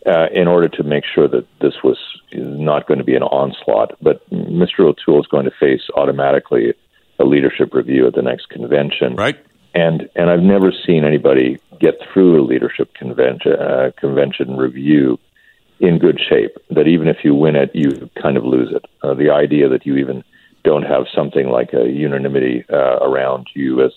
uh, 0.07 0.27
in 0.33 0.49
order 0.49 0.69
to 0.69 0.83
make 0.83 1.05
sure 1.05 1.29
that 1.29 1.47
this 1.61 1.75
was 1.85 1.99
not 2.33 2.89
going 2.89 2.99
to 2.99 3.05
be 3.05 3.15
an 3.15 3.23
onslaught. 3.23 3.97
But 4.03 4.29
Mr. 4.31 4.81
O'Toole 4.81 5.21
is 5.21 5.29
going 5.29 5.45
to 5.45 5.53
face 5.53 5.83
automatically 5.95 6.75
a 7.19 7.25
leadership 7.25 7.75
review 7.75 8.07
at 8.07 8.15
the 8.15 8.23
next 8.23 8.49
convention. 8.49 9.17
Right. 9.17 9.39
And 9.75 10.09
and 10.17 10.31
I've 10.31 10.43
never 10.43 10.73
seen 10.87 11.05
anybody 11.05 11.59
get 11.79 11.95
through 12.13 12.43
a 12.43 12.45
leadership 12.45 12.95
convention 12.95 13.53
uh, 13.53 13.91
convention 13.97 14.57
review 14.57 15.19
in 15.81 15.99
good 15.99 16.21
shape. 16.21 16.57
That 16.71 16.89
even 16.89 17.09
if 17.09 17.19
you 17.23 17.35
win 17.35 17.55
it, 17.55 17.71
you 17.75 18.11
kind 18.21 18.37
of 18.37 18.45
lose 18.45 18.73
it. 18.75 18.85
Uh, 19.03 19.15
the 19.15 19.31
idea 19.31 19.69
that 19.69 19.87
you 19.87 19.97
even 19.97 20.25
don't 20.65 20.83
have 20.83 21.07
something 21.15 21.49
like 21.49 21.73
a 21.73 21.89
unanimity 21.89 22.65
uh, 22.71 22.99
around 23.01 23.49
you 23.55 23.85
as 23.85 23.93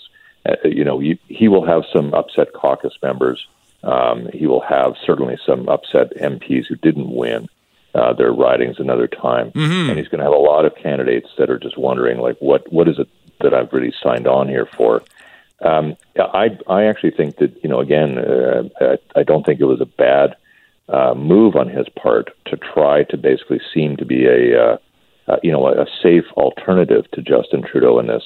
uh, 0.48 0.56
you 0.64 0.84
know, 0.84 1.00
you, 1.00 1.18
he 1.28 1.48
will 1.48 1.66
have 1.66 1.84
some 1.94 2.14
upset 2.14 2.54
caucus 2.54 2.94
members. 3.02 3.48
Um, 3.84 4.30
he 4.34 4.48
will 4.48 4.62
have 4.62 4.94
certainly 5.06 5.38
some 5.46 5.68
upset 5.70 6.16
MPs 6.18 6.66
who 6.68 6.76
didn't 6.76 7.12
win 7.12 7.48
uh, 7.94 8.14
their 8.14 8.32
ridings 8.32 8.78
another 8.80 9.08
time, 9.08 9.52
mm-hmm. 9.52 9.90
and 9.90 9.98
he's 9.98 10.08
going 10.08 10.20
to 10.20 10.26
have 10.26 10.34
a 10.34 10.38
lot 10.38 10.66
of 10.66 10.76
candidates 10.76 11.30
that 11.38 11.50
are 11.50 11.60
just 11.60 11.78
wondering, 11.78 12.20
like, 12.20 12.38
what 12.40 12.72
what 12.72 12.88
is 12.88 13.00
it 13.00 13.08
that 13.42 13.54
I've 13.54 13.74
really 13.74 13.94
signed 14.02 14.28
on 14.28 14.48
here 14.48 14.68
for? 14.78 15.04
Um, 15.62 15.96
I 16.18 16.58
I 16.68 16.86
actually 16.86 17.12
think 17.12 17.38
that 17.38 17.62
you 17.64 17.70
know, 17.70 17.80
again, 17.80 18.18
uh, 18.18 18.64
I, 18.80 19.20
I 19.20 19.24
don't 19.24 19.46
think 19.46 19.60
it 19.60 19.66
was 19.66 19.82
a 19.82 19.86
bad 19.86 20.36
uh, 20.90 21.14
move 21.16 21.56
on 21.56 21.70
his 21.70 21.88
part 21.90 22.32
to 22.46 22.58
try 22.58 23.04
to 23.04 23.18
basically 23.18 23.62
seem 23.74 23.98
to 23.98 24.06
be 24.06 24.26
a 24.26 24.62
uh, 24.62 24.78
uh, 25.28 25.38
you 25.44 25.52
know 25.52 25.68
a, 25.68 25.84
a 25.84 25.86
safe 26.02 26.26
alternative 26.34 27.10
to 27.12 27.22
Justin 27.22 27.64
Trudeau 27.64 28.00
in 28.00 28.08
this. 28.08 28.24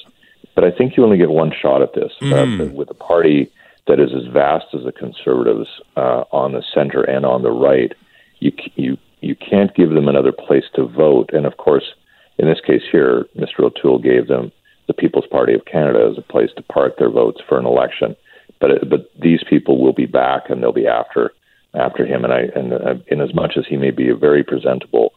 But 0.54 0.64
I 0.64 0.70
think 0.70 0.96
you 0.96 1.04
only 1.04 1.18
get 1.18 1.30
one 1.30 1.52
shot 1.52 1.82
at 1.82 1.92
this 1.94 2.12
mm. 2.20 2.60
uh, 2.60 2.72
with 2.72 2.90
a 2.90 2.94
party 2.94 3.50
that 3.86 4.00
is 4.00 4.10
as 4.14 4.26
vast 4.32 4.66
as 4.74 4.84
the 4.84 4.92
Conservatives 4.92 5.68
uh, 5.96 6.24
on 6.32 6.52
the 6.52 6.62
center 6.74 7.02
and 7.02 7.24
on 7.24 7.42
the 7.42 7.50
right. 7.50 7.92
You 8.38 8.52
you 8.74 8.98
you 9.20 9.34
can't 9.34 9.74
give 9.74 9.90
them 9.90 10.08
another 10.08 10.32
place 10.32 10.64
to 10.74 10.86
vote. 10.86 11.30
And 11.32 11.46
of 11.46 11.56
course, 11.56 11.94
in 12.38 12.46
this 12.46 12.60
case 12.60 12.82
here, 12.90 13.26
Mr. 13.36 13.64
O'Toole 13.64 13.98
gave 13.98 14.28
them 14.28 14.52
the 14.86 14.94
People's 14.94 15.26
Party 15.26 15.54
of 15.54 15.64
Canada 15.64 16.08
as 16.10 16.18
a 16.18 16.22
place 16.22 16.50
to 16.56 16.62
park 16.62 16.98
their 16.98 17.10
votes 17.10 17.40
for 17.48 17.58
an 17.58 17.66
election. 17.66 18.16
But 18.60 18.88
but 18.88 19.10
these 19.20 19.42
people 19.48 19.80
will 19.80 19.92
be 19.92 20.06
back 20.06 20.48
and 20.48 20.62
they'll 20.62 20.72
be 20.72 20.86
after 20.86 21.32
after 21.74 22.06
him. 22.06 22.24
And 22.24 22.32
I 22.32 22.40
and 22.54 22.72
uh, 22.72 22.94
in 23.08 23.20
as 23.20 23.34
much 23.34 23.56
as 23.56 23.66
he 23.66 23.76
may 23.76 23.90
be 23.90 24.08
a 24.08 24.16
very 24.16 24.42
presentable 24.44 25.12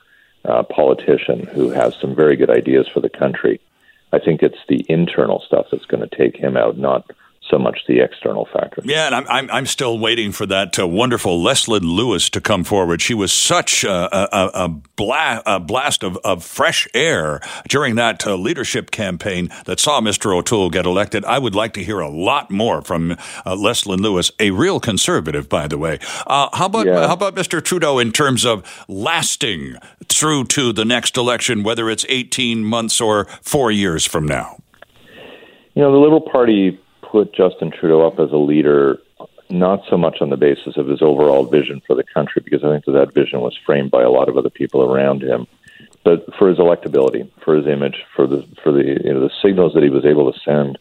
uh, 0.46 0.64
politician 0.64 1.46
who 1.46 1.70
has 1.70 1.96
some 1.96 2.16
very 2.16 2.36
good 2.36 2.50
ideas 2.50 2.88
for 2.88 3.00
the 3.00 3.10
country, 3.10 3.60
I 4.12 4.20
think 4.20 4.42
it's 4.42 4.60
the 4.68 4.86
internal 4.90 5.42
stuff 5.46 5.68
that's 5.72 5.86
going 5.86 6.08
to 6.08 6.16
take 6.16 6.36
him 6.36 6.58
out, 6.58 6.78
not 6.78 7.10
so 7.50 7.58
much 7.58 7.80
the 7.88 8.00
external 8.00 8.48
factor. 8.52 8.82
Yeah, 8.86 9.08
and 9.08 9.16
I'm, 9.16 9.28
I'm, 9.28 9.52
I'm 9.52 9.66
still 9.66 9.98
waiting 9.98 10.32
for 10.32 10.46
that 10.46 10.78
uh, 10.78 10.88
wonderful 10.88 11.42
Leslyn 11.42 11.82
Lewis 11.82 12.30
to 12.32 12.42
come 12.42 12.64
forward. 12.64 13.02
She 13.02 13.14
was 13.14 13.32
such 13.32 13.84
a, 13.84 13.92
a, 13.92 14.66
a, 14.66 14.70
bla- 14.70 15.42
a 15.46 15.60
blast 15.60 16.04
of, 16.04 16.18
of 16.18 16.44
fresh 16.44 16.88
air 16.94 17.42
during 17.68 17.96
that 17.96 18.26
uh, 18.26 18.36
leadership 18.36 18.92
campaign 18.92 19.50
that 19.66 19.80
saw 19.80 20.02
Mr. 20.02 20.36
O'Toole 20.36 20.70
get 20.70 20.86
elected. 20.86 21.26
I 21.26 21.40
would 21.40 21.56
like 21.56 21.74
to 21.74 21.84
hear 21.84 22.00
a 22.00 22.10
lot 22.10 22.52
more 22.52 22.82
from 22.82 23.12
uh, 23.12 23.18
Leslyn 23.56 24.00
Lewis, 24.00 24.32
a 24.40 24.52
real 24.52 24.80
conservative, 24.80 25.50
by 25.50 25.68
the 25.68 25.78
way. 25.78 26.00
Uh, 26.28 26.50
how 26.54 26.66
about 26.66 26.86
yeah. 26.86 27.08
how 27.08 27.14
about 27.14 27.36
Mr. 27.36 27.64
Trudeau 27.64 28.00
in 28.00 28.12
terms 28.12 28.46
of 28.46 28.86
lasting 28.88 29.76
through 30.06 30.46
to 30.46 30.72
the 30.74 30.86
next 30.86 31.18
election, 31.18 31.64
whether 31.64 31.90
it's 31.90 32.06
18 32.10 32.64
months 32.64 33.02
or 33.02 33.26
four 33.42 33.72
years 33.72 34.06
from 34.06 34.26
now? 34.26 34.62
You 35.76 35.84
know, 35.84 35.92
the 35.92 35.98
Liberal 35.98 36.22
Party 36.22 36.80
put 37.12 37.34
Justin 37.34 37.72
Trudeau 37.72 38.06
up 38.06 38.20
as 38.20 38.32
a 38.32 38.38
leader 38.38 39.00
not 39.50 39.82
so 39.90 39.98
much 39.98 40.18
on 40.22 40.30
the 40.30 40.38
basis 40.38 40.78
of 40.78 40.88
his 40.88 41.02
overall 41.02 41.44
vision 41.44 41.82
for 41.88 41.96
the 41.96 42.04
country, 42.04 42.42
because 42.44 42.64
I 42.64 42.70
think 42.70 42.86
that 42.86 42.92
that 42.92 43.14
vision 43.14 43.42
was 43.42 43.58
framed 43.66 43.92
by 43.92 44.04
a 44.04 44.12
lot 44.12 44.30
of 44.30 44.38
other 44.38 44.50
people 44.50 44.84
around 44.84 45.24
him, 45.24 45.48
but 46.04 46.24
for 46.36 46.50
his 46.50 46.60
electability, 46.60 47.30
for 47.44 47.56
his 47.56 47.68
image, 47.68 48.04
for 48.16 48.28
the 48.28 48.48
for 48.64 48.72
the 48.72 48.84
you 49.04 49.14
know 49.14 49.22
the 49.22 49.32
signals 49.42 49.74
that 49.74 49.84
he 49.84 49.90
was 49.90 50.06
able 50.06 50.32
to 50.32 50.40
send 50.40 50.78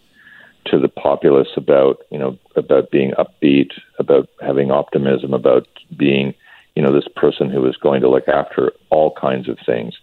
to 0.66 0.79
the 0.79 0.89
populace 0.89 1.49
about 1.57 2.03
you 2.11 2.18
know 2.18 2.39
about 2.57 2.91
being 2.91 3.12
upbeat, 3.12 3.70
about 3.99 4.29
having 4.41 4.70
optimism, 4.70 5.33
about 5.33 5.66
being 5.97 6.35
you 6.76 6.83
know 6.83 6.93
this 6.93 7.09
person 7.16 7.49
who 7.49 7.66
is 7.66 7.76
going 7.76 8.03
to 8.03 8.09
look 8.09 8.29
after 8.29 8.72
all 8.91 9.14
kinds 9.14 9.49
of 9.49 9.59
things. 9.64 9.95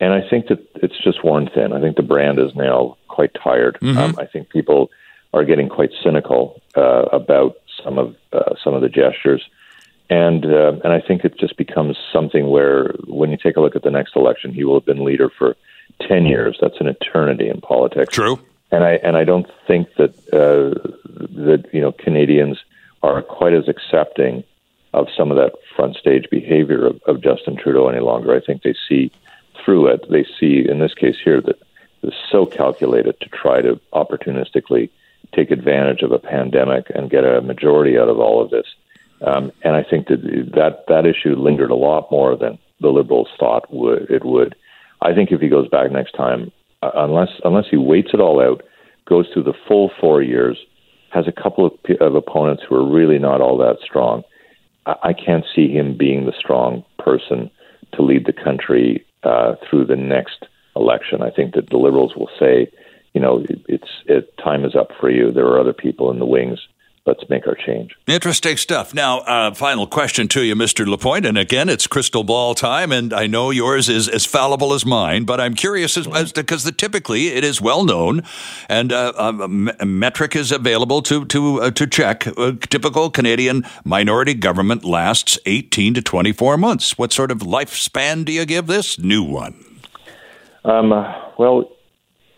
And 0.00 0.12
I 0.12 0.28
think 0.28 0.48
that 0.48 0.58
it's 0.76 0.98
just 1.04 1.22
worn 1.22 1.48
thin. 1.54 1.72
I 1.72 1.80
think 1.80 1.96
the 1.96 2.02
brand 2.02 2.40
is 2.40 2.52
now 2.56 2.96
quite 3.06 3.30
tired. 3.34 3.78
Mm-hmm. 3.80 3.98
Um, 3.98 4.16
I 4.18 4.26
think 4.26 4.48
people 4.48 4.90
are 5.32 5.44
getting 5.44 5.68
quite 5.68 5.90
cynical 6.02 6.60
uh, 6.76 7.04
about 7.12 7.56
some 7.82 7.98
of 7.98 8.16
uh, 8.32 8.54
some 8.62 8.74
of 8.74 8.82
the 8.82 8.88
gestures, 8.88 9.42
and 10.10 10.44
uh, 10.44 10.72
and 10.84 10.92
I 10.92 11.00
think 11.00 11.24
it 11.24 11.38
just 11.38 11.56
becomes 11.56 11.96
something 12.12 12.48
where 12.48 12.94
when 13.06 13.30
you 13.30 13.36
take 13.36 13.56
a 13.56 13.60
look 13.60 13.76
at 13.76 13.82
the 13.82 13.90
next 13.90 14.16
election, 14.16 14.52
he 14.52 14.64
will 14.64 14.74
have 14.74 14.86
been 14.86 15.04
leader 15.04 15.30
for 15.30 15.56
ten 16.06 16.26
years. 16.26 16.58
That's 16.60 16.80
an 16.80 16.86
eternity 16.86 17.48
in 17.48 17.60
politics. 17.60 18.14
True. 18.14 18.38
And 18.70 18.84
I 18.84 18.92
and 19.02 19.16
I 19.16 19.24
don't 19.24 19.46
think 19.66 19.88
that 19.96 20.14
uh, 20.32 20.78
that 21.46 21.64
you 21.72 21.80
know 21.80 21.92
Canadians 21.92 22.58
are 23.02 23.22
quite 23.22 23.54
as 23.54 23.68
accepting 23.68 24.44
of 24.94 25.08
some 25.16 25.30
of 25.30 25.36
that 25.38 25.52
front 25.74 25.96
stage 25.96 26.26
behavior 26.30 26.86
of, 26.86 27.00
of 27.06 27.22
Justin 27.22 27.56
Trudeau 27.56 27.88
any 27.88 28.00
longer. 28.00 28.34
I 28.34 28.40
think 28.40 28.62
they 28.62 28.74
see 28.88 29.10
through 29.64 29.88
it. 29.88 30.04
They 30.10 30.26
see 30.38 30.64
in 30.68 30.78
this 30.78 30.94
case 30.94 31.16
here 31.22 31.40
that 31.40 31.58
it's 32.02 32.16
so 32.30 32.46
calculated 32.46 33.18
to 33.20 33.28
try 33.28 33.62
to 33.62 33.80
opportunistically 33.92 34.90
take 35.34 35.50
advantage 35.50 36.02
of 36.02 36.12
a 36.12 36.18
pandemic 36.18 36.86
and 36.94 37.10
get 37.10 37.24
a 37.24 37.40
majority 37.40 37.98
out 37.98 38.08
of 38.08 38.18
all 38.18 38.42
of 38.42 38.50
this. 38.50 38.66
Um, 39.26 39.52
and 39.62 39.76
I 39.76 39.84
think 39.88 40.08
that 40.08 40.22
that 40.54 40.84
that 40.88 41.06
issue 41.06 41.36
lingered 41.36 41.70
a 41.70 41.76
lot 41.76 42.10
more 42.10 42.36
than 42.36 42.58
the 42.80 42.88
Liberals 42.88 43.28
thought 43.38 43.72
would 43.72 44.10
it 44.10 44.24
would. 44.24 44.54
I 45.00 45.14
think 45.14 45.30
if 45.30 45.40
he 45.40 45.48
goes 45.48 45.68
back 45.68 45.90
next 45.90 46.12
time, 46.12 46.50
uh, 46.82 46.90
unless 46.94 47.30
unless 47.44 47.66
he 47.70 47.76
waits 47.76 48.10
it 48.12 48.20
all 48.20 48.40
out, 48.40 48.62
goes 49.06 49.26
through 49.32 49.44
the 49.44 49.54
full 49.68 49.90
four 50.00 50.22
years, 50.22 50.58
has 51.10 51.26
a 51.28 51.42
couple 51.42 51.66
of, 51.66 51.72
of 52.00 52.14
opponents 52.14 52.62
who 52.68 52.74
are 52.74 52.90
really 52.90 53.18
not 53.18 53.40
all 53.40 53.56
that 53.58 53.78
strong, 53.84 54.22
I, 54.86 54.94
I 55.02 55.12
can't 55.12 55.44
see 55.54 55.68
him 55.68 55.96
being 55.96 56.26
the 56.26 56.34
strong 56.38 56.84
person 56.98 57.50
to 57.94 58.02
lead 58.02 58.26
the 58.26 58.32
country 58.32 59.04
uh, 59.22 59.54
through 59.68 59.86
the 59.86 59.96
next 59.96 60.46
election. 60.74 61.22
I 61.22 61.30
think 61.30 61.54
that 61.54 61.70
the 61.70 61.76
Liberals 61.76 62.16
will 62.16 62.30
say, 62.40 62.70
you 63.14 63.20
know, 63.20 63.44
it's 63.68 63.88
it, 64.06 64.36
time 64.38 64.64
is 64.64 64.74
up 64.74 64.90
for 65.00 65.10
you. 65.10 65.30
There 65.30 65.46
are 65.46 65.60
other 65.60 65.72
people 65.72 66.10
in 66.10 66.18
the 66.18 66.26
wings. 66.26 66.58
Let's 67.04 67.28
make 67.28 67.48
our 67.48 67.56
change. 67.56 67.96
Interesting 68.06 68.56
stuff. 68.56 68.94
Now, 68.94 69.20
uh, 69.20 69.52
final 69.54 69.88
question 69.88 70.28
to 70.28 70.42
you, 70.42 70.54
Mr. 70.54 70.86
Lapointe. 70.86 71.26
And 71.26 71.36
again, 71.36 71.68
it's 71.68 71.88
crystal 71.88 72.22
ball 72.22 72.54
time, 72.54 72.92
and 72.92 73.12
I 73.12 73.26
know 73.26 73.50
yours 73.50 73.88
is 73.88 74.08
as 74.08 74.24
fallible 74.24 74.72
as 74.72 74.86
mine. 74.86 75.24
But 75.24 75.40
I'm 75.40 75.54
curious 75.54 75.96
as, 75.96 76.32
because 76.32 76.70
typically 76.76 77.28
it 77.28 77.42
is 77.42 77.60
well 77.60 77.84
known, 77.84 78.22
and 78.68 78.92
uh, 78.92 79.12
a 79.16 79.84
metric 79.84 80.36
is 80.36 80.52
available 80.52 81.02
to 81.02 81.24
to 81.24 81.62
uh, 81.62 81.70
to 81.72 81.88
check. 81.88 82.24
A 82.38 82.52
typical 82.52 83.10
Canadian 83.10 83.64
minority 83.84 84.34
government 84.34 84.84
lasts 84.84 85.40
18 85.44 85.94
to 85.94 86.02
24 86.02 86.56
months. 86.56 86.96
What 86.96 87.12
sort 87.12 87.32
of 87.32 87.38
lifespan 87.38 88.24
do 88.24 88.30
you 88.30 88.46
give 88.46 88.68
this 88.68 88.96
new 88.96 89.24
one? 89.24 89.64
Um, 90.64 90.90
well, 91.36 91.68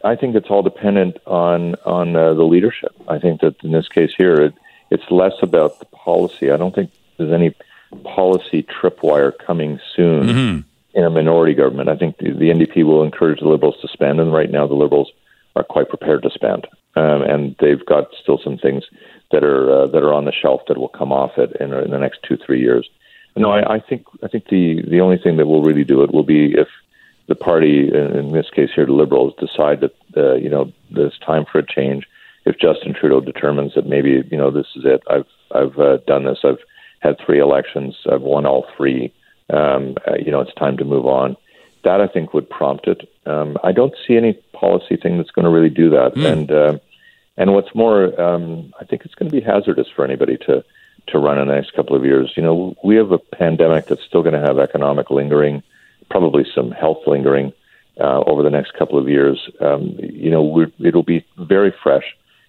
I 0.04 0.16
think 0.16 0.36
it's 0.36 0.50
all 0.50 0.62
dependent 0.62 1.16
on 1.26 1.76
on 1.86 2.14
uh, 2.14 2.34
the 2.34 2.44
leadership. 2.44 2.94
I 3.08 3.18
think 3.18 3.40
that 3.40 3.56
in 3.64 3.72
this 3.72 3.88
case 3.88 4.12
here, 4.16 4.34
it, 4.34 4.54
it's 4.90 5.10
less 5.10 5.32
about 5.42 5.78
the 5.80 5.86
policy. 5.86 6.50
I 6.50 6.56
don't 6.58 6.74
think 6.74 6.90
there's 7.16 7.32
any 7.32 7.54
policy 8.04 8.62
tripwire 8.64 9.32
coming 9.46 9.80
soon 9.96 10.26
mm-hmm. 10.26 10.98
in 10.98 11.04
a 11.04 11.10
minority 11.10 11.54
government. 11.54 11.88
I 11.88 11.96
think 11.96 12.18
the, 12.18 12.32
the, 12.32 12.50
NDP 12.50 12.84
will 12.84 13.02
encourage 13.02 13.40
the 13.40 13.48
Liberals 13.48 13.76
to 13.80 13.88
spend, 13.88 14.20
and 14.20 14.32
right 14.32 14.50
now 14.50 14.66
the 14.66 14.74
Liberals 14.74 15.10
are 15.56 15.64
quite 15.64 15.88
prepared 15.88 16.22
to 16.24 16.30
spend, 16.30 16.66
um, 16.96 17.22
and 17.22 17.56
they've 17.60 17.84
got 17.86 18.08
still 18.20 18.40
some 18.42 18.58
things 18.58 18.84
that 19.30 19.42
are 19.42 19.82
uh, 19.82 19.86
that 19.86 20.02
are 20.02 20.12
on 20.12 20.26
the 20.26 20.32
shelf 20.32 20.62
that 20.68 20.76
will 20.76 20.88
come 20.88 21.12
off 21.12 21.38
it 21.38 21.56
in, 21.60 21.72
in 21.72 21.90
the 21.90 21.98
next 21.98 22.20
two 22.22 22.36
three 22.36 22.60
years. 22.60 22.88
No, 23.36 23.50
I, 23.50 23.76
I 23.76 23.80
think 23.80 24.04
I 24.22 24.28
think 24.28 24.48
the 24.48 24.82
the 24.86 25.00
only 25.00 25.18
thing 25.18 25.38
that 25.38 25.46
will 25.46 25.62
really 25.62 25.84
do 25.84 26.02
it 26.02 26.12
will 26.12 26.24
be 26.24 26.52
if 26.52 26.68
the 27.26 27.34
party, 27.34 27.88
in 27.88 28.32
this 28.32 28.50
case 28.50 28.70
here, 28.74 28.86
the 28.86 28.92
Liberals, 28.92 29.34
decide 29.38 29.80
that 29.80 29.94
uh, 30.16 30.34
you 30.34 30.48
know 30.48 30.72
there's 30.90 31.18
time 31.18 31.44
for 31.50 31.58
a 31.58 31.66
change. 31.66 32.06
If 32.44 32.58
Justin 32.58 32.94
Trudeau 32.94 33.20
determines 33.20 33.74
that 33.74 33.86
maybe 33.86 34.22
you 34.30 34.36
know 34.36 34.50
this 34.50 34.66
is 34.76 34.84
it, 34.84 35.02
I've 35.08 35.26
I've 35.54 35.78
uh, 35.78 35.98
done 36.06 36.24
this. 36.24 36.40
I've 36.44 36.58
had 37.00 37.16
three 37.24 37.40
elections. 37.40 37.96
I've 38.10 38.22
won 38.22 38.46
all 38.46 38.66
three. 38.76 39.12
Um, 39.50 39.96
uh, 40.06 40.16
you 40.16 40.30
know, 40.30 40.40
it's 40.40 40.54
time 40.54 40.76
to 40.78 40.84
move 40.84 41.06
on. 41.06 41.36
That 41.84 42.00
I 42.00 42.06
think 42.06 42.32
would 42.32 42.48
prompt 42.48 42.88
it. 42.88 43.08
Um, 43.26 43.58
I 43.62 43.72
don't 43.72 43.94
see 44.06 44.16
any 44.16 44.34
policy 44.52 44.96
thing 44.96 45.18
that's 45.18 45.30
going 45.30 45.44
to 45.44 45.50
really 45.50 45.70
do 45.70 45.90
that. 45.90 46.14
Mm. 46.14 46.32
And 46.32 46.50
uh, 46.50 46.78
and 47.36 47.52
what's 47.52 47.74
more, 47.74 48.20
um, 48.20 48.72
I 48.80 48.84
think 48.84 49.04
it's 49.04 49.14
going 49.14 49.30
to 49.30 49.36
be 49.36 49.44
hazardous 49.44 49.88
for 49.94 50.04
anybody 50.04 50.36
to 50.46 50.64
to 51.08 51.18
run 51.18 51.38
in 51.38 51.48
the 51.48 51.54
next 51.54 51.74
couple 51.74 51.96
of 51.96 52.04
years. 52.04 52.32
You 52.36 52.42
know, 52.42 52.74
we 52.84 52.96
have 52.96 53.12
a 53.12 53.18
pandemic 53.18 53.86
that's 53.86 54.04
still 54.04 54.22
going 54.22 54.34
to 54.34 54.46
have 54.46 54.58
economic 54.58 55.10
lingering 55.10 55.62
probably 56.10 56.44
some 56.54 56.70
health 56.70 56.98
lingering 57.06 57.52
uh, 58.00 58.22
over 58.26 58.42
the 58.42 58.50
next 58.50 58.72
couple 58.74 58.98
of 58.98 59.08
years. 59.08 59.38
Um, 59.60 59.96
you 59.98 60.30
know, 60.30 60.66
it'll 60.84 61.02
be 61.02 61.24
very 61.38 61.72
fresh. 61.82 62.04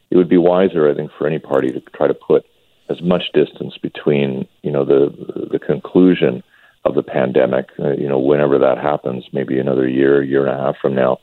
It 0.09 0.17
would 0.17 0.29
be 0.29 0.37
wiser, 0.37 0.89
I 0.89 0.95
think, 0.95 1.11
for 1.17 1.27
any 1.27 1.39
party 1.39 1.71
to 1.71 1.81
try 1.95 2.07
to 2.07 2.13
put 2.13 2.45
as 2.89 3.01
much 3.01 3.23
distance 3.33 3.77
between, 3.81 4.47
you 4.61 4.71
know, 4.71 4.85
the 4.85 5.47
the 5.51 5.59
conclusion 5.59 6.43
of 6.83 6.95
the 6.95 7.03
pandemic. 7.03 7.69
Uh, 7.79 7.91
you 7.91 8.07
know, 8.07 8.19
whenever 8.19 8.59
that 8.59 8.77
happens, 8.77 9.25
maybe 9.33 9.59
another 9.59 9.87
year, 9.87 10.23
year 10.23 10.45
and 10.45 10.59
a 10.59 10.63
half 10.63 10.75
from 10.81 10.93
now, 10.95 11.17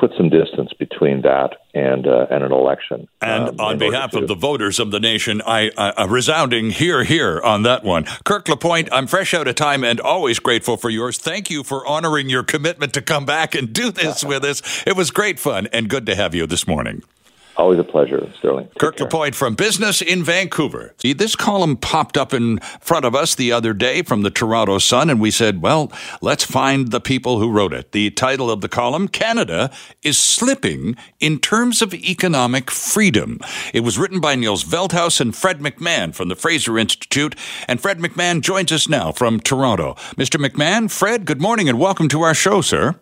put 0.00 0.12
some 0.16 0.30
distance 0.30 0.72
between 0.72 1.20
that 1.22 1.50
and 1.74 2.06
uh, 2.06 2.26
and 2.30 2.42
an 2.42 2.50
election. 2.50 3.06
And 3.20 3.50
um, 3.50 3.60
on 3.60 3.78
behalf 3.78 4.14
of 4.14 4.26
the 4.26 4.34
voters 4.34 4.80
of 4.80 4.90
the 4.90 4.98
nation, 4.98 5.42
I 5.46 5.70
a 5.76 6.08
resounding 6.08 6.70
hear 6.70 7.04
hear 7.04 7.40
on 7.40 7.62
that 7.64 7.84
one. 7.84 8.04
Kirk 8.24 8.48
Lapointe, 8.48 8.88
I'm 8.90 9.06
fresh 9.06 9.34
out 9.34 9.46
of 9.46 9.54
time 9.54 9.84
and 9.84 10.00
always 10.00 10.38
grateful 10.38 10.78
for 10.78 10.88
yours. 10.88 11.18
Thank 11.18 11.50
you 11.50 11.62
for 11.62 11.86
honoring 11.86 12.30
your 12.30 12.42
commitment 12.42 12.94
to 12.94 13.02
come 13.02 13.26
back 13.26 13.54
and 13.54 13.72
do 13.72 13.90
this 13.90 14.24
with 14.30 14.44
us. 14.44 14.82
It 14.86 14.96
was 14.96 15.10
great 15.10 15.38
fun 15.38 15.68
and 15.72 15.88
good 15.88 16.06
to 16.06 16.14
have 16.14 16.34
you 16.34 16.46
this 16.46 16.66
morning. 16.66 17.02
Always 17.60 17.78
a 17.78 17.84
pleasure, 17.84 18.26
Sterling. 18.38 18.68
Take 18.68 18.78
Kirk 18.78 18.96
care. 18.96 19.04
Lapointe 19.04 19.34
from 19.34 19.54
Business 19.54 20.00
in 20.00 20.24
Vancouver. 20.24 20.94
See, 20.96 21.12
this 21.12 21.36
column 21.36 21.76
popped 21.76 22.16
up 22.16 22.32
in 22.32 22.58
front 22.80 23.04
of 23.04 23.14
us 23.14 23.34
the 23.34 23.52
other 23.52 23.74
day 23.74 24.00
from 24.00 24.22
the 24.22 24.30
Toronto 24.30 24.78
Sun, 24.78 25.10
and 25.10 25.20
we 25.20 25.30
said, 25.30 25.60
well, 25.60 25.92
let's 26.22 26.42
find 26.42 26.90
the 26.90 27.02
people 27.02 27.38
who 27.38 27.50
wrote 27.50 27.74
it. 27.74 27.92
The 27.92 28.12
title 28.12 28.50
of 28.50 28.62
the 28.62 28.68
column 28.70 29.08
Canada 29.08 29.70
is 30.02 30.16
slipping 30.16 30.96
in 31.20 31.38
terms 31.38 31.82
of 31.82 31.92
economic 31.92 32.70
freedom. 32.70 33.38
It 33.74 33.80
was 33.80 33.98
written 33.98 34.20
by 34.20 34.36
Niels 34.36 34.64
Veldhuis 34.64 35.20
and 35.20 35.36
Fred 35.36 35.58
McMahon 35.58 36.14
from 36.14 36.30
the 36.30 36.36
Fraser 36.36 36.78
Institute, 36.78 37.36
and 37.68 37.78
Fred 37.78 37.98
McMahon 37.98 38.40
joins 38.40 38.72
us 38.72 38.88
now 38.88 39.12
from 39.12 39.38
Toronto. 39.38 39.96
Mr. 40.16 40.42
McMahon, 40.42 40.90
Fred, 40.90 41.26
good 41.26 41.42
morning 41.42 41.68
and 41.68 41.78
welcome 41.78 42.08
to 42.08 42.22
our 42.22 42.32
show, 42.32 42.62
sir. 42.62 42.98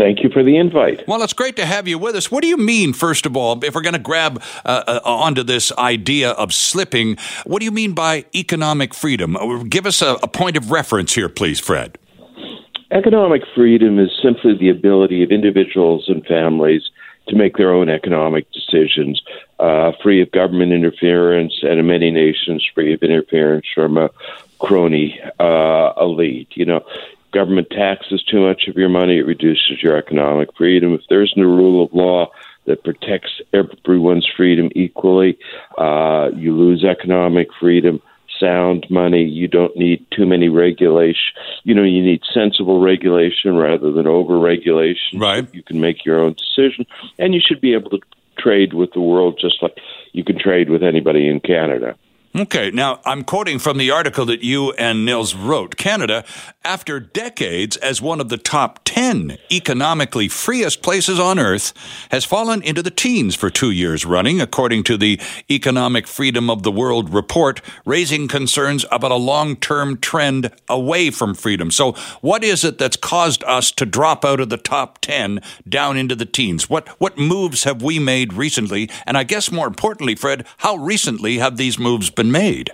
Thank 0.00 0.22
you 0.22 0.30
for 0.30 0.42
the 0.42 0.56
invite. 0.56 1.06
Well, 1.06 1.22
it's 1.22 1.34
great 1.34 1.56
to 1.56 1.66
have 1.66 1.86
you 1.86 1.98
with 1.98 2.16
us. 2.16 2.30
What 2.30 2.40
do 2.40 2.48
you 2.48 2.56
mean, 2.56 2.94
first 2.94 3.26
of 3.26 3.36
all, 3.36 3.62
if 3.62 3.74
we're 3.74 3.82
going 3.82 3.92
to 3.92 3.98
grab 3.98 4.42
uh, 4.64 4.82
uh, 4.86 5.00
onto 5.04 5.42
this 5.42 5.70
idea 5.72 6.30
of 6.30 6.54
slipping, 6.54 7.18
what 7.44 7.58
do 7.58 7.66
you 7.66 7.70
mean 7.70 7.92
by 7.92 8.24
economic 8.34 8.94
freedom? 8.94 9.36
Uh, 9.36 9.62
give 9.64 9.84
us 9.84 10.00
a, 10.00 10.14
a 10.22 10.26
point 10.26 10.56
of 10.56 10.70
reference 10.70 11.14
here, 11.14 11.28
please, 11.28 11.60
Fred. 11.60 11.98
Economic 12.90 13.42
freedom 13.54 13.98
is 13.98 14.08
simply 14.22 14.56
the 14.56 14.70
ability 14.70 15.22
of 15.22 15.30
individuals 15.30 16.06
and 16.08 16.24
families 16.24 16.88
to 17.28 17.36
make 17.36 17.58
their 17.58 17.70
own 17.70 17.90
economic 17.90 18.50
decisions, 18.52 19.20
uh, 19.58 19.92
free 20.02 20.22
of 20.22 20.30
government 20.30 20.72
interference, 20.72 21.58
and 21.62 21.78
in 21.78 21.86
many 21.86 22.10
nations, 22.10 22.66
free 22.74 22.94
of 22.94 23.02
interference 23.02 23.66
from 23.74 23.98
a 23.98 24.08
crony 24.60 25.20
uh, 25.38 25.92
elite. 26.00 26.48
You 26.54 26.64
know, 26.64 26.86
government 27.32 27.68
taxes 27.70 28.22
too 28.22 28.40
much 28.40 28.68
of 28.68 28.76
your 28.76 28.88
money, 28.88 29.18
it 29.18 29.26
reduces 29.26 29.82
your 29.82 29.96
economic 29.96 30.48
freedom. 30.56 30.94
If 30.94 31.02
there 31.08 31.22
isn't 31.22 31.40
a 31.40 31.46
rule 31.46 31.84
of 31.84 31.92
law 31.92 32.30
that 32.66 32.84
protects 32.84 33.40
everyone's 33.52 34.28
freedom 34.36 34.70
equally, 34.74 35.38
uh, 35.78 36.30
you 36.34 36.56
lose 36.56 36.84
economic 36.84 37.48
freedom 37.58 38.00
sound 38.38 38.86
money. 38.88 39.22
You 39.22 39.48
don't 39.48 39.76
need 39.76 40.04
too 40.16 40.26
many 40.26 40.48
regulation. 40.48 41.34
You 41.64 41.74
know, 41.74 41.82
you 41.82 42.02
need 42.02 42.22
sensible 42.32 42.80
regulation 42.80 43.56
rather 43.56 43.92
than 43.92 44.06
over 44.06 44.38
regulation. 44.38 45.18
Right. 45.18 45.46
You 45.54 45.62
can 45.62 45.80
make 45.80 46.04
your 46.04 46.20
own 46.20 46.34
decision, 46.34 46.86
and 47.18 47.34
you 47.34 47.40
should 47.46 47.60
be 47.60 47.74
able 47.74 47.90
to 47.90 48.00
trade 48.38 48.72
with 48.72 48.92
the 48.92 49.00
world 49.00 49.38
just 49.40 49.62
like 49.62 49.76
you 50.12 50.24
can 50.24 50.38
trade 50.38 50.70
with 50.70 50.82
anybody 50.82 51.28
in 51.28 51.40
Canada. 51.40 51.96
Okay, 52.32 52.70
now 52.70 53.00
I'm 53.04 53.24
quoting 53.24 53.58
from 53.58 53.76
the 53.76 53.90
article 53.90 54.24
that 54.26 54.40
you 54.40 54.70
and 54.74 55.04
Niels 55.04 55.34
wrote. 55.34 55.76
Canada, 55.76 56.24
after 56.64 57.00
decades 57.00 57.76
as 57.78 58.00
one 58.00 58.20
of 58.20 58.28
the 58.28 58.38
top 58.38 58.78
10 58.84 59.36
economically 59.50 60.28
freest 60.28 60.80
places 60.80 61.18
on 61.18 61.40
earth, 61.40 61.72
has 62.12 62.24
fallen 62.24 62.62
into 62.62 62.84
the 62.84 62.90
teens 62.92 63.34
for 63.34 63.50
two 63.50 63.72
years 63.72 64.06
running, 64.06 64.40
according 64.40 64.84
to 64.84 64.96
the 64.96 65.20
Economic 65.50 66.06
Freedom 66.06 66.48
of 66.48 66.62
the 66.62 66.70
World 66.70 67.12
report, 67.12 67.60
raising 67.84 68.28
concerns 68.28 68.86
about 68.92 69.10
a 69.10 69.16
long 69.16 69.56
term 69.56 69.98
trend 69.98 70.52
away 70.68 71.10
from 71.10 71.34
freedom. 71.34 71.72
So, 71.72 71.94
what 72.20 72.44
is 72.44 72.64
it 72.64 72.78
that's 72.78 72.96
caused 72.96 73.42
us 73.42 73.72
to 73.72 73.84
drop 73.84 74.24
out 74.24 74.38
of 74.38 74.50
the 74.50 74.56
top 74.56 75.00
10 75.00 75.42
down 75.68 75.96
into 75.96 76.14
the 76.14 76.26
teens? 76.26 76.70
What, 76.70 76.86
what 77.00 77.18
moves 77.18 77.64
have 77.64 77.82
we 77.82 77.98
made 77.98 78.34
recently? 78.34 78.88
And 79.04 79.18
I 79.18 79.24
guess 79.24 79.50
more 79.50 79.66
importantly, 79.66 80.14
Fred, 80.14 80.46
how 80.58 80.76
recently 80.76 81.38
have 81.38 81.56
these 81.56 81.76
moves 81.76 82.08
been? 82.08 82.19
Been 82.20 82.30
made? 82.30 82.70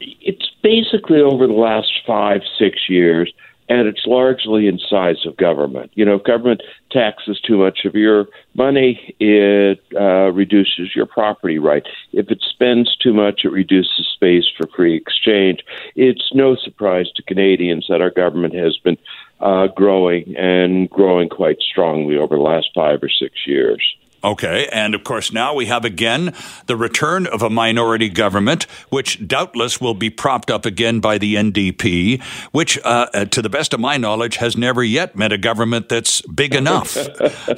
It's 0.00 0.50
basically 0.62 1.20
over 1.20 1.46
the 1.46 1.52
last 1.52 1.92
five, 2.06 2.40
six 2.58 2.88
years, 2.88 3.30
and 3.68 3.86
it's 3.86 4.06
largely 4.06 4.66
in 4.66 4.78
size 4.78 5.26
of 5.26 5.36
government. 5.36 5.90
You 5.94 6.06
know, 6.06 6.14
if 6.14 6.24
government 6.24 6.62
taxes 6.90 7.38
too 7.46 7.58
much 7.58 7.80
of 7.84 7.94
your 7.94 8.26
money, 8.54 9.14
it 9.20 9.80
uh, 9.94 10.32
reduces 10.32 10.96
your 10.96 11.04
property 11.04 11.58
right. 11.58 11.82
If 12.12 12.30
it 12.30 12.42
spends 12.48 12.96
too 12.96 13.12
much, 13.12 13.42
it 13.44 13.52
reduces 13.52 14.08
space 14.14 14.44
for 14.56 14.66
free 14.74 14.96
exchange. 14.96 15.60
It's 15.94 16.30
no 16.32 16.56
surprise 16.56 17.08
to 17.16 17.22
Canadians 17.24 17.86
that 17.90 18.00
our 18.00 18.10
government 18.10 18.54
has 18.54 18.78
been 18.78 18.96
uh, 19.40 19.66
growing 19.66 20.34
and 20.38 20.88
growing 20.88 21.28
quite 21.28 21.58
strongly 21.60 22.16
over 22.16 22.36
the 22.36 22.42
last 22.42 22.70
five 22.74 23.02
or 23.02 23.10
six 23.10 23.46
years. 23.46 23.82
Okay, 24.24 24.68
and 24.72 24.94
of 24.94 25.04
course, 25.04 25.32
now 25.32 25.52
we 25.54 25.66
have 25.66 25.84
again 25.84 26.32
the 26.64 26.76
return 26.76 27.26
of 27.26 27.42
a 27.42 27.50
minority 27.50 28.08
government, 28.08 28.64
which 28.88 29.28
doubtless 29.28 29.82
will 29.82 29.92
be 29.92 30.08
propped 30.08 30.50
up 30.50 30.64
again 30.64 31.00
by 31.00 31.18
the 31.18 31.34
NDP, 31.34 32.22
which, 32.50 32.78
uh, 32.84 33.06
uh, 33.12 33.26
to 33.26 33.42
the 33.42 33.50
best 33.50 33.74
of 33.74 33.80
my 33.80 33.98
knowledge, 33.98 34.36
has 34.36 34.56
never 34.56 34.82
yet 34.82 35.14
met 35.14 35.30
a 35.30 35.36
government 35.36 35.90
that's 35.90 36.22
big 36.22 36.54
enough. 36.62 36.96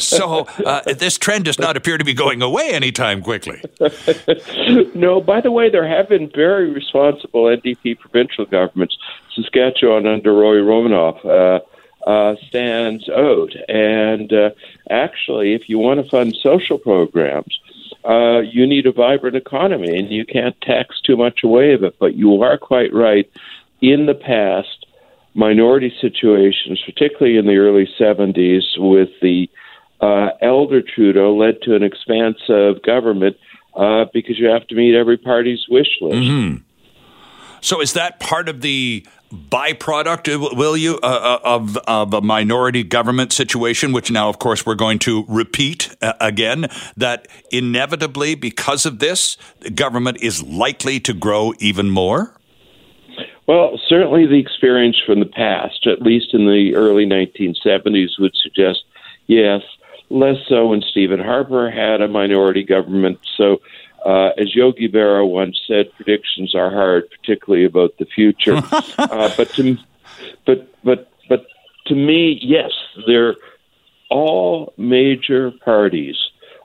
so 0.00 0.48
uh, 0.66 0.80
this 0.94 1.16
trend 1.16 1.44
does 1.44 1.60
not 1.60 1.76
appear 1.76 1.98
to 1.98 2.04
be 2.04 2.14
going 2.14 2.42
away 2.42 2.70
anytime 2.70 3.22
quickly. 3.22 3.62
no, 4.96 5.20
by 5.20 5.40
the 5.40 5.52
way, 5.52 5.70
there 5.70 5.86
have 5.86 6.08
been 6.08 6.28
very 6.34 6.68
responsible 6.72 7.44
NDP 7.44 7.96
provincial 8.00 8.44
governments. 8.44 8.96
Saskatchewan 9.36 10.06
under 10.06 10.32
Roy 10.32 10.56
Romanow. 10.56 11.24
Uh, 11.24 11.60
uh, 12.06 12.36
stands 12.48 13.08
out. 13.08 13.50
And 13.68 14.32
uh, 14.32 14.50
actually, 14.88 15.54
if 15.54 15.68
you 15.68 15.78
want 15.78 16.02
to 16.02 16.08
fund 16.08 16.36
social 16.40 16.78
programs, 16.78 17.58
uh, 18.04 18.40
you 18.40 18.66
need 18.66 18.86
a 18.86 18.92
vibrant 18.92 19.36
economy, 19.36 19.98
and 19.98 20.10
you 20.10 20.24
can't 20.24 20.58
tax 20.60 21.00
too 21.00 21.16
much 21.16 21.40
away 21.42 21.72
of 21.72 21.82
it. 21.82 21.96
But 21.98 22.14
you 22.14 22.42
are 22.42 22.56
quite 22.56 22.94
right. 22.94 23.30
In 23.80 24.06
the 24.06 24.14
past, 24.14 24.86
minority 25.34 25.92
situations, 26.00 26.80
particularly 26.86 27.36
in 27.36 27.46
the 27.46 27.56
early 27.56 27.88
70s, 27.98 28.62
with 28.78 29.10
the 29.20 29.50
uh, 30.00 30.30
elder 30.40 30.82
Trudeau, 30.82 31.36
led 31.36 31.60
to 31.62 31.74
an 31.74 31.82
expansive 31.82 32.82
government 32.82 33.36
uh, 33.74 34.06
because 34.12 34.38
you 34.38 34.46
have 34.46 34.66
to 34.68 34.74
meet 34.74 34.94
every 34.94 35.16
party's 35.16 35.66
wish 35.68 35.98
list. 36.00 36.16
Mm-hmm. 36.16 36.62
So, 37.66 37.80
is 37.80 37.94
that 37.94 38.20
part 38.20 38.48
of 38.48 38.60
the 38.60 39.04
byproduct, 39.34 40.32
uh, 40.32 40.54
will 40.54 40.76
you, 40.76 41.00
uh, 41.02 41.06
uh, 41.06 41.40
of, 41.42 41.76
of 41.88 42.14
a 42.14 42.20
minority 42.20 42.84
government 42.84 43.32
situation, 43.32 43.90
which 43.90 44.08
now, 44.08 44.28
of 44.28 44.38
course, 44.38 44.64
we're 44.64 44.76
going 44.76 45.00
to 45.00 45.24
repeat 45.26 45.96
uh, 46.00 46.12
again, 46.20 46.68
that 46.96 47.26
inevitably, 47.50 48.36
because 48.36 48.86
of 48.86 49.00
this, 49.00 49.36
the 49.62 49.70
government 49.70 50.18
is 50.22 50.44
likely 50.44 51.00
to 51.00 51.12
grow 51.12 51.54
even 51.58 51.90
more? 51.90 52.36
Well, 53.48 53.80
certainly 53.88 54.28
the 54.28 54.38
experience 54.38 55.02
from 55.04 55.18
the 55.18 55.26
past, 55.26 55.88
at 55.88 56.02
least 56.02 56.34
in 56.34 56.46
the 56.46 56.76
early 56.76 57.04
1970s, 57.04 58.10
would 58.20 58.36
suggest 58.36 58.84
yes. 59.26 59.62
Less 60.08 60.36
so 60.48 60.68
when 60.68 60.82
Stephen 60.82 61.18
Harper 61.18 61.68
had 61.68 62.00
a 62.00 62.06
minority 62.06 62.62
government. 62.62 63.18
So 63.36 63.60
uh, 64.06 64.30
as 64.38 64.54
Yogi 64.54 64.88
Berra 64.88 65.28
once 65.28 65.60
said, 65.66 65.92
predictions 65.96 66.54
are 66.54 66.70
hard, 66.70 67.10
particularly 67.10 67.64
about 67.64 67.96
the 67.98 68.06
future. 68.06 68.56
uh, 68.98 69.30
but 69.36 69.48
to, 69.54 69.76
but 70.46 70.68
but 70.84 71.10
but 71.28 71.46
to 71.86 71.94
me, 71.96 72.38
yes, 72.40 72.70
they're 73.08 73.34
all 74.08 74.72
major 74.76 75.50
parties. 75.50 76.16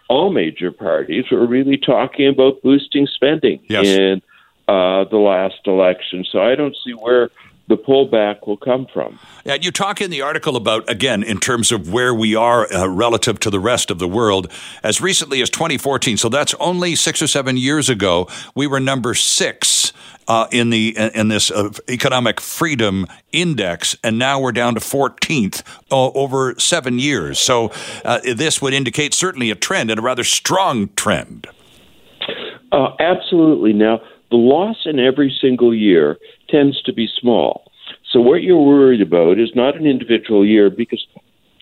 All 0.07 0.29
major 0.29 0.71
parties 0.71 1.25
were 1.31 1.47
really 1.47 1.77
talking 1.77 2.27
about 2.27 2.61
boosting 2.61 3.07
spending 3.07 3.59
yes. 3.67 3.87
in 3.87 4.21
uh, 4.67 5.05
the 5.05 5.17
last 5.17 5.65
election. 5.65 6.23
So 6.31 6.41
I 6.41 6.53
don't 6.53 6.75
see 6.85 6.91
where 6.91 7.31
the 7.71 7.77
pullback 7.77 8.45
will 8.45 8.57
come 8.57 8.85
from. 8.93 9.17
And 9.45 9.63
you 9.63 9.71
talk 9.71 10.01
in 10.01 10.11
the 10.11 10.21
article 10.21 10.57
about, 10.57 10.87
again, 10.89 11.23
in 11.23 11.39
terms 11.39 11.71
of 11.71 11.91
where 11.91 12.13
we 12.13 12.35
are 12.35 12.71
uh, 12.71 12.85
relative 12.87 13.39
to 13.39 13.49
the 13.49 13.61
rest 13.61 13.89
of 13.89 13.97
the 13.97 14.09
world. 14.09 14.51
As 14.83 14.99
recently 14.99 15.41
as 15.41 15.49
2014, 15.49 16.17
so 16.17 16.27
that's 16.27 16.53
only 16.55 16.95
six 16.95 17.21
or 17.21 17.27
seven 17.27 17.55
years 17.55 17.89
ago, 17.89 18.27
we 18.55 18.67
were 18.67 18.79
number 18.79 19.13
six. 19.15 19.93
Uh, 20.27 20.47
in 20.51 20.69
the 20.69 20.95
in 21.15 21.27
this 21.27 21.49
uh, 21.51 21.71
economic 21.89 22.39
freedom 22.39 23.07
index, 23.33 23.97
and 24.03 24.19
now 24.19 24.39
we're 24.39 24.51
down 24.51 24.75
to 24.75 24.79
14th 24.79 25.63
uh, 25.91 26.07
over 26.11 26.53
seven 26.57 26.99
years. 26.99 27.39
So 27.39 27.71
uh, 28.05 28.19
this 28.23 28.61
would 28.61 28.73
indicate 28.73 29.13
certainly 29.13 29.49
a 29.49 29.55
trend 29.55 29.89
and 29.89 29.99
a 29.99 30.01
rather 30.01 30.23
strong 30.23 30.89
trend. 30.95 31.47
Uh, 32.71 32.91
absolutely. 32.99 33.73
Now 33.73 33.99
the 34.29 34.37
loss 34.37 34.77
in 34.85 34.99
every 34.99 35.35
single 35.41 35.75
year 35.75 36.17
tends 36.51 36.81
to 36.83 36.93
be 36.93 37.07
small. 37.19 37.71
So 38.11 38.19
what 38.19 38.43
you're 38.43 38.61
worried 38.61 39.01
about 39.01 39.39
is 39.39 39.49
not 39.55 39.75
an 39.75 39.85
individual 39.85 40.45
year 40.45 40.69
because 40.69 41.05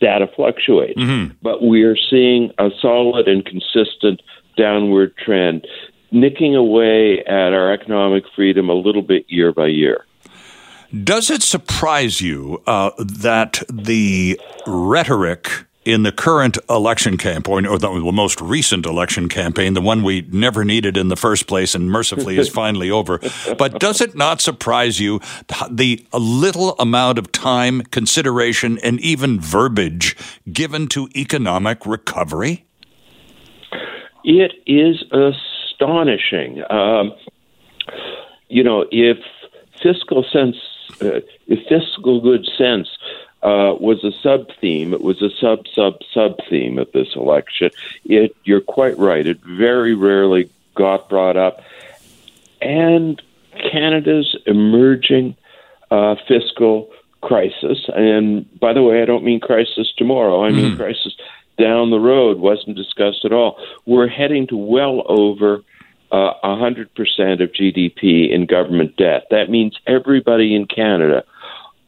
data 0.02 0.28
fluctuates, 0.36 1.00
mm-hmm. 1.00 1.34
but 1.42 1.64
we 1.64 1.84
are 1.84 1.98
seeing 2.10 2.52
a 2.58 2.70
solid 2.82 3.28
and 3.28 3.46
consistent 3.46 4.22
downward 4.58 5.16
trend, 5.18 5.68
nicking 6.12 6.56
away 6.56 7.24
at 7.26 7.54
our 7.54 7.72
economic 7.72 8.24
freedom 8.36 8.70
a 8.70 8.74
little 8.74 9.02
bit 9.02 9.26
year 9.28 9.54
by 9.54 9.68
year. 9.68 10.06
Does 11.04 11.30
it 11.30 11.44
surprise 11.44 12.20
you 12.20 12.64
uh, 12.66 12.92
that 12.98 13.62
the 13.72 14.40
rhetoric 14.66 15.66
in 15.86 16.04
the 16.04 16.12
current 16.12 16.58
election 16.70 17.18
campaign, 17.18 17.66
or 17.66 17.78
the 17.78 17.90
most 17.90 18.42
recent 18.42 18.86
election 18.86 19.30
campaign, 19.30 19.74
the 19.74 19.82
one 19.82 20.04
we 20.04 20.28
never 20.30 20.66
needed 20.66 20.98
in 20.98 21.08
the 21.08 21.16
first 21.16 21.48
place 21.48 21.74
and 21.74 21.90
mercifully 21.90 22.38
is 22.38 22.50
finally 22.64 22.92
over. 22.92 23.20
But 23.58 23.80
does 23.80 24.02
it 24.02 24.16
not 24.16 24.42
surprise 24.42 25.00
you 25.00 25.22
the 25.70 26.06
little 26.14 26.76
amount 26.80 27.18
of 27.18 27.32
time, 27.32 27.82
consideration, 27.84 28.78
and 28.84 29.00
even 29.00 29.40
verbiage 29.40 30.18
given 30.52 30.88
to 30.90 31.08
economic 31.16 31.86
recovery? 31.86 32.66
It 34.24 34.52
is 34.68 35.04
astonishing. 35.12 36.62
Um, 36.70 37.14
you 38.50 38.64
know, 38.64 38.86
if 38.92 39.18
fiscal 39.82 40.26
sense, 40.32 40.58
uh, 41.02 41.22
if 41.48 41.60
fiscal 41.70 42.20
good 42.20 42.46
sense 42.58 42.90
uh, 43.42 43.74
was 43.80 44.04
a 44.04 44.12
sub 44.22 44.50
theme. 44.60 44.94
It 44.94 45.02
was 45.02 45.22
a 45.22 45.30
sub 45.40 45.66
sub 45.74 46.00
sub 46.14 46.38
theme 46.50 46.78
of 46.78 46.92
this 46.92 47.16
election. 47.16 47.72
It, 48.06 48.36
you're 48.44 48.62
quite 48.62 48.98
right. 48.98 49.26
It 49.26 49.40
very 49.42 49.96
rarely 49.96 50.50
got 50.76 51.10
brought 51.10 51.38
up, 51.38 51.64
and 52.62 53.22
Canada's 53.72 54.36
emerging 54.46 55.36
uh, 55.92 56.16
fiscal 56.28 56.90
crisis. 57.22 57.90
And 57.94 58.60
by 58.60 58.74
the 58.74 58.84
way, 58.84 59.02
I 59.02 59.06
don't 59.06 59.24
mean 59.24 59.40
crisis 59.40 59.92
tomorrow. 59.98 60.44
I 60.44 60.52
mean 60.52 60.74
mm. 60.74 60.78
crisis 60.78 61.16
down 61.58 61.92
the 61.92 62.00
road 62.00 62.40
wasn't 62.40 62.78
discussed 62.78 63.26
at 63.26 63.34
all. 63.34 63.60
We're 63.86 64.08
heading 64.08 64.48
to 64.48 64.58
well 64.58 65.04
over 65.08 65.62
uh, 66.12 66.34
100% 66.44 66.88
of 67.44 67.52
GDP 67.52 68.32
in 68.32 68.46
government 68.46 68.96
debt. 68.98 69.28
That 69.30 69.50
means 69.50 69.78
everybody 69.86 70.56
in 70.56 70.66
Canada 70.66 71.24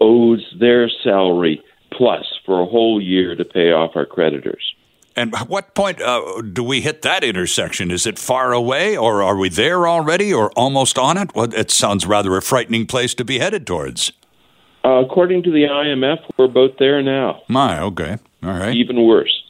owes 0.02 0.43
their 0.60 0.89
salary 1.04 1.64
plus 1.93 2.26
for 2.45 2.62
a 2.62 2.66
whole 2.66 3.02
year 3.02 3.36
to 3.36 3.45
pay 3.45 3.72
off 3.72 3.91
our 3.95 4.06
creditors. 4.06 4.74
And 5.16 5.36
what 5.47 5.76
point 5.76 6.02
uh, 6.02 6.41
do 6.41 6.64
we 6.64 6.82
hit 6.82 7.02
that 7.02 7.24
intersection? 7.24 7.91
Is 7.91 8.08
it 8.08 8.18
far 8.18 8.54
away, 8.54 8.97
or 8.97 9.22
are 9.22 9.36
we 9.36 9.49
there 9.49 9.88
already, 9.88 10.34
or 10.34 10.52
almost 10.52 10.97
on 10.97 11.18
it? 11.18 11.36
Well, 11.36 11.54
it 11.54 11.70
sounds 11.70 12.06
rather 12.06 12.36
a 12.38 12.41
frightening 12.41 12.86
place 12.86 13.14
to 13.16 13.26
be 13.26 13.39
headed 13.39 13.68
towards. 13.68 14.14
Uh, 14.84 15.04
according 15.06 15.43
to 15.43 15.52
the 15.52 15.64
IMF, 15.64 16.20
we're 16.38 16.47
both 16.47 16.78
there 16.80 17.02
now. 17.04 17.41
My, 17.49 17.80
okay. 17.82 18.18
All 18.41 18.52
right. 18.52 18.74
Even 18.74 19.06
worse. 19.06 19.43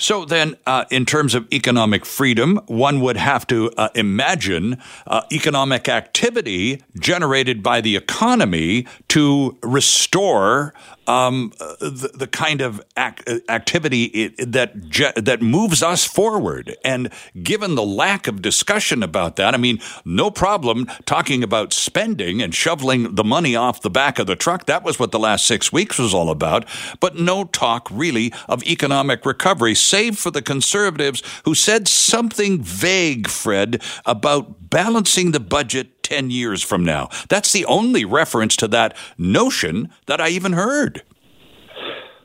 So 0.00 0.24
then, 0.24 0.56
uh, 0.66 0.86
in 0.90 1.04
terms 1.04 1.34
of 1.34 1.46
economic 1.52 2.06
freedom, 2.06 2.58
one 2.68 3.02
would 3.02 3.18
have 3.18 3.46
to 3.48 3.70
uh, 3.76 3.90
imagine 3.94 4.78
uh, 5.06 5.24
economic 5.30 5.90
activity 5.90 6.82
generated 6.98 7.62
by 7.62 7.82
the 7.82 7.96
economy 7.96 8.86
to 9.08 9.58
restore 9.62 10.72
um, 11.10 11.52
the, 11.58 12.10
the, 12.14 12.26
kind 12.28 12.60
of 12.60 12.80
ac- 12.96 13.42
activity 13.48 14.28
that 14.38 14.72
that 15.16 15.42
moves 15.42 15.82
us 15.82 16.04
forward. 16.04 16.76
And 16.84 17.10
given 17.42 17.74
the 17.74 17.84
lack 17.84 18.28
of 18.28 18.40
discussion 18.40 19.02
about 19.02 19.34
that, 19.36 19.52
I 19.52 19.56
mean, 19.56 19.80
no 20.04 20.30
problem 20.30 20.86
talking 21.06 21.42
about 21.42 21.72
spending 21.72 22.40
and 22.40 22.54
shoveling 22.54 23.16
the 23.16 23.24
money 23.24 23.56
off 23.56 23.82
the 23.82 23.90
back 23.90 24.20
of 24.20 24.28
the 24.28 24.36
truck. 24.36 24.66
That 24.66 24.84
was 24.84 25.00
what 25.00 25.10
the 25.10 25.18
last 25.18 25.46
six 25.46 25.72
weeks 25.72 25.98
was 25.98 26.14
all 26.14 26.30
about. 26.30 26.64
But 27.00 27.16
no 27.16 27.44
talk 27.44 27.88
really 27.90 28.32
of 28.48 28.62
economic 28.62 29.26
recovery, 29.26 29.74
save 29.74 30.16
for 30.16 30.30
the 30.30 30.42
conservatives 30.42 31.22
who 31.44 31.54
said 31.54 31.88
something 31.88 32.62
vague, 32.62 33.28
Fred, 33.28 33.82
about 34.06 34.70
balancing 34.70 35.32
the 35.32 35.40
budget 35.40 35.99
10 36.10 36.30
years 36.30 36.62
from 36.62 36.84
now. 36.84 37.08
That's 37.28 37.52
the 37.52 37.64
only 37.66 38.04
reference 38.04 38.56
to 38.56 38.68
that 38.68 38.96
notion 39.16 39.90
that 40.06 40.20
I 40.20 40.28
even 40.28 40.52
heard. 40.52 41.02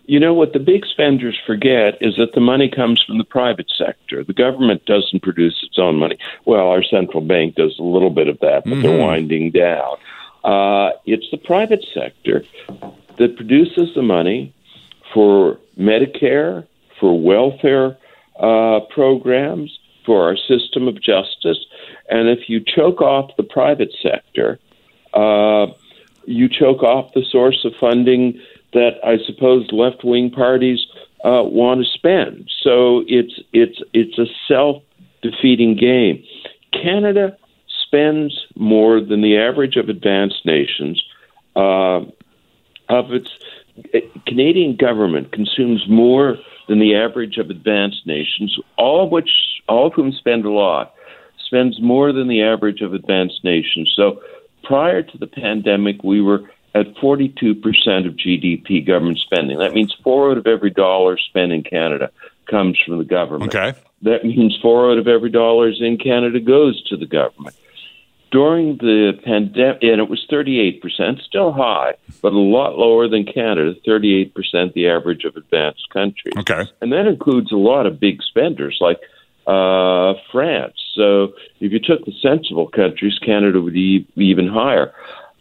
You 0.07 0.19
know 0.19 0.33
what 0.33 0.53
the 0.53 0.59
big 0.59 0.85
spenders 0.85 1.39
forget 1.47 1.97
is 1.99 2.15
that 2.17 2.33
the 2.33 2.39
money 2.39 2.69
comes 2.69 3.01
from 3.01 3.17
the 3.17 3.23
private 3.23 3.71
sector. 3.75 4.23
The 4.23 4.33
government 4.33 4.85
doesn't 4.85 5.23
produce 5.23 5.63
its 5.63 5.79
own 5.79 5.95
money. 5.97 6.17
Well, 6.45 6.67
our 6.67 6.83
central 6.83 7.21
bank 7.21 7.55
does 7.55 7.77
a 7.79 7.83
little 7.83 8.11
bit 8.11 8.27
of 8.27 8.39
that, 8.39 8.63
but 8.65 8.73
mm-hmm. 8.73 8.81
they're 8.81 8.99
winding 8.99 9.51
down. 9.51 9.97
Uh, 10.43 10.91
it's 11.05 11.29
the 11.31 11.37
private 11.37 11.83
sector 11.91 12.43
that 13.17 13.35
produces 13.35 13.95
the 13.95 14.03
money 14.03 14.53
for 15.11 15.59
Medicare, 15.77 16.67
for 16.99 17.19
welfare 17.19 17.97
uh, 18.39 18.81
programs, 18.91 19.79
for 20.05 20.23
our 20.23 20.37
system 20.37 20.87
of 20.87 21.01
justice. 21.01 21.65
And 22.09 22.29
if 22.29 22.47
you 22.49 22.61
choke 22.63 23.01
off 23.01 23.31
the 23.37 23.43
private 23.43 23.93
sector, 24.01 24.59
uh, 25.13 25.67
you 26.25 26.49
choke 26.49 26.83
off 26.83 27.13
the 27.13 27.23
source 27.23 27.65
of 27.65 27.73
funding 27.79 28.39
that 28.73 28.99
I 29.03 29.17
suppose 29.25 29.71
left 29.71 30.03
wing 30.03 30.29
parties 30.31 30.85
uh, 31.23 31.43
want 31.43 31.81
to 31.83 31.85
spend. 31.91 32.49
So 32.61 33.03
it's 33.07 33.39
it's 33.53 33.81
it's 33.93 34.17
a 34.19 34.25
self 34.47 34.83
defeating 35.21 35.75
game. 35.75 36.23
Canada 36.73 37.37
spends 37.87 38.45
more 38.55 38.99
than 38.99 39.21
the 39.21 39.37
average 39.37 39.77
of 39.77 39.89
advanced 39.89 40.45
nations. 40.45 41.01
Uh, 41.55 42.01
of 42.89 43.11
its 43.13 43.29
uh, 43.93 43.99
Canadian 44.27 44.75
government 44.75 45.31
consumes 45.31 45.87
more 45.87 46.37
than 46.67 46.79
the 46.79 46.95
average 46.95 47.37
of 47.37 47.49
advanced 47.49 48.05
nations, 48.05 48.57
all 48.77 49.05
of 49.05 49.11
which 49.11 49.29
all 49.67 49.87
of 49.87 49.93
whom 49.93 50.11
spend 50.11 50.45
a 50.45 50.51
lot, 50.51 50.93
spends 51.55 51.81
more 51.81 52.11
than 52.11 52.27
the 52.27 52.43
average 52.43 52.81
of 52.81 52.93
advanced 52.93 53.43
nations. 53.43 53.93
So 53.95 54.21
prior 54.63 55.01
to 55.01 55.17
the 55.17 55.27
pandemic, 55.27 56.03
we 56.03 56.21
were 56.21 56.49
at 56.73 56.93
42% 56.95 57.55
of 58.05 58.15
GDP 58.15 58.85
government 58.85 59.19
spending. 59.19 59.59
That 59.59 59.73
means 59.73 59.95
four 60.03 60.31
out 60.31 60.37
of 60.37 60.47
every 60.47 60.71
dollar 60.71 61.17
spent 61.17 61.53
in 61.53 61.63
Canada 61.63 62.11
comes 62.49 62.77
from 62.85 62.97
the 62.97 63.05
government. 63.05 63.55
Okay. 63.55 63.77
That 64.01 64.25
means 64.25 64.57
four 64.61 64.91
out 64.91 64.97
of 64.97 65.07
every 65.07 65.29
dollars 65.29 65.77
in 65.79 65.97
Canada 65.97 66.39
goes 66.41 66.83
to 66.89 66.97
the 66.97 67.05
government. 67.05 67.55
During 68.31 68.77
the 68.77 69.13
pandemic, 69.23 69.81
and 69.81 70.01
it 70.01 70.09
was 70.09 70.27
38%, 70.29 71.21
still 71.21 71.53
high, 71.53 71.93
but 72.21 72.33
a 72.33 72.37
lot 72.37 72.77
lower 72.77 73.07
than 73.07 73.23
Canada, 73.23 73.75
38% 73.87 74.73
the 74.73 74.89
average 74.89 75.23
of 75.23 75.37
advanced 75.37 75.89
countries. 75.93 76.33
Okay. 76.39 76.69
And 76.81 76.91
that 76.91 77.07
includes 77.07 77.53
a 77.53 77.55
lot 77.55 77.85
of 77.85 77.97
big 77.97 78.21
spenders 78.21 78.77
like 78.81 78.99
uh, 79.47 80.15
France. 80.33 80.75
So 80.95 81.33
if 81.59 81.71
you 81.71 81.79
took 81.79 82.05
the 82.05 82.13
sensible 82.21 82.67
countries, 82.67 83.19
Canada 83.19 83.61
would 83.61 83.73
be 83.73 84.07
even 84.15 84.47
higher. 84.47 84.93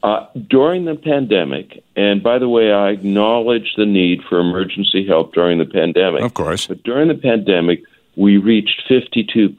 Uh, 0.02 0.26
during 0.50 0.84
the 0.84 0.96
pandemic, 0.96 1.82
and 1.96 2.22
by 2.22 2.38
the 2.38 2.48
way, 2.48 2.72
I 2.72 2.90
acknowledge 2.90 3.72
the 3.78 3.86
need 3.86 4.20
for 4.28 4.38
emergency 4.38 5.06
help 5.06 5.32
during 5.32 5.58
the 5.58 5.64
pandemic. 5.64 6.22
Of 6.22 6.34
course. 6.34 6.66
But 6.66 6.82
during 6.82 7.08
the 7.08 7.14
pandemic, 7.14 7.80
we 8.14 8.36
reached 8.36 8.82
52% 8.90 9.56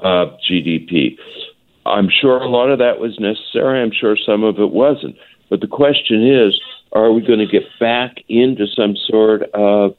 of 0.00 0.36
GDP. 0.48 1.16
I'm 1.86 2.10
sure 2.10 2.36
a 2.36 2.48
lot 2.48 2.70
of 2.70 2.80
that 2.80 3.00
was 3.00 3.18
necessary. 3.18 3.82
I'm 3.82 3.92
sure 3.92 4.16
some 4.26 4.44
of 4.44 4.58
it 4.58 4.72
wasn't. 4.72 5.16
But 5.48 5.60
the 5.60 5.66
question 5.66 6.26
is 6.26 6.60
are 6.92 7.12
we 7.12 7.22
going 7.22 7.38
to 7.38 7.46
get 7.46 7.62
back 7.78 8.16
into 8.28 8.66
some 8.66 8.96
sort 8.96 9.42
of 9.54 9.94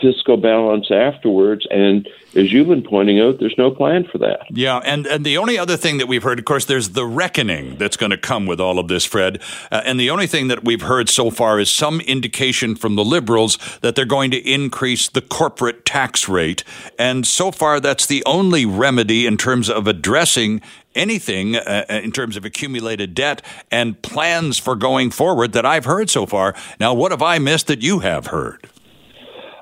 fiscal 0.00 0.36
balance 0.36 0.90
afterwards. 0.90 1.66
And 1.70 2.08
as 2.34 2.52
you've 2.52 2.68
been 2.68 2.82
pointing 2.82 3.20
out, 3.20 3.38
there's 3.38 3.56
no 3.56 3.70
plan 3.70 4.04
for 4.10 4.18
that. 4.18 4.40
Yeah, 4.50 4.78
and, 4.84 5.06
and 5.06 5.24
the 5.24 5.38
only 5.38 5.58
other 5.58 5.76
thing 5.76 5.98
that 5.98 6.06
we've 6.06 6.22
heard, 6.22 6.38
of 6.38 6.44
course, 6.44 6.64
there's 6.64 6.90
the 6.90 7.06
reckoning 7.06 7.76
that's 7.76 7.96
going 7.96 8.10
to 8.10 8.18
come 8.18 8.46
with 8.46 8.60
all 8.60 8.78
of 8.78 8.88
this, 8.88 9.04
Fred. 9.04 9.40
Uh, 9.70 9.82
and 9.84 9.98
the 9.98 10.10
only 10.10 10.26
thing 10.26 10.48
that 10.48 10.64
we've 10.64 10.82
heard 10.82 11.08
so 11.08 11.30
far 11.30 11.58
is 11.58 11.70
some 11.70 12.00
indication 12.02 12.76
from 12.76 12.94
the 12.94 13.04
Liberals 13.04 13.58
that 13.80 13.94
they're 13.94 14.04
going 14.04 14.30
to 14.32 14.50
increase 14.50 15.08
the 15.08 15.22
corporate 15.22 15.84
tax 15.84 16.28
rate. 16.28 16.62
And 16.98 17.26
so 17.26 17.50
far, 17.50 17.80
that's 17.80 18.06
the 18.06 18.22
only 18.26 18.66
remedy 18.66 19.26
in 19.26 19.36
terms 19.36 19.70
of 19.70 19.86
addressing 19.86 20.60
anything 20.94 21.56
uh, 21.56 21.84
uh 21.90 22.00
in 22.02 22.10
terms 22.10 22.38
of 22.38 22.44
accumulated 22.46 23.12
debt 23.14 23.42
and 23.70 24.00
plans 24.00 24.58
for 24.58 24.74
going 24.74 25.10
forward 25.10 25.52
that 25.52 25.66
I've 25.66 25.84
heard 25.84 26.08
so 26.08 26.24
far. 26.24 26.54
Now, 26.80 26.94
what 26.94 27.12
have 27.12 27.22
I 27.22 27.38
missed 27.38 27.66
that 27.66 27.82
you 27.82 27.98
have 27.98 28.28
heard? 28.28 28.66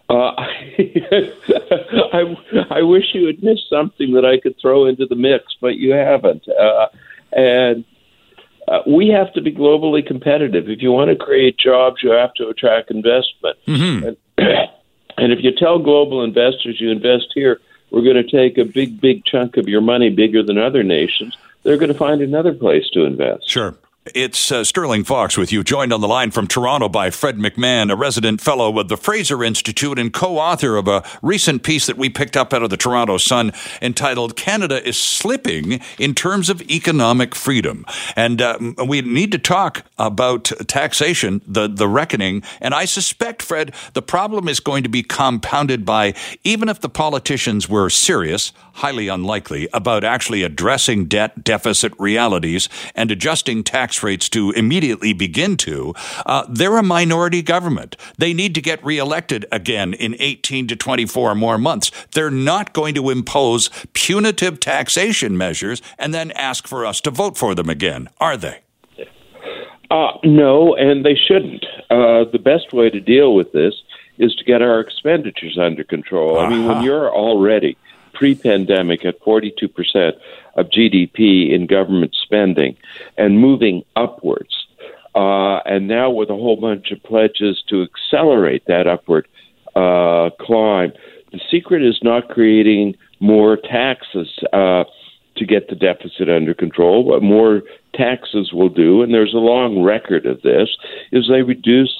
Uh, 0.08 0.32
I, 2.12 2.36
I 2.70 2.82
wish 2.82 3.14
you 3.14 3.26
had 3.26 3.42
missed 3.42 3.68
something 3.70 4.12
that 4.12 4.24
I 4.24 4.38
could 4.38 4.56
throw 4.60 4.86
into 4.86 5.06
the 5.06 5.16
mix, 5.16 5.56
but 5.60 5.76
you 5.76 5.92
haven't. 5.92 6.46
Uh, 6.48 6.88
and 7.32 7.84
uh, 8.68 8.80
we 8.86 9.08
have 9.08 9.32
to 9.34 9.40
be 9.40 9.52
globally 9.52 10.06
competitive. 10.06 10.68
If 10.68 10.82
you 10.82 10.92
want 10.92 11.10
to 11.10 11.16
create 11.16 11.58
jobs, 11.58 12.02
you 12.02 12.10
have 12.10 12.34
to 12.34 12.48
attract 12.48 12.90
investment. 12.90 13.58
Mm-hmm. 13.66 14.08
And, 14.08 14.16
and 15.16 15.32
if 15.32 15.42
you 15.42 15.52
tell 15.52 15.78
global 15.78 16.22
investors 16.22 16.80
you 16.80 16.90
invest 16.90 17.32
here, 17.34 17.60
we're 17.90 18.02
going 18.02 18.16
to 18.16 18.24
take 18.24 18.58
a 18.58 18.64
big, 18.64 19.00
big 19.00 19.24
chunk 19.24 19.56
of 19.56 19.68
your 19.68 19.80
money, 19.80 20.10
bigger 20.10 20.42
than 20.42 20.58
other 20.58 20.82
nations, 20.82 21.36
they're 21.62 21.76
going 21.76 21.92
to 21.92 21.98
find 21.98 22.20
another 22.20 22.52
place 22.52 22.88
to 22.90 23.04
invest. 23.04 23.48
Sure. 23.48 23.74
It's 24.12 24.52
uh, 24.52 24.64
Sterling 24.64 25.04
Fox 25.04 25.38
with 25.38 25.50
you, 25.50 25.64
joined 25.64 25.90
on 25.90 26.02
the 26.02 26.08
line 26.08 26.30
from 26.30 26.46
Toronto 26.46 26.90
by 26.90 27.08
Fred 27.08 27.38
McMahon, 27.38 27.90
a 27.90 27.96
resident 27.96 28.42
fellow 28.42 28.70
with 28.70 28.90
the 28.90 28.98
Fraser 28.98 29.42
Institute 29.42 29.98
and 29.98 30.12
co 30.12 30.36
author 30.36 30.76
of 30.76 30.86
a 30.86 31.02
recent 31.22 31.62
piece 31.62 31.86
that 31.86 31.96
we 31.96 32.10
picked 32.10 32.36
up 32.36 32.52
out 32.52 32.62
of 32.62 32.68
the 32.68 32.76
Toronto 32.76 33.16
Sun 33.16 33.52
entitled 33.80 34.36
Canada 34.36 34.86
is 34.86 34.98
Slipping 34.98 35.80
in 35.98 36.14
Terms 36.14 36.50
of 36.50 36.60
Economic 36.70 37.34
Freedom. 37.34 37.86
And 38.14 38.42
uh, 38.42 38.58
we 38.86 39.00
need 39.00 39.32
to 39.32 39.38
talk 39.38 39.86
about 39.98 40.52
taxation, 40.68 41.40
the, 41.46 41.66
the 41.66 41.88
reckoning. 41.88 42.42
And 42.60 42.74
I 42.74 42.84
suspect, 42.84 43.40
Fred, 43.40 43.74
the 43.94 44.02
problem 44.02 44.48
is 44.48 44.60
going 44.60 44.82
to 44.82 44.90
be 44.90 45.02
compounded 45.02 45.86
by 45.86 46.12
even 46.44 46.68
if 46.68 46.78
the 46.78 46.90
politicians 46.90 47.70
were 47.70 47.88
serious, 47.88 48.52
highly 48.74 49.08
unlikely, 49.08 49.66
about 49.72 50.04
actually 50.04 50.42
addressing 50.42 51.06
debt 51.06 51.42
deficit 51.42 51.94
realities 51.98 52.68
and 52.94 53.10
adjusting 53.10 53.64
tax 53.64 53.93
tax 53.94 54.02
rates 54.02 54.28
to 54.28 54.50
immediately 54.52 55.12
begin 55.12 55.56
to, 55.56 55.94
uh, 56.26 56.44
they're 56.48 56.78
a 56.78 56.82
minority 56.82 57.42
government. 57.42 57.96
They 58.18 58.34
need 58.34 58.54
to 58.56 58.60
get 58.60 58.84
reelected 58.84 59.46
again 59.52 59.94
in 59.94 60.16
18 60.18 60.66
to 60.68 60.76
24 60.76 61.34
more 61.34 61.58
months. 61.58 61.92
They're 62.12 62.30
not 62.30 62.72
going 62.72 62.94
to 62.96 63.10
impose 63.10 63.70
punitive 63.92 64.58
taxation 64.58 65.36
measures 65.36 65.80
and 65.98 66.12
then 66.12 66.32
ask 66.32 66.66
for 66.66 66.84
us 66.84 67.00
to 67.02 67.10
vote 67.10 67.36
for 67.38 67.54
them 67.54 67.70
again, 67.70 68.08
are 68.18 68.36
they? 68.36 68.60
Uh, 69.90 70.12
no, 70.24 70.74
and 70.74 71.04
they 71.04 71.14
shouldn't. 71.14 71.64
Uh, 71.90 72.24
the 72.32 72.40
best 72.42 72.72
way 72.72 72.90
to 72.90 73.00
deal 73.00 73.34
with 73.34 73.52
this 73.52 73.74
is 74.18 74.34
to 74.34 74.44
get 74.44 74.60
our 74.60 74.80
expenditures 74.80 75.56
under 75.56 75.84
control. 75.84 76.36
Uh-huh. 76.38 76.46
I 76.46 76.50
mean, 76.50 76.66
when 76.66 76.82
you're 76.82 77.14
already 77.14 77.76
pre 78.14 78.34
pandemic 78.34 79.04
at 79.04 79.20
42% 79.20 80.12
of 80.56 80.66
GDP 80.68 81.52
in 81.52 81.66
government 81.66 82.14
spending 82.22 82.76
and 83.18 83.38
moving 83.38 83.84
upwards. 83.96 84.66
Uh, 85.14 85.58
and 85.64 85.86
now 85.86 86.10
with 86.10 86.30
a 86.30 86.34
whole 86.34 86.56
bunch 86.56 86.90
of 86.90 87.02
pledges 87.02 87.62
to 87.68 87.82
accelerate 87.82 88.64
that 88.66 88.86
upward 88.86 89.28
uh, 89.76 90.30
climb. 90.40 90.92
The 91.32 91.40
secret 91.50 91.84
is 91.84 91.98
not 92.02 92.28
creating 92.28 92.96
more 93.20 93.56
taxes 93.56 94.28
uh, 94.52 94.84
to 95.36 95.46
get 95.46 95.68
the 95.68 95.74
deficit 95.74 96.28
under 96.28 96.54
control. 96.54 97.04
What 97.04 97.22
more 97.22 97.62
taxes 97.94 98.52
will 98.52 98.68
do, 98.68 99.02
and 99.02 99.12
there's 99.12 99.34
a 99.34 99.38
long 99.38 99.82
record 99.82 100.26
of 100.26 100.42
this, 100.42 100.68
is 101.12 101.28
they 101.28 101.42
reduce 101.42 101.94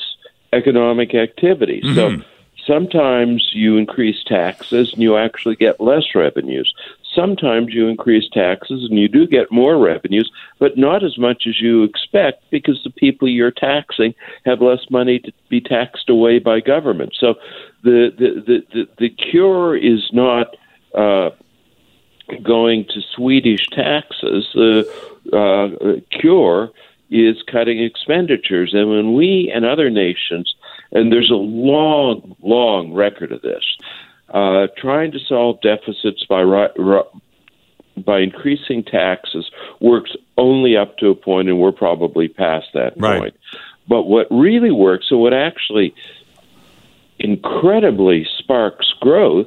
economic 0.53 1.15
activity. 1.15 1.83
Mm-hmm. 1.85 1.95
So 1.95 2.25
sometimes 2.67 3.51
you 3.55 3.77
increase 3.77 4.23
taxes 4.25 4.93
and 4.93 5.03
you 5.03 5.17
actually 5.17 5.57
get 5.57 5.81
less 5.81 6.15
revenues. 6.15 6.73
Sometimes 7.15 7.73
you 7.73 7.87
increase 7.89 8.29
taxes 8.33 8.85
and 8.89 8.99
you 8.99 9.09
do 9.09 9.27
get 9.27 9.53
more 9.53 9.79
revenues, 9.79 10.31
but 10.59 10.77
not 10.77 11.05
as 11.05 11.17
much 11.17 11.45
as 11.47 11.61
you 11.61 11.85
expect 11.85 12.43
because 12.51 12.81
the 12.83 12.91
people 12.91 13.29
you're 13.29 13.53
taxing 13.53 14.15
have 14.45 14.61
less 14.61 14.91
money 14.91 15.21
to 15.21 15.33
be 15.49 15.61
taxed 15.61 16.11
away 16.11 16.39
by 16.39 16.61
government. 16.61 17.15
So 17.19 17.35
the 17.83 18.13
the 18.19 18.43
the, 18.47 18.67
the, 18.73 18.89
the 18.99 19.09
cure 19.11 19.77
is 19.77 20.11
not 20.13 20.57
uh, 20.95 21.31
going 22.43 22.85
to 22.87 23.01
Swedish 23.15 23.67
taxes. 23.69 24.49
The 24.55 24.85
uh, 25.33 26.01
cure 26.19 26.71
is 27.11 27.37
cutting 27.51 27.81
expenditures. 27.81 28.75
And 28.75 28.91
when 28.91 29.15
we 29.15 29.53
and 29.55 29.65
other 29.65 29.91
nations, 29.91 30.55
and 30.95 31.13
there's 31.13 31.31
a 31.31 31.35
long, 31.35 32.37
long 32.41 32.95
record 32.95 33.33
of 33.33 33.43
this, 33.43 33.65
uh, 34.31 34.69
trying 34.79 35.13
to 35.13 35.19
solve 35.19 35.61
deficits 35.61 36.25
by 36.25 36.43
by 38.05 38.19
increasing 38.21 38.83
taxes 38.83 39.51
works 39.81 40.17
only 40.37 40.77
up 40.77 40.97
to 40.99 41.09
a 41.09 41.15
point, 41.15 41.49
and 41.49 41.61
we're 41.61 41.73
probably 41.73 42.29
past 42.29 42.67
that 42.75 42.95
right. 42.97 43.21
point. 43.21 43.35
But 43.89 44.05
what 44.05 44.27
really 44.31 44.71
works, 44.71 45.09
and 45.11 45.21
what 45.21 45.35
actually 45.35 45.95
incredibly 47.19 48.27
sparks 48.39 48.93
growth, 49.01 49.47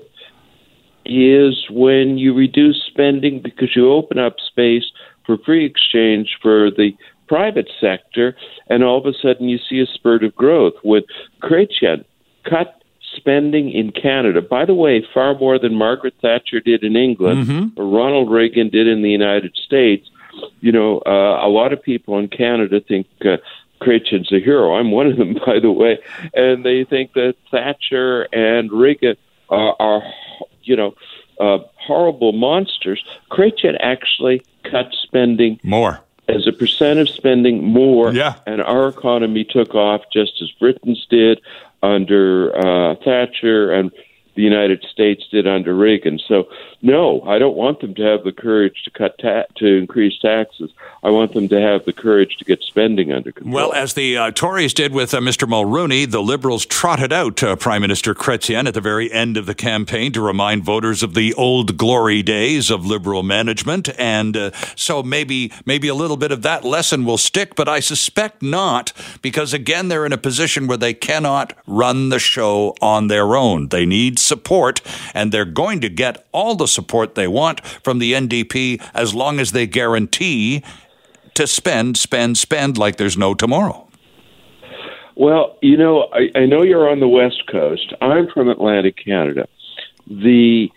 is 1.05 1.65
when 1.69 2.17
you 2.17 2.33
reduce 2.33 2.83
spending 2.85 3.41
because 3.41 3.75
you 3.75 3.91
open 3.91 4.19
up 4.19 4.35
space 4.45 4.83
for 5.25 5.37
free 5.37 5.65
exchange 5.65 6.37
for 6.41 6.69
the 6.69 6.95
private 7.27 7.69
sector, 7.79 8.35
and 8.67 8.83
all 8.83 8.97
of 8.97 9.05
a 9.05 9.17
sudden 9.21 9.49
you 9.49 9.57
see 9.57 9.79
a 9.79 9.85
spurt 9.85 10.23
of 10.23 10.35
growth. 10.35 10.73
With 10.83 11.05
Chrétien 11.41 12.05
cut 12.49 12.81
spending 13.15 13.71
in 13.71 13.91
Canada, 13.91 14.41
by 14.41 14.65
the 14.65 14.73
way, 14.73 15.05
far 15.13 15.37
more 15.37 15.59
than 15.59 15.75
Margaret 15.75 16.13
Thatcher 16.21 16.59
did 16.59 16.83
in 16.83 16.95
England 16.95 17.47
mm-hmm. 17.47 17.79
or 17.79 17.87
Ronald 17.87 18.31
Reagan 18.31 18.69
did 18.69 18.87
in 18.87 19.01
the 19.01 19.09
United 19.09 19.55
States. 19.55 20.09
You 20.61 20.71
know, 20.71 20.99
uh, 21.05 21.45
a 21.45 21.49
lot 21.49 21.73
of 21.73 21.81
people 21.81 22.19
in 22.19 22.27
Canada 22.27 22.79
think 22.79 23.07
uh, 23.25 23.37
a 23.81 24.39
hero. 24.39 24.75
I'm 24.75 24.91
one 24.91 25.07
of 25.07 25.17
them, 25.17 25.33
by 25.45 25.59
the 25.59 25.71
way, 25.71 25.99
and 26.33 26.65
they 26.65 26.83
think 26.83 27.13
that 27.13 27.35
Thatcher 27.51 28.23
and 28.33 28.71
Reagan 28.71 29.15
are, 29.49 29.75
are 29.79 30.03
you 30.63 30.75
know, 30.75 30.95
uh, 31.39 31.59
horrible 31.75 32.33
monsters. 32.33 33.03
Chrétien 33.31 33.77
actually 33.79 34.41
cut 34.63 34.87
spending 35.03 35.59
more 35.63 36.01
as 36.27 36.47
a 36.47 36.51
percent 36.51 36.99
of 36.99 37.09
spending 37.09 37.63
more, 37.63 38.13
yeah. 38.13 38.35
and 38.45 38.61
our 38.61 38.89
economy 38.89 39.43
took 39.43 39.75
off 39.75 40.01
just 40.11 40.41
as 40.41 40.51
Britain's 40.51 41.05
did 41.09 41.41
under 41.81 42.55
uh, 42.55 42.95
Thatcher 43.03 43.71
and 43.71 43.91
the 44.37 44.43
United 44.43 44.85
States 44.89 45.27
did 45.29 45.47
under 45.47 45.75
Reagan. 45.75 46.19
So, 46.19 46.47
no, 46.83 47.21
I 47.23 47.39
don't 47.39 47.57
want 47.57 47.81
them 47.81 47.95
to 47.95 48.03
have 48.03 48.23
the 48.23 48.31
courage 48.31 48.83
to 48.83 48.91
cut 48.91 49.17
ta- 49.17 49.45
to 49.55 49.65
increase 49.65 50.17
taxes. 50.19 50.71
I 51.03 51.09
want 51.09 51.33
them 51.33 51.49
to 51.49 51.59
have 51.59 51.85
the 51.85 51.91
courage 51.91 52.37
to 52.37 52.45
get 52.45 52.61
spending 52.61 53.11
under 53.11 53.31
control. 53.31 53.55
Well, 53.55 53.73
as 53.73 53.95
the 53.95 54.15
uh, 54.15 54.31
Tories 54.31 54.75
did 54.75 54.93
with 54.93 55.11
uh, 55.13 55.19
Mr. 55.19 55.49
Mulroney, 55.49 56.09
the 56.09 56.21
Liberals 56.21 56.67
trotted 56.67 57.11
out 57.11 57.41
uh, 57.41 57.55
Prime 57.55 57.81
Minister 57.81 58.13
Chrétien 58.13 58.67
at 58.67 58.75
the 58.75 58.81
very 58.81 59.11
end 59.11 59.37
of 59.37 59.47
the 59.47 59.55
campaign 59.55 60.11
to 60.11 60.21
remind 60.21 60.63
voters 60.63 61.01
of 61.01 61.15
the 61.15 61.33
old 61.33 61.75
glory 61.75 62.21
days 62.21 62.69
of 62.69 62.85
Liberal 62.85 63.23
management, 63.23 63.89
and 63.97 64.37
uh, 64.37 64.51
so 64.75 65.01
maybe 65.01 65.51
maybe 65.65 65.87
a 65.87 65.95
little 65.95 66.17
bit 66.17 66.31
of 66.31 66.43
that 66.43 66.63
lesson 66.63 67.05
will 67.05 67.17
stick, 67.17 67.55
but 67.55 67.67
I 67.67 67.79
suspect 67.79 68.43
not, 68.43 68.93
because 69.23 69.51
again 69.51 69.87
they're 69.87 70.05
in 70.05 70.13
a 70.13 70.17
position 70.17 70.67
where 70.67 70.77
they 70.77 70.93
cannot 70.93 71.53
run 71.65 72.09
the 72.09 72.19
show 72.19 72.75
on 72.81 73.07
their 73.07 73.35
own. 73.35 73.69
They 73.69 73.87
need 73.87 74.19
support, 74.27 74.81
and 75.13 75.31
they're 75.31 75.45
going 75.45 75.81
to 75.81 75.89
get 75.89 76.25
all 76.31 76.55
the 76.55 76.67
support 76.67 77.15
they 77.15 77.27
want 77.27 77.65
from 77.83 77.99
the 77.99 78.13
NDP 78.13 78.81
as 78.93 79.15
long 79.15 79.39
as 79.39 79.51
they 79.51 79.65
guarantee 79.65 80.63
to 81.33 81.47
spend, 81.47 81.97
spend, 81.97 82.37
spend 82.37 82.77
like 82.77 82.97
there's 82.97 83.17
no 83.17 83.33
tomorrow. 83.33 83.87
Well, 85.15 85.57
you 85.61 85.77
know, 85.77 86.09
I, 86.13 86.29
I 86.35 86.45
know 86.45 86.61
you're 86.61 86.89
on 86.89 86.99
the 86.99 87.07
West 87.07 87.47
Coast. 87.47 87.93
I'm 88.01 88.27
from 88.27 88.49
Atlantic 88.49 88.97
Canada. 89.03 89.47
The 90.05 90.71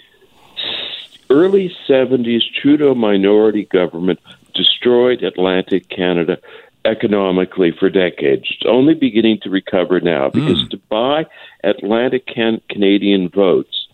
early 1.28 1.74
70s 1.88 2.42
Trudeau 2.61 2.94
minority 2.94 3.66
government 3.66 4.18
destroyed 4.55 5.22
Atlantic 5.22 5.88
Canada 5.88 6.38
economically 6.84 7.72
for 7.78 7.90
decades. 7.90 8.44
It's 8.50 8.66
only 8.66 8.94
beginning 8.94 9.40
to 9.42 9.50
recover 9.50 10.00
now 10.00 10.30
because 10.30 10.64
mm. 10.64 10.70
to 10.70 10.76
buy 10.88 11.26
Atlantic 11.64 12.26
can- 12.26 12.60
Canadian 12.68 13.28
votes, 13.28 13.86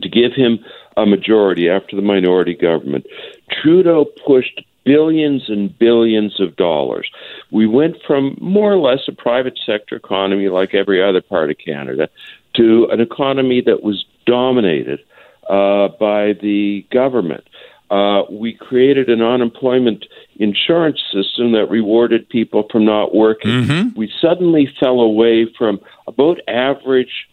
to 0.00 0.08
give 0.08 0.32
him 0.32 0.58
a 0.96 1.06
majority 1.06 1.68
after 1.70 1.96
the 1.96 2.02
minority 2.02 2.54
government, 2.54 3.06
Trudeau 3.50 4.04
pushed 4.26 4.62
billions 4.84 5.48
and 5.48 5.76
billions 5.78 6.40
of 6.40 6.56
dollars. 6.56 7.08
We 7.50 7.66
went 7.66 7.96
from 8.06 8.36
more 8.40 8.72
or 8.72 8.78
less 8.78 9.00
a 9.08 9.12
private 9.12 9.58
sector 9.64 9.96
economy 9.96 10.48
like 10.48 10.74
every 10.74 11.02
other 11.02 11.20
part 11.20 11.50
of 11.50 11.56
Canada 11.58 12.08
to 12.54 12.88
an 12.90 13.00
economy 13.00 13.62
that 13.64 13.82
was 13.82 14.04
dominated 14.26 15.00
uh, 15.48 15.88
by 16.00 16.34
the 16.34 16.84
government. 16.90 17.44
Uh, 17.90 18.22
we 18.30 18.54
created 18.54 19.08
an 19.08 19.22
unemployment 19.22 20.06
insurance 20.36 21.00
system 21.12 21.52
that 21.52 21.66
rewarded 21.70 22.28
people 22.28 22.66
from 22.70 22.84
not 22.84 23.14
working. 23.14 23.50
Mm-hmm. 23.50 23.98
We 23.98 24.12
suddenly 24.20 24.72
fell 24.80 25.00
away 25.00 25.46
from 25.58 25.80
about 26.06 26.40
average 26.48 27.28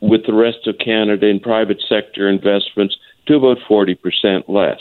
with 0.00 0.26
the 0.26 0.34
rest 0.34 0.66
of 0.66 0.78
Canada 0.78 1.26
in 1.26 1.40
private 1.40 1.82
sector 1.88 2.28
investments 2.28 2.96
to 3.26 3.36
about 3.36 3.58
40% 3.68 4.48
less. 4.48 4.80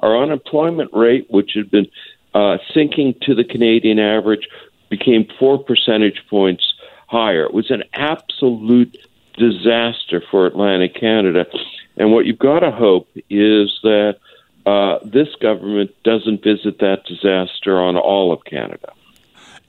Our 0.00 0.22
unemployment 0.22 0.90
rate, 0.92 1.26
which 1.30 1.52
had 1.54 1.70
been 1.70 1.88
uh, 2.34 2.58
sinking 2.74 3.14
to 3.22 3.34
the 3.34 3.44
Canadian 3.44 3.98
average, 3.98 4.46
became 4.90 5.26
four 5.38 5.58
percentage 5.58 6.22
points 6.30 6.72
higher. 7.08 7.44
It 7.44 7.54
was 7.54 7.70
an 7.70 7.82
absolute 7.94 8.96
disaster 9.36 10.22
for 10.30 10.46
Atlantic 10.46 10.94
Canada. 10.94 11.46
And 11.96 12.12
what 12.12 12.26
you've 12.26 12.38
got 12.38 12.60
to 12.60 12.70
hope 12.70 13.08
is 13.30 13.78
that 13.82 14.18
uh, 14.68 14.98
this 15.02 15.28
government 15.40 15.90
doesn't 16.04 16.42
visit 16.42 16.78
that 16.80 17.04
disaster 17.06 17.80
on 17.80 17.96
all 17.96 18.32
of 18.32 18.44
Canada. 18.44 18.92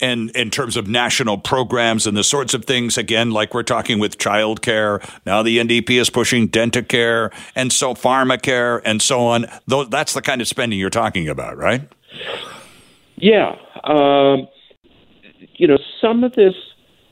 And 0.02 0.30
in 0.32 0.50
terms 0.50 0.78
of 0.78 0.88
national 0.88 1.38
programs 1.38 2.08
and 2.08 2.16
the 2.16 2.24
sorts 2.24 2.54
of 2.54 2.66
things, 2.66 2.98
again, 2.98 3.32
like 3.32 3.54
we're 3.54 3.64
talking 3.64 4.00
with 4.00 4.18
childcare, 4.18 5.02
now 5.26 5.42
the 5.42 5.58
NDP 5.58 5.92
is 5.92 6.10
pushing 6.10 6.48
Dentacare 6.48 7.34
and 7.56 7.72
so 7.72 7.94
pharmacare 7.94 8.82
and 8.86 9.02
so 9.02 9.22
on. 9.22 9.46
That's 9.68 10.14
the 10.14 10.22
kind 10.22 10.42
of 10.42 10.48
spending 10.48 10.80
you're 10.80 10.90
talking 10.90 11.28
about, 11.28 11.58
right? 11.58 11.82
Yeah. 13.18 13.56
Um, 13.84 14.48
you 15.56 15.68
know, 15.68 15.78
some 16.00 16.24
of 16.24 16.34
this 16.36 16.56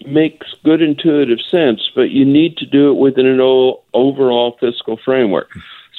makes 0.06 0.48
good 0.64 0.82
intuitive 0.82 1.40
sense, 1.42 1.90
but 1.94 2.10
you 2.10 2.24
need 2.24 2.56
to 2.58 2.66
do 2.66 2.90
it 2.90 2.96
within 2.96 3.26
an 3.26 3.42
overall 3.42 4.58
fiscal 4.60 4.98
framework. 5.04 5.50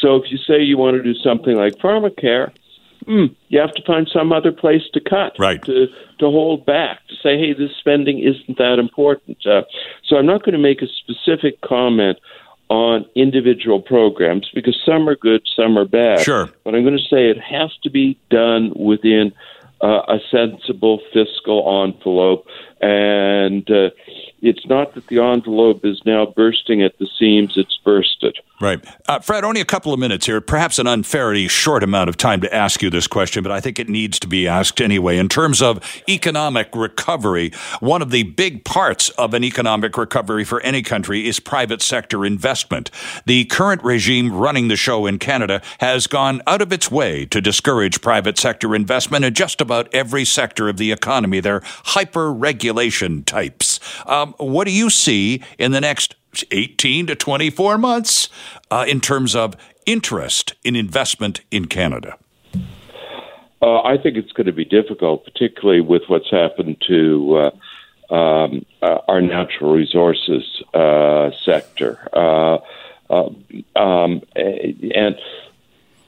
So 0.01 0.16
if 0.16 0.30
you 0.30 0.38
say 0.38 0.62
you 0.62 0.78
want 0.78 0.96
to 0.96 1.03
do 1.03 1.14
something 1.14 1.57
like 1.57 1.74
pharmacare, 1.74 2.53
mm, 3.07 3.34
you 3.49 3.61
have 3.61 3.74
to 3.74 3.82
find 3.84 4.09
some 4.12 4.32
other 4.32 4.53
place 4.53 4.82
to 4.94 5.01
cut, 5.01 5.34
right? 5.38 5.62
To 5.64 5.86
to 6.18 6.26
hold 6.26 6.66
back, 6.66 7.07
to 7.09 7.14
say, 7.16 7.38
hey, 7.38 7.53
this 7.53 7.70
spending 7.78 8.18
isn't 8.20 8.59
that 8.59 8.78
important. 8.78 9.44
Uh, 9.46 9.62
so 10.05 10.16
I'm 10.16 10.26
not 10.26 10.42
going 10.42 10.55
to 10.55 10.59
make 10.59 10.82
a 10.82 10.86
specific 10.86 11.61
comment 11.61 12.18
on 12.68 13.07
individual 13.14 13.80
programs 13.80 14.51
because 14.55 14.78
some 14.84 15.09
are 15.09 15.16
good, 15.16 15.42
some 15.57 15.78
are 15.78 15.86
bad. 15.86 16.20
Sure. 16.20 16.51
But 16.64 16.74
I'm 16.74 16.82
going 16.82 16.99
to 16.99 17.09
say 17.09 17.30
it 17.30 17.40
has 17.40 17.70
to 17.82 17.90
be 17.90 18.18
done 18.30 18.72
within 18.76 19.32
uh, 19.80 20.03
a 20.09 20.18
sensible 20.30 21.01
fiscal 21.12 21.84
envelope, 21.84 22.46
and 22.81 23.68
uh, 23.70 23.91
it's 24.41 24.66
not 24.66 24.95
that 24.95 25.07
the 25.09 25.18
envelope 25.18 25.85
is 25.85 26.01
now 26.05 26.26
bursting 26.26 26.83
at 26.83 26.99
the 26.99 27.09
seams; 27.18 27.55
it's 27.57 27.79
bursted. 27.85 28.39
Right. 28.61 28.85
Uh, 29.07 29.20
Fred, 29.20 29.45
only 29.45 29.61
a 29.61 29.64
couple 29.64 29.93
of 29.93 30.01
minutes 30.01 30.26
here. 30.26 30.41
Perhaps 30.41 30.81
an 30.81 30.89
unfairly 30.89 31.47
short 31.47 31.85
amount 31.85 32.09
of 32.09 32.16
time 32.16 32.41
to 32.41 32.53
ask 32.53 32.83
you 32.83 32.91
this 32.91 33.07
question, 33.07 33.45
but 33.45 33.53
I 33.53 33.61
think 33.61 33.79
it 33.79 33.89
needs 33.89 34.18
to 34.18 34.26
be 34.26 34.49
asked 34.49 34.81
anyway. 34.81 35.16
In 35.16 35.29
terms 35.29 35.62
of 35.62 35.81
economic 36.09 36.74
recovery, 36.74 37.53
one 37.79 38.03
of 38.03 38.11
the 38.11 38.24
big 38.24 38.64
parts 38.64 39.11
of 39.11 39.33
an 39.33 39.45
economic 39.45 39.97
recovery 39.97 40.43
for 40.43 40.61
any 40.62 40.83
country 40.83 41.29
is 41.29 41.39
private 41.39 41.81
sector 41.81 42.24
investment. 42.24 42.91
The 43.26 43.45
current 43.45 43.85
regime 43.85 44.33
running 44.33 44.66
the 44.66 44.76
show 44.76 45.07
in 45.07 45.20
Canada 45.20 45.62
has 45.79 46.09
gone 46.09 46.43
out 46.47 46.61
of 46.61 46.72
its 46.72 46.91
way 46.91 47.26
to 47.26 47.41
discourage 47.41 48.01
private 48.01 48.39
sector 48.39 48.74
investment 48.74 49.24
in 49.24 49.35
just 49.35 49.61
about 49.61 49.89
every 49.95 50.24
sector 50.24 50.68
of 50.68 50.79
the 50.79 50.91
economy. 50.91 51.39
They're 51.39 51.62
hyper 51.64 52.33
regulation 52.68 53.24
types. 53.24 53.80
Um, 54.06 54.34
what 54.38 54.66
do 54.66 54.72
you 54.72 54.90
see 54.90 55.42
in 55.58 55.72
the 55.72 55.80
next 55.80 56.14
18 56.50 57.06
to 57.06 57.14
24 57.14 57.78
months 57.78 58.28
uh, 58.70 58.84
in 58.86 59.00
terms 59.00 59.34
of 59.34 59.56
interest 59.86 60.54
in 60.64 60.76
investment 60.76 61.40
in 61.50 61.64
Canada? 61.66 62.18
Uh, 63.60 63.80
I 63.82 63.96
think 63.96 64.16
it's 64.16 64.32
going 64.32 64.46
to 64.46 64.52
be 64.52 64.66
difficult, 64.66 65.24
particularly 65.24 65.80
with 65.80 66.02
what's 66.08 66.30
happened 66.30 66.76
to 66.86 67.50
uh, 68.10 68.14
um, 68.14 68.66
uh, 68.82 68.98
our 69.08 69.20
natural 69.20 69.72
resources 69.72 70.44
uh, 70.74 71.30
sector. 71.44 71.98
Uh, 72.12 72.58
um, 73.10 74.22
and 74.34 75.16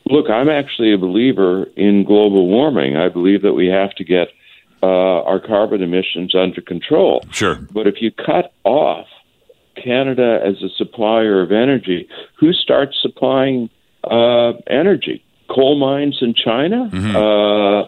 look, 0.04 0.28
I'm 0.28 0.50
actually 0.50 0.92
a 0.92 0.98
believer 0.98 1.64
in 1.76 2.04
global 2.04 2.46
warming. 2.46 2.96
I 2.96 3.08
believe 3.08 3.42
that 3.42 3.54
we 3.54 3.68
have 3.68 3.94
to 3.94 4.04
get 4.04 4.28
uh, 4.82 4.86
our 4.86 5.40
carbon 5.40 5.82
emissions 5.82 6.34
under 6.34 6.60
control. 6.60 7.24
Sure. 7.30 7.56
But 7.72 7.86
if 7.86 8.00
you 8.00 8.10
cut 8.10 8.52
off 8.64 9.06
Canada 9.82 10.40
as 10.44 10.62
a 10.62 10.68
supplier 10.76 11.42
of 11.42 11.52
energy, 11.52 12.08
who 12.38 12.52
starts 12.52 12.96
supplying 13.00 13.70
uh, 14.04 14.52
energy? 14.68 15.24
Coal 15.48 15.78
mines 15.78 16.18
in 16.20 16.34
China, 16.34 16.88
mm-hmm. 16.92 17.16
uh, 17.16 17.80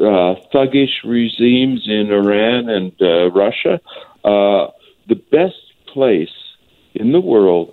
uh, 0.00 0.34
thuggish 0.52 1.04
regimes 1.04 1.84
in 1.86 2.10
Iran 2.10 2.68
and 2.68 2.92
uh, 3.00 3.30
Russia. 3.30 3.80
Uh, 4.24 4.68
the 5.08 5.20
best 5.30 5.54
place 5.86 6.34
in 6.94 7.12
the 7.12 7.20
world 7.20 7.72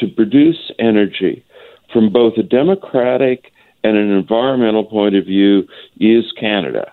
to 0.00 0.06
produce 0.06 0.70
energy 0.78 1.44
from 1.92 2.12
both 2.12 2.36
a 2.36 2.42
democratic 2.42 3.52
and 3.82 3.96
an 3.96 4.10
environmental 4.10 4.84
point 4.84 5.16
of 5.16 5.24
view 5.24 5.66
is 5.98 6.24
Canada. 6.38 6.92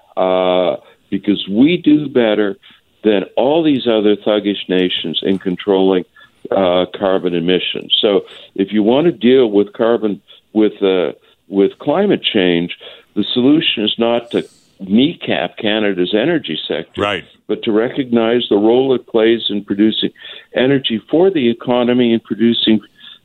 Because 1.09 1.47
we 1.47 1.77
do 1.77 2.09
better 2.09 2.57
than 3.03 3.23
all 3.37 3.63
these 3.63 3.87
other 3.87 4.15
thuggish 4.15 4.67
nations 4.67 5.19
in 5.23 5.37
controlling 5.37 6.05
uh, 6.51 6.85
carbon 6.97 7.35
emissions. 7.35 7.95
So, 7.99 8.25
if 8.55 8.71
you 8.71 8.83
want 8.83 9.05
to 9.05 9.11
deal 9.11 9.49
with 9.49 9.73
carbon 9.73 10.21
with 10.53 10.81
uh, 10.81 11.13
with 11.47 11.77
climate 11.79 12.23
change, 12.23 12.77
the 13.15 13.23
solution 13.23 13.83
is 13.83 13.95
not 13.97 14.31
to 14.31 14.47
kneecap 14.79 15.57
Canada's 15.57 16.13
energy 16.13 16.59
sector, 16.67 17.01
right. 17.01 17.25
but 17.47 17.63
to 17.63 17.71
recognize 17.71 18.47
the 18.49 18.57
role 18.57 18.93
it 18.93 19.07
plays 19.07 19.45
in 19.49 19.63
producing 19.63 20.11
energy 20.53 21.01
for 21.09 21.29
the 21.29 21.49
economy 21.49 22.13
and 22.13 22.23
producing 22.23 22.81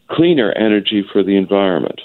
cleaner 0.09 0.53
energy 0.53 1.05
for 1.12 1.22
the 1.22 1.37
environment. 1.37 2.01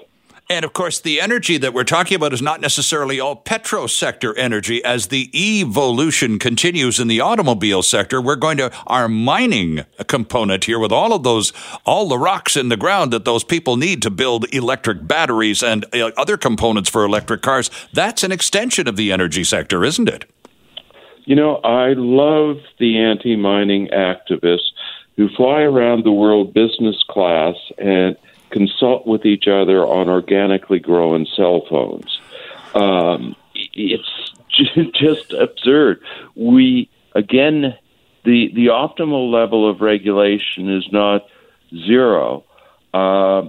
And 0.48 0.64
of 0.64 0.74
course, 0.74 1.00
the 1.00 1.20
energy 1.20 1.58
that 1.58 1.74
we're 1.74 1.84
talking 1.84 2.16
about 2.16 2.32
is 2.32 2.42
not 2.42 2.62
necessarily 2.62 3.20
all 3.20 3.36
petro 3.36 3.88
sector 3.88 4.38
energy. 4.38 4.84
As 4.84 5.08
the 5.08 5.32
evolution 5.34 6.38
continues 6.38 7.00
in 7.00 7.08
the 7.08 7.20
automobile 7.20 7.82
sector, 7.82 8.22
we're 8.22 8.36
going 8.36 8.58
to 8.58 8.72
our 8.86 9.08
mining 9.08 9.86
component 10.06 10.66
here 10.66 10.78
with 10.78 10.92
all 10.92 11.14
of 11.14 11.24
those, 11.24 11.52
all 11.84 12.08
the 12.08 12.20
rocks 12.20 12.56
in 12.56 12.70
the 12.70 12.78
ground 12.78 13.12
that 13.12 13.26
those 13.26 13.44
people 13.44 13.76
need 13.76 14.04
to 14.04 14.12
build 14.12 14.46
electric 14.54 15.08
batteries 15.08 15.64
and 15.64 15.84
uh, 15.96 16.12
other 16.16 16.38
components 16.38 16.92
for 16.92 17.04
electric 17.04 17.42
cars. 17.42 17.72
That's 17.92 18.24
an 18.24 18.32
extension 18.32 18.88
of 18.88 18.98
the 18.98 19.12
energy 19.12 19.44
sector, 19.44 19.84
isn't 19.84 20.08
it? 20.08 20.26
You 21.26 21.36
know, 21.36 21.56
I 21.56 21.94
love 21.94 22.58
the 22.78 23.00
anti 23.00 23.36
mining 23.36 23.88
activists 23.88 24.70
who 25.18 25.28
fly 25.36 25.62
around 25.62 26.06
the 26.06 26.12
world 26.12 26.54
business 26.54 27.04
class 27.10 27.56
and 27.80 28.16
consult 28.52 29.06
with 29.06 29.26
each 29.26 29.48
other 29.48 29.86
on 29.86 30.10
organically 30.10 30.80
grown 30.80 31.26
cell 31.36 31.66
phones. 31.70 32.20
Um, 32.74 33.36
it's 33.54 34.32
just 34.94 35.34
absurd. 35.34 36.02
We 36.36 36.90
again, 37.14 37.76
the 38.24 38.52
the 38.54 38.68
optimal 38.68 39.32
level 39.32 39.70
of 39.70 39.82
regulation 39.82 40.70
is 40.70 40.88
not 40.92 41.26
zero, 41.88 42.44
uh, 42.94 43.44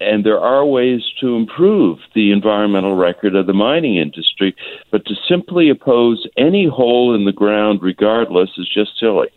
and 0.00 0.24
there 0.24 0.40
are 0.40 0.64
ways 0.64 1.02
to 1.20 1.36
improve 1.36 1.98
the 2.14 2.32
environmental 2.32 2.96
record 2.96 3.36
of 3.36 3.46
the 3.46 3.52
mining 3.52 3.96
industry. 3.96 4.54
But 4.90 5.04
to 5.06 5.14
simply 5.28 5.70
oppose 5.70 6.26
any 6.36 6.66
hole 6.66 7.14
in 7.14 7.24
the 7.24 7.32
ground, 7.32 7.80
regardless, 7.82 8.50
is 8.58 8.68
just 8.68 8.98
silly. 8.98 9.28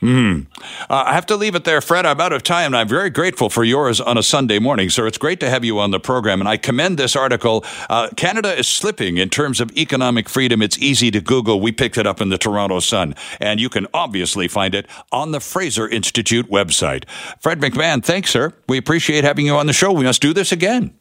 Hmm. 0.00 0.40
Uh, 0.88 1.04
I 1.06 1.12
have 1.12 1.26
to 1.26 1.36
leave 1.36 1.54
it 1.54 1.64
there, 1.64 1.82
Fred. 1.82 2.06
I'm 2.06 2.20
out 2.20 2.32
of 2.32 2.42
time, 2.42 2.66
and 2.66 2.76
I'm 2.76 2.88
very 2.88 3.10
grateful 3.10 3.50
for 3.50 3.64
yours 3.64 4.00
on 4.00 4.16
a 4.16 4.22
Sunday 4.22 4.58
morning, 4.58 4.88
sir. 4.88 5.06
It's 5.06 5.18
great 5.18 5.40
to 5.40 5.50
have 5.50 5.62
you 5.62 5.78
on 5.78 5.90
the 5.90 6.00
program, 6.00 6.40
and 6.40 6.48
I 6.48 6.56
commend 6.56 6.98
this 6.98 7.14
article. 7.14 7.64
Uh, 7.90 8.08
Canada 8.16 8.58
is 8.58 8.66
slipping 8.66 9.18
in 9.18 9.28
terms 9.28 9.60
of 9.60 9.70
economic 9.76 10.30
freedom. 10.30 10.62
It's 10.62 10.78
easy 10.78 11.10
to 11.10 11.20
Google. 11.20 11.60
We 11.60 11.70
picked 11.70 11.98
it 11.98 12.06
up 12.06 12.22
in 12.22 12.30
the 12.30 12.38
Toronto 12.38 12.80
Sun, 12.80 13.14
and 13.40 13.60
you 13.60 13.68
can 13.68 13.86
obviously 13.92 14.48
find 14.48 14.74
it 14.74 14.86
on 15.12 15.32
the 15.32 15.40
Fraser 15.40 15.86
Institute 15.86 16.50
website. 16.50 17.06
Fred 17.38 17.60
McMahon, 17.60 18.02
thanks, 18.02 18.30
sir. 18.30 18.54
We 18.68 18.78
appreciate 18.78 19.24
having 19.24 19.44
you 19.44 19.54
on 19.56 19.66
the 19.66 19.74
show. 19.74 19.92
We 19.92 20.04
must 20.04 20.22
do 20.22 20.32
this 20.32 20.50
again. 20.50 20.94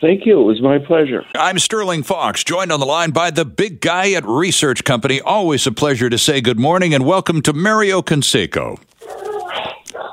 Thank 0.00 0.26
you. 0.26 0.40
It 0.40 0.44
was 0.44 0.60
my 0.60 0.78
pleasure. 0.78 1.24
I'm 1.34 1.58
Sterling 1.58 2.02
Fox, 2.02 2.44
joined 2.44 2.70
on 2.70 2.80
the 2.80 2.86
line 2.86 3.12
by 3.12 3.30
the 3.30 3.44
big 3.44 3.80
guy 3.80 4.12
at 4.12 4.24
Research 4.26 4.84
Company. 4.84 5.20
Always 5.20 5.66
a 5.66 5.72
pleasure 5.72 6.10
to 6.10 6.18
say 6.18 6.40
good 6.40 6.58
morning 6.58 6.92
and 6.92 7.06
welcome 7.06 7.40
to 7.42 7.52
Mario 7.52 8.02
Canseco. 8.02 8.78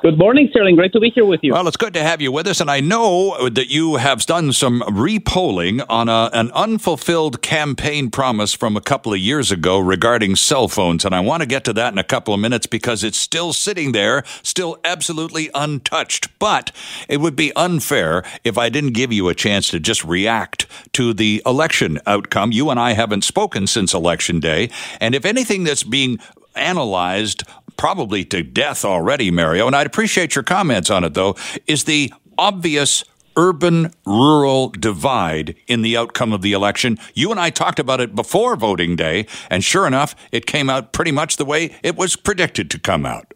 Good 0.03 0.17
morning, 0.17 0.49
Sterling. 0.49 0.75
Great 0.75 0.91
to 0.91 0.99
be 0.99 1.11
here 1.11 1.23
with 1.23 1.39
you. 1.43 1.53
Well, 1.53 1.65
it's 1.65 1.77
good 1.77 1.93
to 1.93 2.03
have 2.03 2.19
you 2.19 2.29
with 2.29 2.45
us, 2.45 2.59
and 2.59 2.69
I 2.69 2.81
know 2.81 3.47
that 3.47 3.69
you 3.69 3.95
have 3.95 4.25
done 4.25 4.51
some 4.51 4.83
repolling 4.91 5.79
on 5.79 6.09
a, 6.09 6.29
an 6.33 6.51
unfulfilled 6.51 7.41
campaign 7.41 8.11
promise 8.11 8.53
from 8.53 8.75
a 8.75 8.81
couple 8.81 9.13
of 9.13 9.19
years 9.19 9.49
ago 9.49 9.79
regarding 9.79 10.35
cell 10.35 10.67
phones, 10.67 11.05
and 11.05 11.15
I 11.15 11.21
want 11.21 11.41
to 11.41 11.47
get 11.47 11.63
to 11.63 11.73
that 11.73 11.93
in 11.93 11.99
a 11.99 12.03
couple 12.03 12.33
of 12.33 12.41
minutes 12.41 12.65
because 12.65 13.01
it's 13.01 13.17
still 13.17 13.53
sitting 13.53 13.93
there, 13.93 14.25
still 14.41 14.77
absolutely 14.83 15.49
untouched. 15.55 16.37
But 16.37 16.73
it 17.07 17.21
would 17.21 17.37
be 17.37 17.55
unfair 17.55 18.25
if 18.43 18.57
I 18.57 18.67
didn't 18.67 18.91
give 18.91 19.13
you 19.13 19.29
a 19.29 19.33
chance 19.33 19.69
to 19.69 19.79
just 19.79 20.03
react 20.03 20.67
to 20.95 21.13
the 21.13 21.41
election 21.45 21.97
outcome. 22.05 22.51
You 22.51 22.71
and 22.71 22.77
I 22.77 22.91
haven't 22.91 23.23
spoken 23.23 23.67
since 23.67 23.93
election 23.93 24.41
day, 24.41 24.69
and 24.99 25.15
if 25.15 25.23
anything 25.23 25.63
that's 25.63 25.83
being 25.83 26.19
analyzed 26.55 27.43
probably 27.77 28.23
to 28.25 28.43
death 28.43 28.85
already, 28.85 29.31
Mario, 29.31 29.67
and 29.67 29.75
I'd 29.75 29.87
appreciate 29.87 30.35
your 30.35 30.43
comments 30.43 30.89
on 30.89 31.03
it, 31.03 31.13
though, 31.13 31.35
is 31.67 31.83
the 31.83 32.13
obvious 32.37 33.03
urban 33.35 33.91
rural 34.05 34.69
divide 34.69 35.55
in 35.67 35.81
the 35.81 35.97
outcome 35.97 36.33
of 36.33 36.41
the 36.41 36.53
election. 36.53 36.97
You 37.13 37.31
and 37.31 37.39
I 37.39 37.49
talked 37.49 37.79
about 37.79 37.99
it 37.99 38.15
before 38.15 38.55
voting 38.55 38.95
day, 38.95 39.25
and 39.49 39.63
sure 39.63 39.87
enough, 39.87 40.15
it 40.31 40.45
came 40.45 40.69
out 40.69 40.93
pretty 40.93 41.11
much 41.11 41.37
the 41.37 41.45
way 41.45 41.75
it 41.83 41.95
was 41.95 42.15
predicted 42.15 42.69
to 42.71 42.79
come 42.79 43.05
out. 43.05 43.33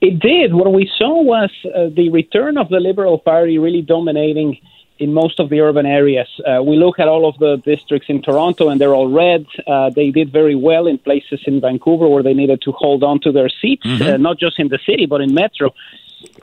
It 0.00 0.20
did. 0.20 0.54
What 0.54 0.72
we 0.72 0.90
saw 0.98 1.22
was 1.22 1.50
uh, 1.64 1.88
the 1.94 2.10
return 2.10 2.58
of 2.58 2.68
the 2.68 2.80
Liberal 2.80 3.18
Party 3.18 3.58
really 3.58 3.82
dominating 3.82 4.58
in 4.98 5.12
most 5.12 5.40
of 5.40 5.50
the 5.50 5.60
urban 5.60 5.86
areas. 5.86 6.28
Uh, 6.46 6.62
we 6.62 6.76
look 6.76 6.98
at 6.98 7.08
all 7.08 7.28
of 7.28 7.38
the 7.38 7.56
districts 7.58 8.08
in 8.08 8.22
Toronto, 8.22 8.68
and 8.68 8.80
they're 8.80 8.94
all 8.94 9.08
red. 9.08 9.46
Uh, 9.66 9.90
they 9.90 10.10
did 10.10 10.32
very 10.32 10.54
well 10.54 10.86
in 10.86 10.98
places 10.98 11.40
in 11.46 11.60
Vancouver 11.60 12.08
where 12.08 12.22
they 12.22 12.34
needed 12.34 12.62
to 12.62 12.72
hold 12.72 13.04
on 13.04 13.20
to 13.20 13.32
their 13.32 13.48
seats, 13.48 13.86
mm-hmm. 13.86 14.02
uh, 14.02 14.16
not 14.16 14.38
just 14.38 14.58
in 14.58 14.68
the 14.68 14.78
city, 14.86 15.06
but 15.06 15.20
in 15.20 15.34
Metro. 15.34 15.74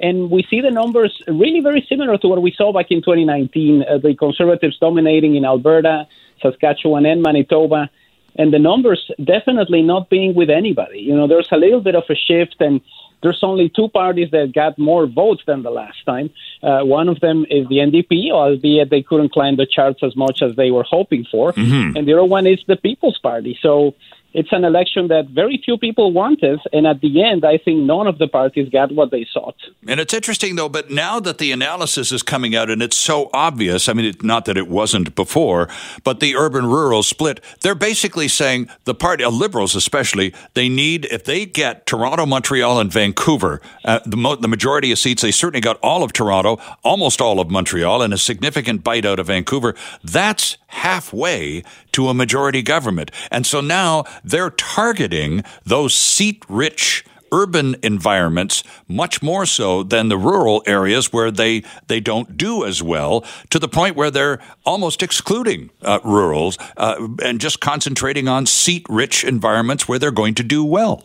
And 0.01 0.29
we 0.29 0.43
see 0.49 0.61
the 0.61 0.71
numbers 0.71 1.21
really 1.27 1.61
very 1.61 1.85
similar 1.89 2.17
to 2.17 2.27
what 2.27 2.41
we 2.41 2.51
saw 2.51 2.71
back 2.71 2.87
in 2.91 3.01
2019. 3.01 3.83
Uh, 3.83 3.97
the 3.97 4.15
Conservatives 4.15 4.77
dominating 4.79 5.35
in 5.35 5.45
Alberta, 5.45 6.07
Saskatchewan, 6.41 7.05
and 7.05 7.21
Manitoba. 7.21 7.89
And 8.35 8.51
the 8.51 8.59
numbers 8.59 9.11
definitely 9.23 9.81
not 9.81 10.09
being 10.09 10.33
with 10.33 10.49
anybody. 10.49 10.99
You 10.99 11.15
know, 11.15 11.27
there's 11.27 11.49
a 11.51 11.57
little 11.57 11.81
bit 11.81 11.95
of 11.95 12.03
a 12.09 12.15
shift, 12.15 12.55
and 12.59 12.81
there's 13.23 13.39
only 13.41 13.69
two 13.69 13.87
parties 13.87 14.29
that 14.31 14.51
got 14.53 14.77
more 14.77 15.07
votes 15.07 15.41
than 15.47 15.63
the 15.63 15.71
last 15.71 15.97
time. 16.05 16.29
Uh, 16.61 16.81
one 16.81 17.09
of 17.09 17.19
them 17.21 17.45
is 17.49 17.67
the 17.69 17.77
NDP, 17.77 18.31
albeit 18.31 18.89
they 18.89 19.01
couldn't 19.01 19.31
climb 19.31 19.55
the 19.55 19.65
charts 19.65 20.01
as 20.03 20.15
much 20.15 20.41
as 20.41 20.55
they 20.55 20.69
were 20.69 20.83
hoping 20.83 21.25
for. 21.31 21.53
Mm-hmm. 21.53 21.97
And 21.97 22.07
the 22.07 22.13
other 22.13 22.25
one 22.25 22.45
is 22.45 22.59
the 22.67 22.75
People's 22.75 23.17
Party. 23.17 23.57
So 23.61 23.95
it's 24.33 24.51
an 24.51 24.63
election 24.63 25.07
that 25.09 25.27
very 25.29 25.61
few 25.63 25.77
people 25.77 26.11
wanted, 26.11 26.59
and 26.71 26.87
at 26.87 27.01
the 27.01 27.23
end, 27.23 27.45
I 27.45 27.57
think 27.57 27.81
none 27.81 28.07
of 28.07 28.17
the 28.17 28.27
parties 28.27 28.69
got 28.69 28.91
what 28.91 29.11
they 29.11 29.27
sought. 29.31 29.55
And 29.87 29.99
it's 29.99 30.13
interesting, 30.13 30.55
though, 30.55 30.69
but 30.69 30.89
now 30.89 31.19
that 31.19 31.37
the 31.37 31.51
analysis 31.51 32.11
is 32.11 32.23
coming 32.23 32.55
out 32.55 32.69
and 32.69 32.81
it's 32.81 32.97
so 32.97 33.29
obvious, 33.33 33.87
I 33.87 33.93
mean, 33.93 34.05
it, 34.05 34.23
not 34.23 34.45
that 34.45 34.57
it 34.57 34.67
wasn't 34.67 35.13
before, 35.15 35.69
but 36.03 36.19
the 36.19 36.35
urban 36.35 36.65
rural 36.65 37.03
split, 37.03 37.41
they're 37.61 37.75
basically 37.75 38.27
saying 38.27 38.69
the 38.85 38.95
party, 38.95 39.23
uh, 39.23 39.29
liberals 39.29 39.75
especially, 39.75 40.33
they 40.53 40.67
need, 40.67 41.05
if 41.05 41.23
they 41.23 41.45
get 41.45 41.85
Toronto, 41.85 42.25
Montreal, 42.25 42.79
and 42.79 42.91
Vancouver, 42.91 43.61
uh, 43.85 43.99
the, 44.05 44.17
mo- 44.17 44.35
the 44.35 44.47
majority 44.47 44.91
of 44.91 44.97
seats, 44.97 45.21
they 45.21 45.31
certainly 45.31 45.61
got 45.61 45.77
all 45.83 46.03
of 46.03 46.11
Toronto, 46.11 46.59
almost 46.83 47.21
all 47.21 47.39
of 47.39 47.51
Montreal, 47.51 48.01
and 48.01 48.13
a 48.13 48.17
significant 48.17 48.83
bite 48.83 49.05
out 49.05 49.19
of 49.19 49.27
Vancouver. 49.27 49.75
That's 50.03 50.57
halfway 50.67 51.63
to 51.93 52.09
a 52.09 52.13
majority 52.13 52.61
government. 52.61 53.11
And 53.31 53.45
so 53.45 53.61
now 53.61 54.03
they're 54.23 54.51
targeting 54.51 55.43
those 55.65 55.93
seat 55.93 56.43
rich 56.49 57.05
urban 57.33 57.75
environments 57.81 58.63
much 58.87 59.21
more 59.23 59.45
so 59.45 59.81
than 59.81 60.07
the 60.07 60.17
rural 60.17 60.61
areas 60.67 61.11
where 61.11 61.31
they 61.31 61.63
they 61.87 61.99
don't 61.99 62.37
do 62.37 62.63
as 62.63 62.83
well 62.83 63.25
to 63.49 63.57
the 63.57 63.67
point 63.67 63.95
where 63.95 64.11
they're 64.11 64.39
almost 64.65 65.01
excluding 65.01 65.71
uh, 65.81 65.99
rurals 66.05 66.57
uh, 66.77 67.07
and 67.23 67.41
just 67.41 67.59
concentrating 67.59 68.27
on 68.27 68.45
seat 68.45 68.85
rich 68.87 69.23
environments 69.23 69.87
where 69.87 69.97
they're 69.97 70.11
going 70.11 70.35
to 70.35 70.43
do 70.43 70.63
well. 70.63 71.03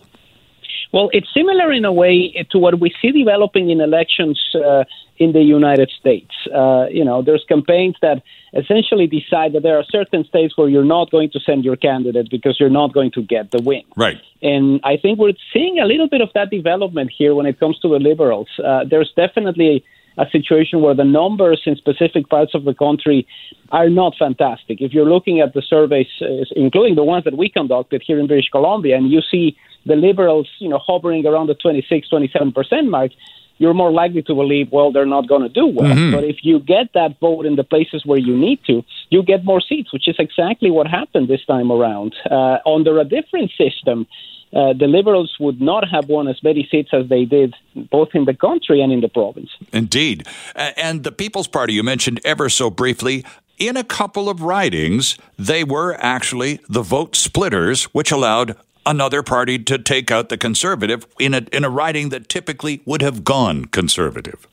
Well, 0.93 1.11
it's 1.13 1.29
similar 1.35 1.73
in 1.73 1.85
a 1.85 1.93
way 1.93 2.47
to 2.51 2.59
what 2.59 2.81
we 2.81 2.95
see 3.01 3.13
developing 3.13 3.71
in 3.71 3.81
elections 3.81 4.41
uh, 4.55 4.85
in 5.19 5.33
the 5.33 5.43
United 5.43 5.91
States. 6.01 6.31
Uh, 6.55 6.87
you 6.91 7.05
know, 7.05 7.23
there's 7.23 7.45
campaigns 7.49 7.97
that 8.01 8.23
essentially 8.55 9.07
decide 9.07 9.53
that 9.53 9.63
there 9.63 9.77
are 9.77 9.85
certain 9.91 10.25
states 10.25 10.57
where 10.57 10.69
you're 10.69 10.85
not 10.85 11.11
going 11.11 11.31
to 11.31 11.41
send 11.41 11.65
your 11.65 11.77
candidate 11.77 12.29
because 12.31 12.57
you're 12.59 12.71
not 12.71 12.93
going 12.95 13.11
to 13.13 13.23
get 13.23 13.51
the 13.51 13.61
win. 13.63 13.83
Right. 13.97 14.19
And 14.43 14.81
I 14.85 14.97
think 14.97 15.19
we're 15.19 15.33
seeing 15.53 15.79
a 15.79 15.85
little 15.85 16.09
bit 16.09 16.21
of 16.21 16.31
that 16.35 16.51
development 16.51 17.11
here 17.17 17.35
when 17.35 17.47
it 17.47 17.61
comes 17.61 17.79
to 17.81 17.89
the 17.89 17.99
liberals. 17.99 18.49
Uh, 18.65 18.85
there's 18.89 19.13
definitely 19.17 19.85
a 20.19 20.27
situation 20.31 20.81
where 20.83 20.95
the 20.95 21.05
numbers 21.05 21.63
in 21.65 21.77
specific 21.77 22.29
parts 22.29 22.55
of 22.55 22.65
the 22.65 22.75
country 22.75 23.27
are 23.71 23.89
not 23.89 24.15
fantastic. 24.19 24.81
If 24.81 24.93
you're 24.93 25.09
looking 25.09 25.41
at 25.41 25.55
the 25.55 25.63
surveys, 25.63 26.09
uh, 26.21 26.45
including 26.57 26.97
the 26.97 27.05
ones 27.05 27.25
that 27.25 27.37
we 27.37 27.49
conducted 27.49 28.03
here 28.05 28.19
in 28.19 28.27
British 28.27 28.51
Columbia, 28.51 28.97
and 28.97 29.11
you 29.11 29.21
see 29.23 29.57
the 29.87 29.95
liberals, 29.95 30.49
you 30.59 30.69
know, 30.69 30.79
hovering 30.79 31.25
around 31.25 31.47
the 31.47 31.55
26, 31.55 32.09
27 32.09 32.53
percent 32.53 32.91
mark, 32.91 33.13
you're 33.59 33.75
more 33.75 33.91
likely 33.91 34.23
to 34.23 34.35
believe, 34.35 34.71
well, 34.73 34.93
they're 34.93 35.07
not 35.07 35.29
going 35.29 35.43
to 35.43 35.49
do 35.49 35.67
well. 35.67 35.95
Mm-hmm. 35.95 36.15
But 36.15 36.25
if 36.25 36.37
you 36.43 36.61
get 36.61 36.93
that 36.95 37.19
vote 37.21 37.45
in 37.45 37.57
the 37.57 37.65
places 37.65 38.07
where 38.07 38.19
you 38.19 38.37
need 38.37 38.61
to, 38.67 38.85
you 39.11 39.23
get 39.23 39.45
more 39.45 39.61
seats, 39.61 39.93
which 39.93 40.09
is 40.09 40.17
exactly 40.19 40.71
what 40.71 40.87
happened 40.87 41.29
this 41.29 41.45
time 41.45 41.71
around. 41.71 42.15
Uh, 42.31 42.59
under 42.67 42.99
a 43.01 43.05
different 43.05 43.51
system, 43.59 44.07
uh, 44.53 44.73
the 44.73 44.87
Liberals 44.87 45.37
would 45.39 45.61
not 45.61 45.89
have 45.89 46.09
won 46.09 46.29
as 46.29 46.43
many 46.43 46.67
seats 46.71 46.91
as 46.93 47.09
they 47.09 47.25
did, 47.25 47.55
both 47.91 48.09
in 48.15 48.25
the 48.25 48.35
country 48.35 48.81
and 48.81 48.93
in 48.93 49.01
the 49.01 49.09
province. 49.09 49.51
Indeed. 49.73 50.27
And 50.55 51.05
the 51.05 51.13
People's 51.13 51.49
Party, 51.49 51.75
you 51.75 51.83
mentioned 51.83 52.21
ever 52.25 52.49
so 52.49 52.71
briefly, 52.71 53.25
in 53.59 53.77
a 53.77 53.85
couple 53.85 54.29
of 54.29 54.41
ridings, 54.41 55.19
they 55.39 55.65
were 55.65 55.97
actually 56.01 56.61
the 56.69 56.83
vote 56.83 57.17
splitters, 57.17 57.85
which 57.87 58.11
allowed 58.11 58.57
another 58.87 59.23
party 59.23 59.59
to 59.59 59.79
take 59.79 60.11
out 60.11 60.31
the 60.31 60.39
conservative 60.39 61.07
in 61.19 61.35
a, 61.35 61.43
in 61.53 61.65
a 61.65 61.69
riding 61.69 62.09
that 62.09 62.29
typically 62.29 62.81
would 62.87 63.03
have 63.03 63.23
gone 63.23 63.67
conservative. 63.67 64.47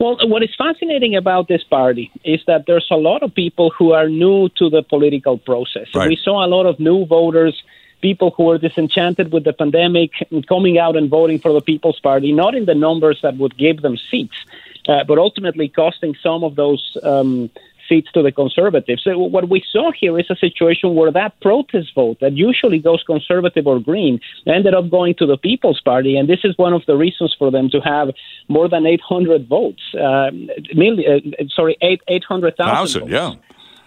Well, 0.00 0.16
what 0.22 0.42
is 0.42 0.50
fascinating 0.56 1.14
about 1.14 1.46
this 1.48 1.62
party 1.62 2.10
is 2.24 2.40
that 2.46 2.64
there's 2.66 2.88
a 2.90 2.96
lot 2.96 3.22
of 3.22 3.34
people 3.34 3.70
who 3.78 3.92
are 3.92 4.08
new 4.08 4.48
to 4.58 4.70
the 4.70 4.82
political 4.82 5.38
process. 5.38 5.86
Right. 5.94 6.08
We 6.08 6.18
saw 6.22 6.44
a 6.44 6.48
lot 6.48 6.66
of 6.66 6.80
new 6.80 7.06
voters, 7.06 7.62
people 8.10 8.30
who 8.36 8.44
were 8.50 8.58
disenchanted 8.58 9.32
with 9.32 9.44
the 9.44 9.54
pandemic, 9.62 10.10
coming 10.46 10.76
out 10.84 10.94
and 10.94 11.08
voting 11.08 11.38
for 11.44 11.52
the 11.54 11.64
People's 11.72 12.00
Party, 12.08 12.30
not 12.32 12.54
in 12.54 12.66
the 12.66 12.78
numbers 12.88 13.18
that 13.22 13.34
would 13.38 13.56
give 13.56 13.80
them 13.80 13.96
seats, 14.10 14.38
uh, 14.90 15.04
but 15.08 15.16
ultimately 15.16 15.68
costing 15.82 16.12
some 16.22 16.44
of 16.44 16.54
those 16.54 16.82
um, 17.02 17.48
seats 17.88 18.12
to 18.12 18.20
the 18.22 18.30
conservatives. 18.30 19.02
So 19.04 19.16
what 19.36 19.48
we 19.48 19.64
saw 19.74 19.86
here 20.02 20.18
is 20.18 20.26
a 20.28 20.36
situation 20.36 20.94
where 20.94 21.12
that 21.12 21.32
protest 21.40 21.94
vote 21.94 22.18
that 22.20 22.34
usually 22.34 22.78
goes 22.78 23.02
conservative 23.14 23.66
or 23.66 23.78
green 23.80 24.20
ended 24.46 24.74
up 24.74 24.90
going 24.90 25.14
to 25.20 25.26
the 25.32 25.38
People's 25.38 25.80
Party, 25.80 26.12
and 26.18 26.28
this 26.28 26.42
is 26.44 26.52
one 26.58 26.74
of 26.74 26.82
the 26.86 26.96
reasons 26.96 27.34
for 27.38 27.50
them 27.50 27.70
to 27.70 27.80
have 27.80 28.08
more 28.48 28.68
than 28.68 28.84
800 28.84 29.48
votes. 29.48 29.82
Uh, 29.94 30.30
million, 30.74 31.34
uh, 31.40 31.44
sorry, 31.56 31.74
8, 31.80 32.02
800,000 32.06 33.08
yeah 33.08 33.34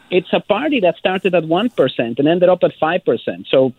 it's 0.10 0.32
a 0.32 0.40
party 0.40 0.80
that 0.82 0.98
started 0.98 1.36
at 1.36 1.44
1% 1.44 2.20
and 2.20 2.28
ended 2.28 2.50
up 2.50 2.64
at 2.64 2.72
5%. 2.82 3.48
So 3.50 3.74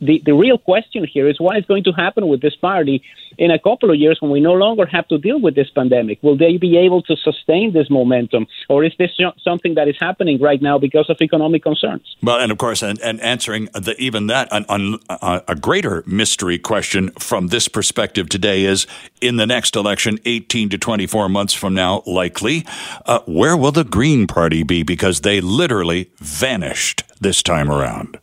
the, 0.00 0.22
the 0.24 0.34
real 0.34 0.58
question 0.58 1.04
here 1.04 1.28
is 1.28 1.40
what 1.40 1.56
is 1.56 1.64
going 1.66 1.84
to 1.84 1.92
happen 1.92 2.28
with 2.28 2.40
this 2.40 2.56
party 2.56 3.02
in 3.38 3.50
a 3.50 3.58
couple 3.58 3.90
of 3.90 3.96
years 3.96 4.18
when 4.20 4.30
we 4.30 4.40
no 4.40 4.52
longer 4.52 4.86
have 4.86 5.06
to 5.08 5.18
deal 5.18 5.40
with 5.40 5.54
this 5.54 5.70
pandemic? 5.70 6.22
Will 6.22 6.36
they 6.36 6.56
be 6.56 6.76
able 6.76 7.02
to 7.02 7.16
sustain 7.16 7.72
this 7.72 7.88
momentum? 7.88 8.46
Or 8.68 8.84
is 8.84 8.92
this 8.98 9.10
something 9.42 9.74
that 9.74 9.88
is 9.88 9.96
happening 10.00 10.40
right 10.40 10.60
now 10.60 10.78
because 10.78 11.08
of 11.08 11.16
economic 11.20 11.62
concerns? 11.62 12.16
Well, 12.22 12.38
and 12.38 12.50
of 12.50 12.58
course, 12.58 12.82
and, 12.82 13.00
and 13.00 13.20
answering 13.20 13.66
the, 13.72 13.94
even 13.98 14.26
that, 14.26 14.48
an, 14.50 14.66
an, 14.68 14.98
a 15.08 15.54
greater 15.54 16.02
mystery 16.06 16.58
question 16.58 17.10
from 17.12 17.48
this 17.48 17.68
perspective 17.68 18.28
today 18.28 18.64
is 18.64 18.86
in 19.20 19.36
the 19.36 19.46
next 19.46 19.76
election, 19.76 20.18
18 20.24 20.68
to 20.70 20.78
24 20.78 21.28
months 21.28 21.54
from 21.54 21.74
now, 21.74 22.02
likely, 22.06 22.66
uh, 23.06 23.20
where 23.26 23.56
will 23.56 23.72
the 23.72 23.84
Green 23.84 24.26
Party 24.26 24.62
be? 24.62 24.82
Because 24.82 25.20
they 25.20 25.40
literally 25.60 26.10
vanished 26.16 26.98
this 27.20 27.42
time 27.42 27.70
around. 27.70 28.18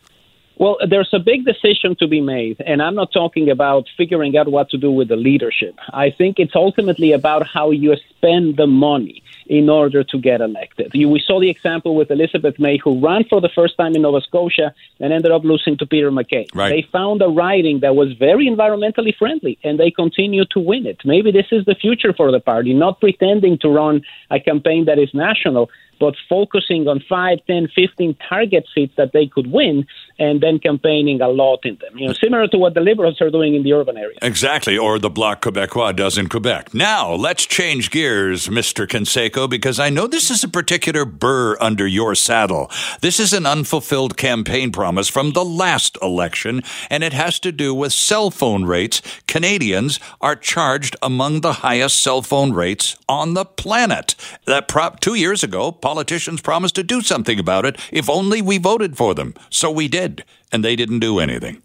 Well, 0.59 0.77
there's 0.91 1.13
a 1.13 1.19
big 1.19 1.45
decision 1.45 1.95
to 2.01 2.07
be 2.07 2.19
made, 2.19 2.57
and 2.65 2.81
I'm 2.81 2.95
not 2.95 3.09
talking 3.13 3.47
about 3.57 3.83
figuring 3.95 4.35
out 4.39 4.47
what 4.55 4.71
to 4.71 4.77
do 4.85 4.91
with 4.91 5.07
the 5.09 5.15
leadership. 5.29 5.75
I 6.05 6.09
think 6.09 6.39
it's 6.39 6.55
ultimately 6.55 7.11
about 7.11 7.45
how 7.45 7.69
you 7.69 7.95
spend 8.15 8.57
the 8.57 8.65
money 8.65 9.21
in 9.45 9.69
order 9.69 10.03
to 10.03 10.17
get 10.19 10.41
elected. 10.41 10.91
You, 10.93 11.09
we 11.09 11.21
saw 11.27 11.39
the 11.39 11.49
example 11.49 11.95
with 11.95 12.09
Elizabeth 12.09 12.57
May, 12.57 12.77
who 12.83 12.99
ran 13.07 13.23
for 13.25 13.39
the 13.39 13.49
first 13.49 13.77
time 13.77 13.95
in 13.95 14.01
Nova 14.01 14.21
Scotia 14.21 14.73
and 14.99 15.13
ended 15.13 15.31
up 15.31 15.43
losing 15.43 15.77
to 15.77 15.85
Peter 15.85 16.11
MacKay. 16.11 16.47
Right. 16.53 16.69
They 16.69 16.81
found 16.91 17.21
a 17.21 17.27
riding 17.27 17.81
that 17.81 17.95
was 17.95 18.09
very 18.13 18.45
environmentally 18.47 19.15
friendly, 19.15 19.57
and 19.63 19.79
they 19.79 19.91
continue 19.91 20.45
to 20.55 20.59
win 20.59 20.85
it. 20.87 20.99
Maybe 21.05 21.31
this 21.31 21.49
is 21.51 21.65
the 21.65 21.75
future 21.75 22.13
for 22.13 22.31
the 22.31 22.39
party, 22.39 22.73
not 22.73 22.99
pretending 22.99 23.57
to 23.59 23.69
run 23.69 24.01
a 24.31 24.39
campaign 24.39 24.85
that 24.85 24.97
is 24.97 25.13
national, 25.13 25.69
but 25.99 26.15
focusing 26.29 26.87
on 26.87 27.03
5, 27.07 27.39
10, 27.47 27.69
15 27.75 28.15
target 28.29 28.65
seats 28.73 28.93
that 28.97 29.11
they 29.13 29.27
could 29.27 29.51
win 29.51 29.85
and 30.19 30.41
then 30.41 30.59
campaigning 30.59 31.21
a 31.21 31.27
lot 31.27 31.65
in 31.65 31.77
them. 31.77 31.97
You 31.97 32.07
know, 32.07 32.13
similar 32.13 32.47
to 32.47 32.57
what 32.57 32.73
the 32.73 32.81
Liberals 32.81 33.21
are 33.21 33.29
doing 33.29 33.55
in 33.55 33.63
the 33.63 33.73
urban 33.73 33.97
areas. 33.97 34.17
Exactly, 34.21 34.77
or 34.77 34.99
the 34.99 35.09
Bloc 35.09 35.41
Québécois 35.41 35.95
does 35.95 36.17
in 36.17 36.27
Quebec. 36.29 36.73
Now, 36.73 37.13
let's 37.13 37.45
change 37.45 37.91
gears, 37.91 38.47
Mr. 38.47 38.87
Canseco, 38.87 39.49
because 39.49 39.79
I 39.79 39.89
know 39.89 40.07
this 40.07 40.31
is 40.31 40.43
a 40.43 40.47
particular 40.47 41.05
burr 41.05 41.57
under 41.59 41.85
your 41.85 42.15
saddle. 42.15 42.71
This 43.01 43.19
is 43.19 43.33
an 43.33 43.45
unfulfilled 43.45 44.17
campaign 44.17 44.71
promise 44.71 45.07
from 45.07 45.33
the 45.33 45.45
last 45.45 45.97
election, 46.01 46.61
and 46.89 47.03
it 47.03 47.13
has 47.13 47.39
to 47.39 47.51
do 47.51 47.73
with 47.73 47.93
cell 47.93 48.31
phone 48.31 48.65
rates. 48.65 49.01
Canadians 49.27 49.99
are 50.21 50.35
charged 50.35 50.95
among 51.01 51.41
the 51.41 51.53
highest 51.53 52.01
cell 52.01 52.21
phone 52.21 52.53
rates 52.53 52.95
on 53.09 53.33
the 53.33 53.45
planet. 53.45 54.15
That 54.45 54.67
prop 54.67 54.99
two 54.99 55.15
years 55.15 55.43
ago, 55.43 55.71
politicians 55.71 56.41
promised 56.41 56.75
to 56.75 56.83
do 56.83 57.01
something 57.01 57.39
about 57.39 57.65
it 57.65 57.77
if 57.91 58.09
only 58.09 58.41
we 58.41 58.57
voted 58.57 58.97
for 58.97 59.13
them. 59.13 59.33
So 59.49 59.69
we 59.71 59.87
did, 59.87 60.06
and 60.51 60.63
they 60.63 60.75
didn't 60.75 60.99
do 60.99 61.19
anything. 61.19 61.61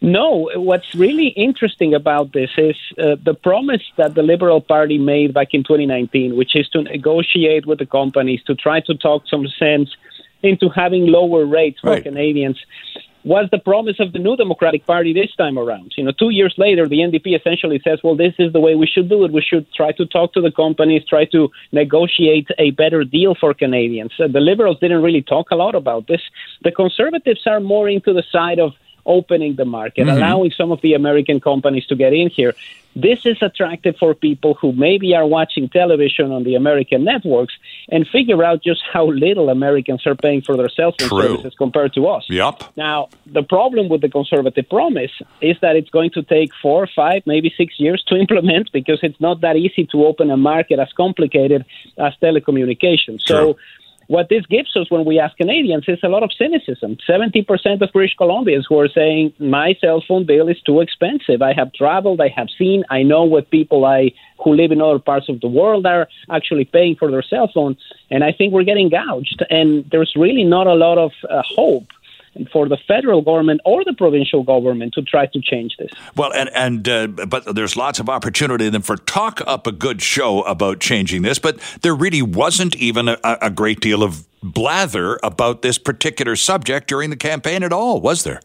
No, 0.00 0.50
what's 0.56 0.94
really 0.94 1.28
interesting 1.28 1.94
about 1.94 2.32
this 2.32 2.50
is 2.58 2.76
uh, 2.98 3.16
the 3.24 3.32
promise 3.32 3.82
that 3.96 4.14
the 4.14 4.22
Liberal 4.22 4.60
Party 4.60 4.98
made 4.98 5.32
back 5.32 5.48
in 5.52 5.62
2019, 5.62 6.36
which 6.36 6.54
is 6.54 6.68
to 6.70 6.82
negotiate 6.82 7.64
with 7.64 7.78
the 7.78 7.86
companies 7.86 8.42
to 8.46 8.54
try 8.54 8.80
to 8.80 8.94
talk 8.94 9.22
some 9.26 9.46
sense 9.58 9.88
into 10.42 10.68
having 10.68 11.06
lower 11.06 11.46
rates 11.46 11.80
for 11.80 11.90
right. 11.90 12.02
Canadians 12.02 12.58
was 13.24 13.48
the 13.50 13.58
promise 13.58 13.96
of 14.00 14.12
the 14.12 14.18
New 14.18 14.36
Democratic 14.36 14.86
Party 14.86 15.12
this 15.12 15.34
time 15.36 15.58
around. 15.58 15.92
You 15.96 16.04
know, 16.04 16.12
two 16.12 16.30
years 16.30 16.54
later, 16.58 16.86
the 16.86 16.98
NDP 16.98 17.38
essentially 17.38 17.80
says, 17.82 17.98
well, 18.04 18.16
this 18.16 18.34
is 18.38 18.52
the 18.52 18.60
way 18.60 18.74
we 18.74 18.86
should 18.86 19.08
do 19.08 19.24
it. 19.24 19.32
We 19.32 19.40
should 19.40 19.66
try 19.72 19.92
to 19.92 20.06
talk 20.06 20.34
to 20.34 20.42
the 20.42 20.52
companies, 20.52 21.02
try 21.08 21.24
to 21.26 21.48
negotiate 21.72 22.48
a 22.58 22.70
better 22.72 23.02
deal 23.02 23.34
for 23.34 23.54
Canadians. 23.54 24.12
Uh, 24.20 24.28
the 24.28 24.40
Liberals 24.40 24.78
didn't 24.80 25.02
really 25.02 25.22
talk 25.22 25.50
a 25.50 25.56
lot 25.56 25.74
about 25.74 26.06
this. 26.06 26.20
The 26.62 26.70
Conservatives 26.70 27.42
are 27.46 27.60
more 27.60 27.88
into 27.88 28.12
the 28.12 28.24
side 28.30 28.58
of 28.58 28.72
opening 29.06 29.56
the 29.56 29.64
market, 29.64 30.06
mm-hmm. 30.06 30.16
allowing 30.16 30.50
some 30.50 30.72
of 30.72 30.80
the 30.80 30.94
American 30.94 31.40
companies 31.40 31.86
to 31.86 31.96
get 31.96 32.12
in 32.12 32.30
here. 32.30 32.54
This 32.96 33.26
is 33.26 33.38
attractive 33.42 33.96
for 33.98 34.14
people 34.14 34.54
who 34.54 34.72
maybe 34.72 35.14
are 35.16 35.26
watching 35.26 35.68
television 35.68 36.30
on 36.30 36.44
the 36.44 36.54
American 36.54 37.02
networks 37.02 37.54
and 37.88 38.06
figure 38.06 38.44
out 38.44 38.62
just 38.62 38.82
how 38.92 39.06
little 39.06 39.48
Americans 39.48 40.06
are 40.06 40.14
paying 40.14 40.42
for 40.42 40.56
their 40.56 40.68
cell 40.68 40.94
phone 40.98 41.08
True. 41.08 41.22
services 41.22 41.54
compared 41.58 41.92
to 41.94 42.06
us. 42.06 42.24
Yep. 42.28 42.62
Now, 42.76 43.08
the 43.26 43.42
problem 43.42 43.88
with 43.88 44.00
the 44.00 44.08
conservative 44.08 44.68
promise 44.68 45.10
is 45.40 45.56
that 45.60 45.74
it's 45.74 45.90
going 45.90 46.10
to 46.12 46.22
take 46.22 46.50
four, 46.62 46.88
five, 46.94 47.22
maybe 47.26 47.52
six 47.56 47.80
years 47.80 48.02
to 48.08 48.16
implement 48.24 48.70
because 48.72 49.00
it's 49.02 49.20
not 49.20 49.40
that 49.40 49.56
easy 49.56 49.86
to 49.86 50.06
open 50.06 50.30
a 50.30 50.36
market 50.36 50.78
as 50.78 50.92
complicated 50.92 51.64
as 51.98 52.12
telecommunications. 52.22 53.22
So 53.22 53.56
what 54.08 54.28
this 54.28 54.44
gives 54.46 54.76
us 54.76 54.90
when 54.90 55.04
we 55.04 55.18
ask 55.18 55.36
Canadians 55.36 55.84
is 55.88 55.98
a 56.02 56.08
lot 56.08 56.22
of 56.22 56.30
cynicism. 56.32 56.96
70% 57.08 57.80
of 57.80 57.92
British 57.92 58.16
Columbians 58.16 58.64
who 58.68 58.78
are 58.78 58.88
saying, 58.88 59.32
my 59.38 59.74
cell 59.80 60.02
phone 60.06 60.24
bill 60.24 60.48
is 60.48 60.60
too 60.62 60.80
expensive. 60.80 61.42
I 61.42 61.52
have 61.52 61.72
traveled, 61.72 62.20
I 62.20 62.28
have 62.28 62.48
seen, 62.56 62.84
I 62.90 63.02
know 63.02 63.24
what 63.24 63.50
people 63.50 63.84
I 63.84 64.12
who 64.42 64.54
live 64.54 64.72
in 64.72 64.82
other 64.82 64.98
parts 64.98 65.28
of 65.28 65.40
the 65.40 65.48
world 65.48 65.86
are 65.86 66.08
actually 66.30 66.64
paying 66.64 66.96
for 66.96 67.10
their 67.10 67.22
cell 67.22 67.48
phone. 67.52 67.76
And 68.10 68.22
I 68.22 68.32
think 68.32 68.52
we're 68.52 68.64
getting 68.64 68.90
gouged. 68.90 69.42
And 69.48 69.88
there's 69.90 70.12
really 70.16 70.44
not 70.44 70.66
a 70.66 70.74
lot 70.74 70.98
of 70.98 71.12
uh, 71.30 71.42
hope 71.44 71.86
for 72.52 72.68
the 72.68 72.76
federal 72.88 73.22
government 73.22 73.60
or 73.64 73.84
the 73.84 73.92
provincial 73.92 74.42
government 74.42 74.94
to 74.94 75.02
try 75.02 75.26
to 75.26 75.40
change 75.40 75.76
this. 75.78 75.90
Well, 76.16 76.32
and 76.32 76.50
and 76.54 76.88
uh, 76.88 77.06
but 77.06 77.54
there's 77.54 77.76
lots 77.76 77.98
of 77.98 78.08
opportunity 78.08 78.68
then 78.68 78.82
for 78.82 78.96
talk 78.96 79.40
up 79.46 79.66
a 79.66 79.72
good 79.72 80.02
show 80.02 80.42
about 80.42 80.80
changing 80.80 81.22
this, 81.22 81.38
but 81.38 81.58
there 81.82 81.94
really 81.94 82.22
wasn't 82.22 82.76
even 82.76 83.08
a, 83.08 83.18
a 83.22 83.50
great 83.50 83.80
deal 83.80 84.02
of 84.02 84.26
blather 84.42 85.18
about 85.22 85.62
this 85.62 85.78
particular 85.78 86.36
subject 86.36 86.88
during 86.88 87.10
the 87.10 87.16
campaign 87.16 87.62
at 87.62 87.72
all, 87.72 88.00
was 88.00 88.24
there? 88.24 88.40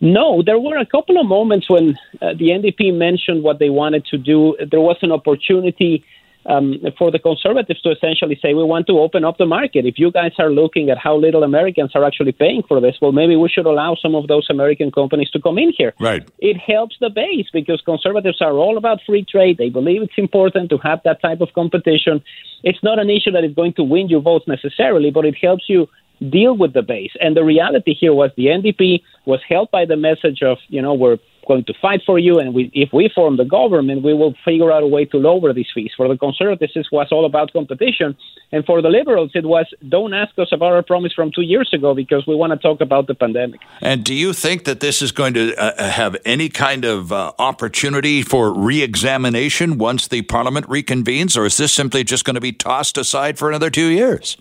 No, 0.00 0.42
there 0.42 0.58
were 0.58 0.76
a 0.76 0.86
couple 0.86 1.18
of 1.18 1.26
moments 1.26 1.70
when 1.70 1.98
uh, 2.20 2.34
the 2.34 2.48
NDP 2.48 2.94
mentioned 2.94 3.42
what 3.42 3.58
they 3.58 3.70
wanted 3.70 4.04
to 4.06 4.18
do. 4.18 4.56
There 4.70 4.80
was 4.80 4.96
an 5.02 5.12
opportunity 5.12 6.04
um, 6.46 6.80
for 6.98 7.10
the 7.10 7.18
conservatives 7.18 7.80
to 7.82 7.90
essentially 7.90 8.38
say 8.40 8.54
we 8.54 8.64
want 8.64 8.86
to 8.86 8.98
open 8.98 9.24
up 9.24 9.38
the 9.38 9.46
market. 9.46 9.86
If 9.86 9.98
you 9.98 10.10
guys 10.10 10.32
are 10.38 10.50
looking 10.50 10.90
at 10.90 10.98
how 10.98 11.16
little 11.16 11.42
Americans 11.42 11.92
are 11.94 12.04
actually 12.04 12.32
paying 12.32 12.62
for 12.68 12.80
this, 12.80 12.96
well, 13.00 13.12
maybe 13.12 13.36
we 13.36 13.48
should 13.48 13.66
allow 13.66 13.96
some 14.00 14.14
of 14.14 14.26
those 14.28 14.46
American 14.50 14.90
companies 14.90 15.30
to 15.30 15.40
come 15.40 15.58
in 15.58 15.72
here. 15.76 15.94
Right. 16.00 16.28
It 16.38 16.56
helps 16.58 16.96
the 17.00 17.10
base 17.10 17.46
because 17.52 17.80
conservatives 17.84 18.40
are 18.40 18.52
all 18.52 18.76
about 18.76 19.00
free 19.06 19.24
trade. 19.24 19.58
They 19.58 19.70
believe 19.70 20.02
it's 20.02 20.18
important 20.18 20.70
to 20.70 20.78
have 20.78 21.00
that 21.04 21.22
type 21.22 21.40
of 21.40 21.52
competition. 21.54 22.22
It's 22.62 22.82
not 22.82 22.98
an 22.98 23.10
issue 23.10 23.30
that 23.32 23.44
is 23.44 23.54
going 23.54 23.74
to 23.74 23.82
win 23.82 24.08
you 24.08 24.20
votes 24.20 24.46
necessarily, 24.46 25.10
but 25.10 25.24
it 25.24 25.36
helps 25.40 25.64
you 25.68 25.88
deal 26.30 26.56
with 26.56 26.72
the 26.72 26.82
base. 26.82 27.10
And 27.20 27.36
the 27.36 27.44
reality 27.44 27.94
here 27.94 28.14
was 28.14 28.30
the 28.36 28.46
NDP 28.46 29.02
was 29.26 29.40
helped 29.48 29.72
by 29.72 29.84
the 29.84 29.96
message 29.96 30.42
of, 30.42 30.58
you 30.68 30.80
know, 30.80 30.94
we're 30.94 31.18
going 31.46 31.64
to 31.64 31.74
fight 31.80 32.00
for 32.04 32.18
you, 32.18 32.38
and 32.38 32.54
we, 32.54 32.70
if 32.72 32.90
we 32.92 33.10
form 33.14 33.36
the 33.36 33.44
government, 33.44 34.02
we 34.02 34.14
will 34.14 34.34
figure 34.44 34.70
out 34.72 34.82
a 34.82 34.86
way 34.86 35.04
to 35.06 35.16
lower 35.16 35.52
these 35.52 35.68
fees. 35.74 35.92
For 35.96 36.08
the 36.08 36.16
conservatives, 36.16 36.72
it 36.76 36.86
was 36.92 37.08
all 37.10 37.24
about 37.24 37.52
competition, 37.52 38.16
and 38.52 38.64
for 38.64 38.82
the 38.82 38.88
liberals, 38.88 39.30
it 39.34 39.44
was 39.44 39.66
don't 39.88 40.14
ask 40.14 40.38
us 40.38 40.48
about 40.52 40.72
our 40.72 40.82
promise 40.82 41.12
from 41.12 41.30
two 41.32 41.42
years 41.42 41.70
ago 41.72 41.94
because 41.94 42.26
we 42.26 42.34
want 42.34 42.52
to 42.52 42.58
talk 42.58 42.80
about 42.80 43.06
the 43.06 43.14
pandemic. 43.14 43.60
And 43.80 44.04
do 44.04 44.14
you 44.14 44.32
think 44.32 44.64
that 44.64 44.80
this 44.80 45.02
is 45.02 45.12
going 45.12 45.34
to 45.34 45.54
uh, 45.56 45.90
have 45.90 46.16
any 46.24 46.48
kind 46.48 46.84
of 46.84 47.12
uh, 47.12 47.32
opportunity 47.38 48.22
for 48.22 48.52
re-examination 48.52 49.78
once 49.78 50.08
the 50.08 50.22
parliament 50.22 50.66
reconvenes, 50.68 51.36
or 51.36 51.44
is 51.46 51.56
this 51.56 51.72
simply 51.72 52.04
just 52.04 52.24
going 52.24 52.34
to 52.34 52.40
be 52.40 52.52
tossed 52.52 52.98
aside 52.98 53.38
for 53.38 53.48
another 53.48 53.70
two 53.70 53.88
years? 53.88 54.36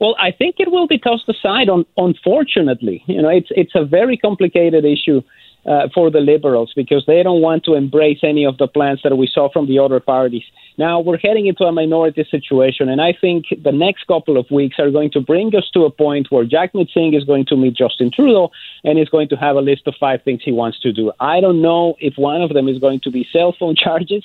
Well, 0.00 0.16
I 0.18 0.32
think 0.32 0.56
it 0.58 0.70
will 0.70 0.86
be 0.86 0.98
tossed 0.98 1.28
aside. 1.28 1.68
On, 1.68 1.86
unfortunately, 1.96 3.02
you 3.06 3.22
know, 3.22 3.28
it's 3.28 3.48
it's 3.50 3.74
a 3.74 3.84
very 3.84 4.16
complicated 4.16 4.84
issue 4.84 5.22
uh, 5.66 5.88
for 5.94 6.10
the 6.10 6.20
liberals 6.20 6.72
because 6.74 7.04
they 7.06 7.22
don't 7.22 7.40
want 7.40 7.64
to 7.64 7.74
embrace 7.74 8.18
any 8.22 8.44
of 8.44 8.58
the 8.58 8.68
plans 8.68 9.00
that 9.02 9.16
we 9.16 9.26
saw 9.32 9.50
from 9.50 9.66
the 9.66 9.78
other 9.78 10.00
parties. 10.00 10.44
Now 10.76 11.00
we're 11.00 11.18
heading 11.18 11.46
into 11.46 11.64
a 11.64 11.72
minority 11.72 12.26
situation, 12.30 12.88
and 12.88 13.00
I 13.00 13.14
think 13.18 13.46
the 13.62 13.72
next 13.72 14.06
couple 14.06 14.36
of 14.36 14.50
weeks 14.50 14.76
are 14.78 14.90
going 14.90 15.10
to 15.12 15.20
bring 15.20 15.54
us 15.54 15.70
to 15.74 15.84
a 15.84 15.90
point 15.90 16.30
where 16.30 16.44
Jagmeet 16.44 16.92
Singh 16.92 17.14
is 17.14 17.24
going 17.24 17.46
to 17.46 17.56
meet 17.56 17.76
Justin 17.76 18.10
Trudeau 18.12 18.50
and 18.82 18.98
is 18.98 19.08
going 19.08 19.28
to 19.28 19.36
have 19.36 19.56
a 19.56 19.60
list 19.60 19.82
of 19.86 19.94
five 19.98 20.22
things 20.22 20.42
he 20.44 20.52
wants 20.52 20.80
to 20.80 20.92
do. 20.92 21.12
I 21.20 21.40
don't 21.40 21.62
know 21.62 21.94
if 22.00 22.14
one 22.16 22.42
of 22.42 22.52
them 22.52 22.68
is 22.68 22.78
going 22.78 23.00
to 23.00 23.10
be 23.10 23.26
cell 23.32 23.54
phone 23.58 23.76
charges. 23.84 24.24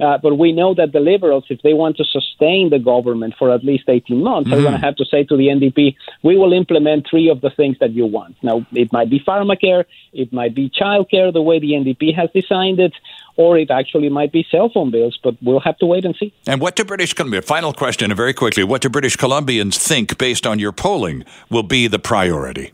Uh, 0.00 0.16
but 0.18 0.38
we 0.38 0.52
know 0.52 0.74
that 0.74 0.92
the 0.92 1.00
Liberals, 1.00 1.44
if 1.48 1.60
they 1.62 1.74
want 1.74 1.96
to 1.96 2.04
sustain 2.04 2.70
the 2.70 2.78
government 2.78 3.34
for 3.38 3.50
at 3.52 3.64
least 3.64 3.84
18 3.88 4.22
months, 4.22 4.48
mm-hmm. 4.48 4.58
are 4.58 4.62
going 4.62 4.74
to 4.74 4.86
have 4.86 4.96
to 4.96 5.04
say 5.04 5.24
to 5.24 5.36
the 5.36 5.48
NDP, 5.48 5.96
we 6.22 6.36
will 6.36 6.52
implement 6.52 7.06
three 7.08 7.28
of 7.28 7.40
the 7.40 7.50
things 7.50 7.76
that 7.80 7.92
you 7.92 8.06
want. 8.06 8.36
Now, 8.42 8.64
it 8.72 8.92
might 8.92 9.10
be 9.10 9.18
pharmacare, 9.20 9.84
it 10.12 10.32
might 10.32 10.54
be 10.54 10.70
childcare, 10.70 11.32
the 11.32 11.42
way 11.42 11.58
the 11.58 11.72
NDP 11.72 12.14
has 12.14 12.30
designed 12.32 12.78
it, 12.78 12.92
or 13.36 13.58
it 13.58 13.70
actually 13.70 14.08
might 14.08 14.32
be 14.32 14.46
cell 14.50 14.68
phone 14.68 14.90
bills, 14.90 15.18
but 15.22 15.36
we'll 15.42 15.60
have 15.60 15.78
to 15.78 15.86
wait 15.86 16.04
and 16.04 16.14
see. 16.16 16.32
And 16.46 16.60
what 16.60 16.76
do 16.76 16.84
British 16.84 17.12
Columbia, 17.14 17.42
final 17.42 17.72
question, 17.72 18.14
very 18.14 18.34
quickly, 18.34 18.64
what 18.64 18.82
do 18.82 18.88
British 18.88 19.16
Columbians 19.16 19.76
think, 19.76 20.18
based 20.18 20.46
on 20.46 20.58
your 20.58 20.72
polling, 20.72 21.24
will 21.50 21.62
be 21.62 21.86
the 21.86 21.98
priority? 21.98 22.72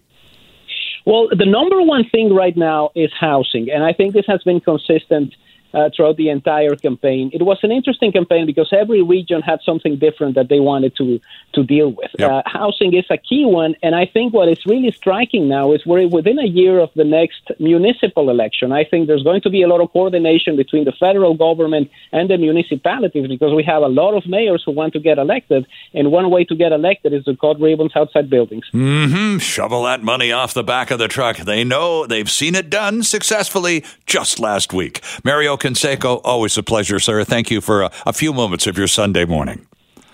Well, 1.07 1.29
the 1.31 1.45
number 1.45 1.83
one 1.83 2.09
thing 2.09 2.35
right 2.35 2.57
now 2.57 2.91
is 2.95 3.11
housing, 3.19 3.71
and 3.71 3.85
I 3.85 3.93
think 3.93 4.15
this 4.15 4.25
has 4.27 4.43
been 4.43 4.61
consistent 4.61 5.35
uh, 5.75 5.91
throughout 5.95 6.17
the 6.17 6.29
entire 6.29 6.77
campaign. 6.77 7.31
It 7.33 7.43
was 7.43 7.59
an 7.63 7.73
interesting 7.73 8.13
campaign 8.13 8.47
because 8.47 8.69
every 8.73 9.03
region 9.03 9.43
had 9.43 9.61
something 9.65 9.99
different 9.99 10.37
that 10.37 10.49
they 10.49 10.61
wanted 10.61 10.97
to 10.97 11.21
to 11.55 11.63
deal 11.63 11.91
with. 11.91 12.11
Yep. 12.19 12.31
Uh, 12.31 12.43
housing 12.47 12.95
is 12.95 13.05
a 13.11 13.17
key 13.17 13.45
one, 13.45 13.75
and 13.83 13.95
I 13.95 14.07
think 14.07 14.33
what 14.33 14.49
is 14.49 14.65
really 14.67 14.93
striking 14.93 15.49
now 15.49 15.73
is 15.73 15.85
we're 15.87 16.09
within 16.09 16.39
a 16.39 16.47
year 16.47 16.79
of 16.79 16.91
the 16.95 17.05
next 17.05 17.43
municipal 17.59 18.31
election. 18.31 18.73
I 18.73 18.85
think 18.85 19.07
there's 19.07 19.23
going 19.23 19.43
to 19.43 19.51
be 19.51 19.63
a 19.63 19.69
lot 19.69 19.81
of 19.81 19.93
coordination 19.93 20.57
between 20.57 20.85
the 20.85 20.93
federal 20.93 21.35
government 21.35 21.91
and 22.13 22.29
the 22.29 22.39
municipalities 22.39 23.29
because 23.29 23.53
we 23.53 23.63
have 23.65 23.83
a 23.83 23.89
lot 23.89 24.15
of 24.15 24.27
mayors 24.27 24.63
who 24.65 24.73
want 24.73 24.93
to 24.95 25.01
get 25.01 25.19
elected, 25.19 25.67
and 25.93 26.11
one 26.11 26.31
way 26.31 26.45
to 26.45 26.55
get 26.55 26.73
elected 26.73 27.13
is 27.13 27.25
to 27.25 27.37
cut 27.37 27.61
ribbons 27.61 27.93
outside 27.97 28.31
buildings. 28.31 28.65
Mm-hmm. 28.73 29.39
Shovel 29.39 29.85
that 29.85 30.03
money 30.03 30.33
off 30.33 30.55
the 30.55 30.65
back 30.65 30.91
of 30.91 30.99
the 30.99 31.09
truck. 31.09 31.37
They 31.39 31.65
know 31.65 32.07
they've 32.07 32.31
seen 32.31 32.55
it 32.55 32.71
done 32.71 33.03
successfully 33.03 33.85
just 34.07 34.39
last 34.39 34.73
week. 34.73 35.03
Mario 35.25 35.57
Canseco, 35.65 36.21
always 36.25 36.59
a 36.59 36.63
pleasure, 36.63 36.99
sir. 36.99 37.25
Thank 37.25 37.51
you 37.51 37.63
for 37.63 37.85
a, 37.85 37.91
a 38.05 38.13
few 38.13 38.35
moments 38.35 38.67
of 38.67 38.77
your 38.77 38.87
Sunday 38.87 39.25
morning. 39.25 39.67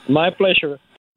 My 0.09 0.31
pleasure. 0.31 0.79